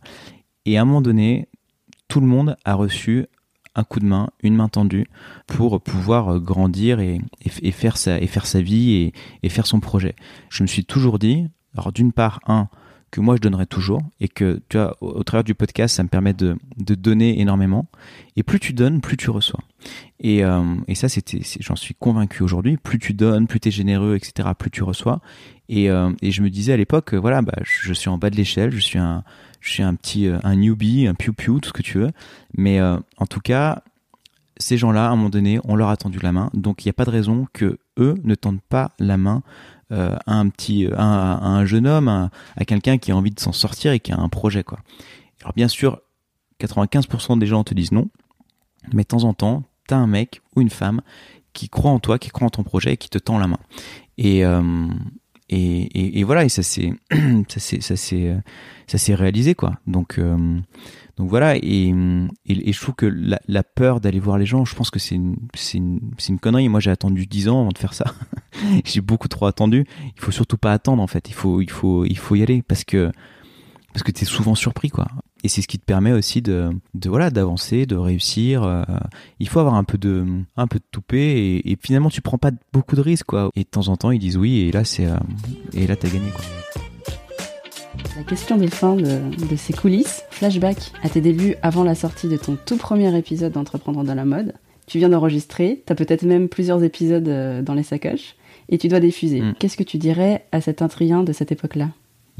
Et 0.67 0.77
à 0.77 0.83
un 0.83 0.85
moment 0.85 1.01
donné, 1.01 1.49
tout 2.09 2.21
le 2.21 2.27
monde 2.27 2.57
a 2.65 2.75
reçu 2.75 3.27
un 3.75 3.85
coup 3.85 4.01
de 4.01 4.07
main, 4.07 4.29
une 4.43 4.55
main 4.55 4.69
tendue 4.69 5.07
pour 5.47 5.81
pouvoir 5.81 6.39
grandir 6.41 7.01
et, 7.01 7.21
et, 7.45 7.71
faire, 7.73 7.97
sa, 7.97 8.21
et 8.21 8.27
faire 8.27 8.47
sa 8.47 8.61
vie 8.61 8.93
et, 8.95 9.13
et 9.43 9.49
faire 9.49 9.67
son 9.67 9.81
projet. 9.81 10.15
Je 10.51 10.63
me 10.63 10.69
suis 10.69 10.85
toujours 10.85 11.19
dit, 11.19 11.47
alors 11.75 11.93
d'une 11.93 12.13
part, 12.13 12.41
un, 12.47 12.69
que 13.17 13.23
moi 13.23 13.35
je 13.37 13.41
donnerai 13.41 13.65
toujours 13.65 14.03
et 14.21 14.29
que 14.29 14.61
tu 14.69 14.77
vois 14.77 14.95
au, 15.01 15.25
travers 15.25 15.43
du 15.43 15.55
podcast 15.55 15.97
ça 15.97 16.03
me 16.03 16.09
permet 16.09 16.35
de, 16.35 16.55
de, 16.77 16.95
donner 16.95 17.41
énormément. 17.41 17.87
Et 18.37 18.43
plus 18.43 18.61
tu 18.61 18.75
donnes 18.75 19.01
plus 19.01 19.17
tu 19.17 19.31
reçois. 19.31 19.61
Et, 20.21 20.45
euh, 20.45 20.63
et 20.87 20.95
ça 20.95 21.09
c'était 21.09 21.41
j'en 21.61 21.77
suis 21.77 21.95
convaincu 21.95 22.43
aujourd'hui. 22.43 22.77
Plus 22.77 22.99
tu 22.99 23.15
donnes 23.15 23.47
plus 23.47 23.59
tu 23.59 23.69
es 23.69 23.71
généreux 23.71 24.17
etc 24.17 24.51
plus 24.59 24.71
tu 24.71 24.83
reçois. 24.83 25.23
Et, 25.71 25.89
euh, 25.89 26.13
et 26.21 26.31
je 26.31 26.43
me 26.43 26.51
disais 26.51 26.75
à 26.75 26.77
l'époque 26.77 27.15
voilà 27.15 27.41
bah 27.41 27.55
je, 27.63 27.95
suis 27.95 28.11
en 28.11 28.19
bas 28.19 28.29
de 28.29 28.37
l'échelle 28.37 28.71
je 28.71 28.81
suis 28.81 28.99
un 28.99 29.25
je 29.61 29.71
suis 29.71 29.83
un 29.83 29.95
petit 29.95 30.29
euh, 30.29 30.39
un 30.45 30.57
newbie 30.57 31.07
un 31.07 31.15
piou 31.15 31.33
piou 31.33 31.59
tout 31.59 31.71
ce 31.71 31.73
que 31.73 31.83
tu 31.83 31.97
veux. 31.97 32.11
Mais 32.55 32.83
en 32.83 33.27
tout 33.27 33.41
cas 33.41 33.83
ces 34.59 34.79
gens-là, 34.79 35.07
à 35.07 35.09
un 35.11 35.17
moment 35.17 35.29
donné, 35.29 35.61
on 35.65 35.77
leur 35.77 35.91
a 35.91 35.97
tendu 35.99 36.19
la 36.19 36.33
main, 36.33 36.51
donc 36.55 36.85
il 36.85 36.89
n'y 36.89 36.91
a 36.91 36.95
pas 36.95 37.05
de 37.05 37.11
raison 37.11 37.47
que 37.53 37.79
eux 37.99 38.15
ne 38.25 38.35
tendent 38.35 38.63
pas 38.63 38.93
la 38.99 39.17
main 39.17 39.43
euh, 39.93 40.17
à 40.27 40.35
un 40.35 40.49
petit, 40.49 40.89
à, 40.97 41.05
un 41.05 41.65
jeune 41.65 41.87
homme, 41.87 42.09
à, 42.09 42.65
quelqu'un 42.65 42.99
qui 42.99 43.13
a 43.13 43.17
envie 43.17 43.31
de 43.31 43.41
s'en 43.41 43.53
sortir 43.53 43.93
et 43.93 44.01
qui 44.01 44.13
a 44.13 44.19
un 44.19 44.29
projet, 44.29 44.65
quoi. 44.65 44.81
Alors 45.43 45.53
bien 45.55 45.69
sûr, 45.69 46.01
95% 46.61 47.39
des 47.39 47.47
gens 47.47 47.63
te 47.63 47.75
disent 47.75 47.93
non, 47.93 48.09
mais 48.93 49.03
de 49.03 49.09
temps 49.09 49.25
en 49.25 49.35
temps, 49.35 49.65
t'as 49.87 49.97
un 49.97 50.07
mec 50.07 50.41
ou 50.55 50.61
une 50.61 50.71
femme 50.71 51.03
qui 51.53 51.69
croit 51.69 51.91
en 51.91 52.01
toi, 52.01 52.19
qui 52.19 52.31
croit 52.31 52.47
en 52.47 52.51
ton 52.51 52.63
projet 52.63 52.95
et 52.95 52.97
qui 52.97 53.09
te 53.09 53.19
tend 53.19 53.39
la 53.39 53.47
main. 53.47 53.61
Et 54.19 54.45
euh, 54.45 54.89
et, 55.49 56.19
et, 56.19 56.25
voilà, 56.25 56.45
et 56.45 56.49
ça 56.49 56.65
s'est 56.65 56.93
ça 57.49 57.89
ça 58.99 59.15
réalisé 59.15 59.55
quoi. 59.55 59.79
Donc 59.87 60.19
euh, 60.19 60.59
donc 61.17 61.31
voilà, 61.31 61.57
et, 61.57 61.95
et, 62.47 62.73
je 62.73 62.81
trouve 62.81 62.95
que 62.95 63.07
la, 63.07 63.63
peur 63.63 64.01
d'aller 64.01 64.21
voir 64.21 64.37
les 64.37 64.45
gens, 64.45 64.67
je 64.67 64.75
pense 64.75 64.91
que 64.91 64.99
c'est 64.99 65.15
une, 65.15 65.37
une, 65.73 66.01
une 66.29 66.39
connerie. 66.39 66.69
Moi, 66.69 66.81
j'ai 66.81 66.91
attendu 66.91 67.27
10 67.27 67.49
ans 67.49 67.61
avant 67.63 67.71
de 67.71 67.79
faire 67.79 67.95
ça. 67.95 68.05
j'ai 68.85 69.01
beaucoup 69.01 69.29
trop 69.29 69.47
attendu. 69.47 69.87
Il 70.15 70.21
faut 70.21 70.31
surtout 70.31 70.59
pas 70.59 70.75
attendre, 70.75 71.03
en 71.03 71.07
fait. 71.07 71.31
Il 71.31 71.35
faut, 71.35 71.63
il 71.63 71.71
faut, 71.71 72.05
il 72.05 72.19
faut 72.19 72.35
y 72.35 72.43
aller 72.43 72.61
parce 72.61 72.85
que, 72.85 73.11
parce 73.95 74.03
que 74.03 74.13
t'es 74.13 74.27
souvent 74.27 74.55
surpris, 74.55 74.91
quoi. 74.91 75.09
Et 75.43 75.49
c'est 75.49 75.63
ce 75.63 75.69
qui 75.69 75.79
te 75.79 75.85
permet 75.85 76.13
aussi 76.13 76.43
de, 76.43 76.71
de 76.93 77.09
voilà, 77.09 77.31
d'avancer, 77.31 77.87
de 77.87 77.97
réussir. 77.97 78.63
Euh, 78.65 78.85
il 79.39 79.49
faut 79.49 79.61
avoir 79.61 79.77
un 79.77 79.85
peu 79.85 79.97
de, 79.97 80.27
un 80.59 80.67
peu 80.67 80.79
de 80.79 80.85
toupet 80.91 81.19
et, 81.19 81.71
et, 81.71 81.79
finalement, 81.83 82.11
tu 82.11 82.21
prends 82.21 82.37
pas 82.37 82.51
beaucoup 82.75 82.95
de 82.95 83.01
risques, 83.01 83.27
quoi. 83.27 83.51
Et 83.57 83.61
de 83.61 83.69
temps 83.69 83.89
en 83.89 83.97
temps, 83.97 84.11
ils 84.11 84.19
disent 84.19 84.37
oui, 84.37 84.61
et 84.61 84.73
là, 84.73 84.85
c'est, 84.85 85.07
euh, 85.07 85.17
et 85.73 85.87
là, 85.87 85.97
t'as 85.97 86.11
gagné, 86.11 86.29
quoi. 86.31 86.45
La 88.17 88.23
question 88.23 88.57
des 88.57 88.69
fins 88.69 88.97
de, 88.97 89.21
ces 89.57 89.75
coulisses, 89.75 90.23
flashback 90.31 90.91
à 91.03 91.11
tes 91.11 91.21
débuts 91.21 91.57
avant 91.61 91.85
la 91.85 91.95
sortie 91.95 92.29
de 92.29 92.39
ton 92.39 92.57
tout 92.57 92.79
premier 92.79 93.15
épisode 93.15 93.53
d'Entreprendre 93.53 94.03
dans 94.05 94.15
la 94.15 94.25
mode. 94.25 94.55
Tu 94.87 94.97
viens 94.99 95.11
d'enregistrer, 95.11 95.83
tu 95.87 95.93
as 95.93 95.97
peut-être 95.97 96.23
même 96.23 96.49
plusieurs 96.49 96.83
épisodes 96.83 97.29
euh, 97.29 97.61
dans 97.61 97.75
les 97.75 97.83
sacoches, 97.83 98.37
et 98.71 98.79
tu 98.79 98.89
dois 98.89 99.01
diffuser. 99.01 99.43
Mm. 99.43 99.55
Qu'est-ce 99.59 99.77
que 99.77 99.83
tu 99.83 99.99
dirais 99.99 100.47
à 100.51 100.63
cet 100.63 100.81
intriguant 100.81 101.25
de 101.25 101.33
cette 101.35 101.53
époque-là? 101.53 101.91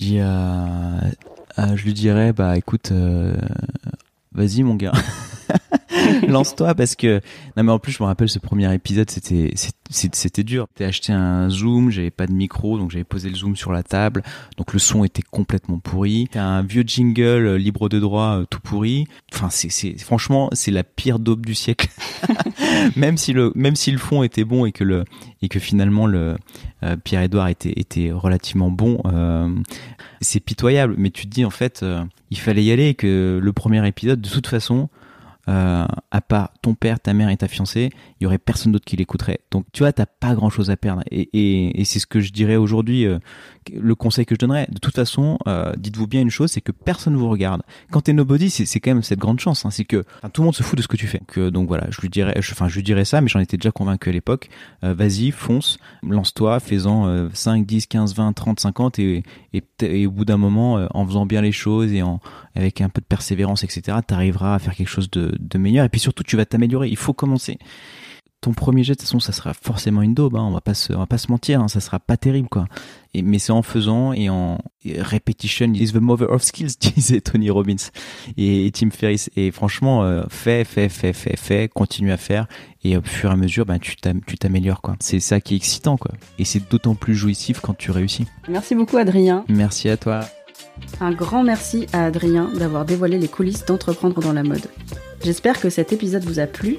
Euh, 0.03 1.01
Je 1.59 1.85
lui 1.85 1.93
dirais, 1.93 2.33
bah 2.33 2.57
écoute, 2.57 2.91
euh, 2.93 3.37
vas-y 4.33 4.63
mon 4.63 4.77
gars. 4.77 4.93
lance-toi 6.29 6.75
parce 6.75 6.95
que 6.95 7.21
non 7.57 7.63
mais 7.63 7.73
en 7.73 7.79
plus 7.79 7.93
je 7.93 8.03
me 8.03 8.07
rappelle 8.07 8.29
ce 8.29 8.39
premier 8.39 8.73
épisode 8.75 9.11
c'était 9.11 9.53
c'était 9.91 10.43
dur. 10.43 10.67
J'ai 10.79 10.85
acheté 10.85 11.13
un 11.13 11.49
zoom 11.49 11.91
j'avais 11.91 12.11
pas 12.11 12.27
de 12.27 12.33
micro 12.33 12.79
donc 12.79 12.91
j'avais 12.91 13.05
posé 13.05 13.29
le 13.29 13.37
zoom 13.37 13.57
sur 13.57 13.73
la 13.73 13.83
table. 13.83 14.23
Donc 14.57 14.73
le 14.73 14.79
son 14.79 15.05
était 15.05 15.23
complètement 15.23 15.79
pourri. 15.79 16.29
Un 16.35 16.63
vieux 16.63 16.85
jingle 16.87 17.21
euh, 17.21 17.59
libre 17.59 17.89
de 17.89 17.99
droit 17.99 18.39
euh, 18.39 18.45
tout 18.49 18.61
pourri. 18.61 19.07
Enfin 19.33 19.49
c'est 19.51 19.99
franchement 19.99 20.49
c'est 20.53 20.71
la 20.71 20.85
pire 20.85 21.19
daube 21.19 21.45
du 21.45 21.55
siècle. 21.55 21.89
Même 22.97 23.17
si 23.17 23.33
le 23.33 23.53
même 23.55 23.77
si 23.77 23.91
le 23.91 23.99
fond 23.99 24.23
était 24.23 24.45
bon 24.45 24.67
et 24.67 24.73
que 24.73 24.85
le 24.85 25.05
et 25.43 25.49
que 25.49 25.59
finalement 25.59 26.07
le 26.07 26.37
euh, 26.83 26.97
Pierre 26.97 27.23
Edouard 27.23 27.49
était 27.49 27.73
était 27.77 28.11
relativement 28.13 28.71
bon 28.71 29.03
c'est 30.21 30.41
pitoyable. 30.41 30.95
Mais 30.99 31.11
tu 31.11 31.27
te 31.27 31.31
dis 31.31 31.45
en 31.45 31.51
fait 31.51 31.85
il 32.31 32.39
fallait 32.39 32.65
y 32.65 32.73
aller 32.73 32.89
et 32.89 32.95
que 32.95 33.39
le 33.43 33.53
premier 33.53 33.87
épisode 33.87 34.21
de 34.21 34.29
toute 34.29 34.47
façon 34.47 34.89
euh, 35.49 35.87
à 36.11 36.21
part 36.21 36.53
ton 36.63 36.75
père, 36.75 36.99
ta 36.99 37.15
mère 37.15 37.29
et 37.29 37.37
ta 37.37 37.49
fiancée, 37.49 37.91
il 38.21 38.25
y 38.25 38.27
aurait 38.27 38.39
personne 38.39 38.73
d'autre 38.73 38.85
qui 38.85 38.97
l'écouterait. 38.97 39.41
Donc 39.51 39.67
tu 39.73 39.83
vois, 39.83 39.93
t'as 39.93 40.07
pas 40.07 40.35
grand 40.35 40.51
chose 40.51 40.71
à 40.71 40.77
perdre. 40.77 41.03
Et, 41.11 41.29
et, 41.33 41.81
et 41.81 41.85
c'est 41.85 41.99
ce 41.99 42.07
que 42.07 42.21
je 42.21 42.33
dirais 42.33 42.57
aujourd'hui, 42.57 43.07
euh, 43.07 43.19
le 43.75 43.95
conseil 43.95 44.27
que 44.27 44.35
je 44.35 44.39
donnerais. 44.39 44.67
De 44.71 44.79
toute 44.79 44.95
façon, 44.95 45.39
euh, 45.47 45.73
dites-vous 45.77 46.07
bien 46.07 46.21
une 46.21 46.31
chose, 46.31 46.51
c'est 46.51 46.61
que 46.61 46.73
personne 46.73 47.17
vous 47.17 47.29
regarde. 47.29 47.63
Quand 47.91 48.03
t'es 48.03 48.13
nobody, 48.13 48.51
c'est 48.51 48.81
quand 48.81 48.91
même 48.91 49.03
cette 49.03 49.19
grande 49.19 49.41
chance, 49.41 49.65
hein, 49.65 49.71
c'est 49.71 49.85
que 49.85 50.05
tout 50.33 50.43
le 50.43 50.47
monde 50.47 50.55
se 50.55 50.63
fout 50.63 50.77
de 50.77 50.83
ce 50.83 50.89
que 50.89 50.97
tu 50.97 51.07
fais. 51.07 51.21
Que, 51.27 51.51
donc 51.51 51.69
voilà, 51.69 51.87
je 51.91 52.01
lui 52.01 52.09
dirais, 52.09 52.35
enfin 52.39 52.69
je, 52.69 52.77
lui 52.77 52.83
dirais 52.83 53.05
ça, 53.05 53.21
mais 53.21 53.29
j'en 53.29 53.41
étais 53.41 53.57
déjà 53.57 53.73
convaincu 53.73 54.09
à 54.11 54.13
l'époque. 54.13 54.49
Vas-y, 54.83 55.31
fonce, 55.31 55.79
lance-toi, 56.03 56.61
fais-en 56.61 57.29
5, 57.33 57.67
10, 57.67 57.87
15, 57.87 58.15
20, 58.15 58.33
30, 58.33 58.61
50 58.61 58.99
et, 58.99 59.23
et, 59.53 59.63
et 59.81 60.07
au 60.07 60.11
bout 60.11 60.25
d'un 60.25 60.37
moment, 60.37 60.87
en 60.95 61.07
faisant 61.07 61.27
bien 61.27 61.41
les 61.41 61.53
choses 61.53 61.93
et 61.93 62.03
en 62.03 62.21
avec 62.57 62.81
un 62.81 62.89
peu 62.89 63.01
de 63.01 63.07
persévérance, 63.07 63.65
etc., 63.65 63.99
t'arriveras 64.07 64.55
à 64.55 64.59
faire 64.59 64.75
quelque 64.75 64.89
chose 64.89 65.11
de, 65.11 65.37
de 65.39 65.59
meilleur. 65.59 65.85
Et 65.85 65.89
puis 65.89 66.01
surtout, 66.01 66.23
tu 66.23 66.37
vas 66.37 66.47
t'améliorer. 66.47 66.89
Il 66.89 66.97
faut 66.97 67.13
commencer. 67.13 67.59
Ton 68.47 68.53
premier 68.53 68.85
jet, 68.85 68.93
de 68.93 68.99
toute 68.99 69.09
façon, 69.09 69.19
ça 69.19 69.33
sera 69.33 69.55
forcément 69.55 70.03
une 70.03 70.15
daube. 70.15 70.37
Hein. 70.37 70.45
On 70.47 70.53
va 70.53 70.61
pas 70.61 70.75
se, 70.75 70.93
on 70.93 71.01
va 71.01 71.07
pas 71.07 71.19
se 71.19 71.33
mentir. 71.33 71.61
Hein. 71.61 71.67
Ça 71.67 71.81
sera 71.81 71.99
pas 71.99 72.17
terrible, 72.17 72.49
quoi. 72.49 72.69
Et, 73.13 73.23
mais 73.23 73.41
c'est 73.41 73.51
en 73.51 73.63
faisant 73.63 74.13
et 74.13 74.29
en 74.29 74.59
repetition 74.85 75.73
is 75.75 75.91
the 75.91 75.97
mother 75.97 76.31
of 76.31 76.45
skills, 76.45 76.79
disait 76.95 77.21
Tony 77.21 77.51
Robbins 77.51 77.91
et, 78.37 78.71
Tim 78.73 78.91
Ferriss. 78.91 79.31
Et 79.35 79.51
franchement, 79.51 80.05
euh, 80.05 80.23
fais, 80.29 80.63
fais, 80.63 80.89
fais, 80.89 81.13
fais, 81.13 81.35
fais, 81.37 81.69
continue 81.69 82.13
à 82.13 82.17
faire. 82.17 82.47
Et 82.85 82.97
au 82.97 83.03
fur 83.03 83.31
et 83.31 83.33
à 83.33 83.37
mesure, 83.37 83.67
ben, 83.67 83.81
tu 83.81 83.97
t'améliores, 83.97 84.81
quoi. 84.81 84.95
C'est 85.01 85.19
ça 85.19 85.41
qui 85.41 85.55
est 85.55 85.57
excitant, 85.57 85.97
quoi. 85.97 86.13
Et 86.39 86.45
c'est 86.45 86.71
d'autant 86.71 86.95
plus 86.95 87.17
jouissif 87.17 87.59
quand 87.59 87.77
tu 87.77 87.91
réussis. 87.91 88.27
Merci 88.49 88.77
beaucoup, 88.77 88.97
Adrien. 88.97 89.45
Merci 89.49 89.89
à 89.89 89.97
toi. 89.97 90.21
Un 91.01 91.11
grand 91.11 91.43
merci 91.43 91.89
à 91.93 92.05
Adrien 92.05 92.49
d'avoir 92.57 92.85
dévoilé 92.85 93.19
les 93.19 93.27
coulisses 93.27 93.65
d'entreprendre 93.65 94.21
dans 94.21 94.33
la 94.33 94.45
mode. 94.45 94.69
J'espère 95.25 95.61
que 95.61 95.69
cet 95.69 95.93
épisode 95.93 96.23
vous 96.23 96.39
a 96.39 96.47
plu. 96.47 96.77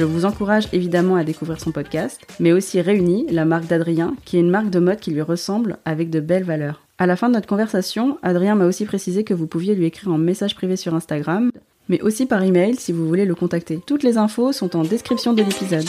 Je 0.00 0.06
vous 0.06 0.24
encourage 0.24 0.66
évidemment 0.72 1.16
à 1.16 1.24
découvrir 1.24 1.60
son 1.60 1.72
podcast, 1.72 2.22
mais 2.40 2.52
aussi 2.52 2.80
Réunis, 2.80 3.26
la 3.28 3.44
marque 3.44 3.66
d'Adrien, 3.66 4.16
qui 4.24 4.38
est 4.38 4.40
une 4.40 4.48
marque 4.48 4.70
de 4.70 4.78
mode 4.78 4.98
qui 4.98 5.10
lui 5.10 5.20
ressemble 5.20 5.76
avec 5.84 6.08
de 6.08 6.20
belles 6.20 6.44
valeurs. 6.44 6.80
À 6.96 7.04
la 7.04 7.16
fin 7.16 7.28
de 7.28 7.34
notre 7.34 7.46
conversation, 7.46 8.16
Adrien 8.22 8.54
m'a 8.54 8.64
aussi 8.64 8.86
précisé 8.86 9.24
que 9.24 9.34
vous 9.34 9.46
pouviez 9.46 9.74
lui 9.74 9.84
écrire 9.84 10.10
en 10.10 10.16
message 10.16 10.54
privé 10.54 10.76
sur 10.76 10.94
Instagram, 10.94 11.52
mais 11.90 12.00
aussi 12.00 12.24
par 12.24 12.42
email 12.42 12.76
si 12.76 12.92
vous 12.92 13.06
voulez 13.06 13.26
le 13.26 13.34
contacter. 13.34 13.78
Toutes 13.86 14.02
les 14.02 14.16
infos 14.16 14.52
sont 14.52 14.74
en 14.74 14.84
description 14.84 15.34
de 15.34 15.42
l'épisode. 15.42 15.84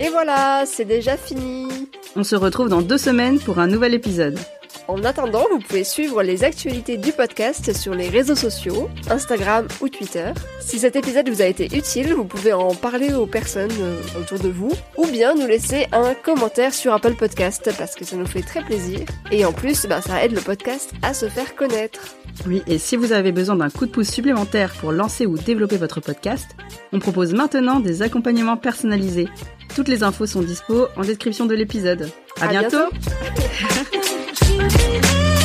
Et 0.00 0.08
voilà, 0.08 0.64
c'est 0.66 0.86
déjà 0.86 1.16
fini. 1.16 1.68
On 2.16 2.24
se 2.24 2.34
retrouve 2.34 2.68
dans 2.68 2.82
deux 2.82 2.98
semaines 2.98 3.38
pour 3.38 3.60
un 3.60 3.68
nouvel 3.68 3.94
épisode. 3.94 4.40
En 4.88 5.04
attendant, 5.04 5.44
vous 5.50 5.58
pouvez 5.60 5.84
suivre 5.84 6.22
les 6.22 6.44
actualités 6.44 6.96
du 6.96 7.12
podcast 7.12 7.72
sur 7.74 7.94
les 7.94 8.08
réseaux 8.08 8.34
sociaux, 8.34 8.90
Instagram 9.08 9.66
ou 9.80 9.88
Twitter. 9.88 10.32
Si 10.60 10.78
cet 10.80 10.96
épisode 10.96 11.28
vous 11.28 11.40
a 11.40 11.46
été 11.46 11.66
utile, 11.76 12.12
vous 12.14 12.24
pouvez 12.24 12.52
en 12.52 12.74
parler 12.74 13.14
aux 13.14 13.26
personnes 13.26 13.70
euh, 13.80 14.00
autour 14.20 14.38
de 14.40 14.48
vous, 14.48 14.72
ou 14.96 15.06
bien 15.06 15.34
nous 15.34 15.46
laisser 15.46 15.86
un 15.92 16.14
commentaire 16.14 16.74
sur 16.74 16.92
Apple 16.92 17.14
Podcast 17.14 17.70
parce 17.78 17.94
que 17.94 18.04
ça 18.04 18.16
nous 18.16 18.26
fait 18.26 18.42
très 18.42 18.62
plaisir. 18.62 19.00
Et 19.30 19.44
en 19.44 19.52
plus, 19.52 19.86
ben, 19.86 20.00
ça 20.00 20.22
aide 20.24 20.32
le 20.32 20.40
podcast 20.40 20.90
à 21.02 21.14
se 21.14 21.26
faire 21.28 21.54
connaître. 21.54 22.00
Oui, 22.46 22.62
et 22.66 22.78
si 22.78 22.96
vous 22.96 23.12
avez 23.12 23.30
besoin 23.32 23.56
d'un 23.56 23.70
coup 23.70 23.86
de 23.86 23.90
pouce 23.92 24.08
supplémentaire 24.10 24.72
pour 24.80 24.90
lancer 24.92 25.26
ou 25.26 25.38
développer 25.38 25.76
votre 25.76 26.00
podcast, 26.00 26.56
on 26.92 26.98
propose 26.98 27.34
maintenant 27.34 27.78
des 27.80 28.02
accompagnements 28.02 28.56
personnalisés. 28.56 29.28
Toutes 29.74 29.88
les 29.88 30.02
infos 30.02 30.26
sont 30.26 30.42
dispo 30.42 30.88
en 30.96 31.02
description 31.02 31.46
de 31.46 31.54
l'épisode. 31.54 32.10
À, 32.40 32.46
À 32.46 32.48
bientôt. 32.48 32.78
bientôt. 32.90 33.98
Excuse 34.42 35.02
me. 35.02 35.41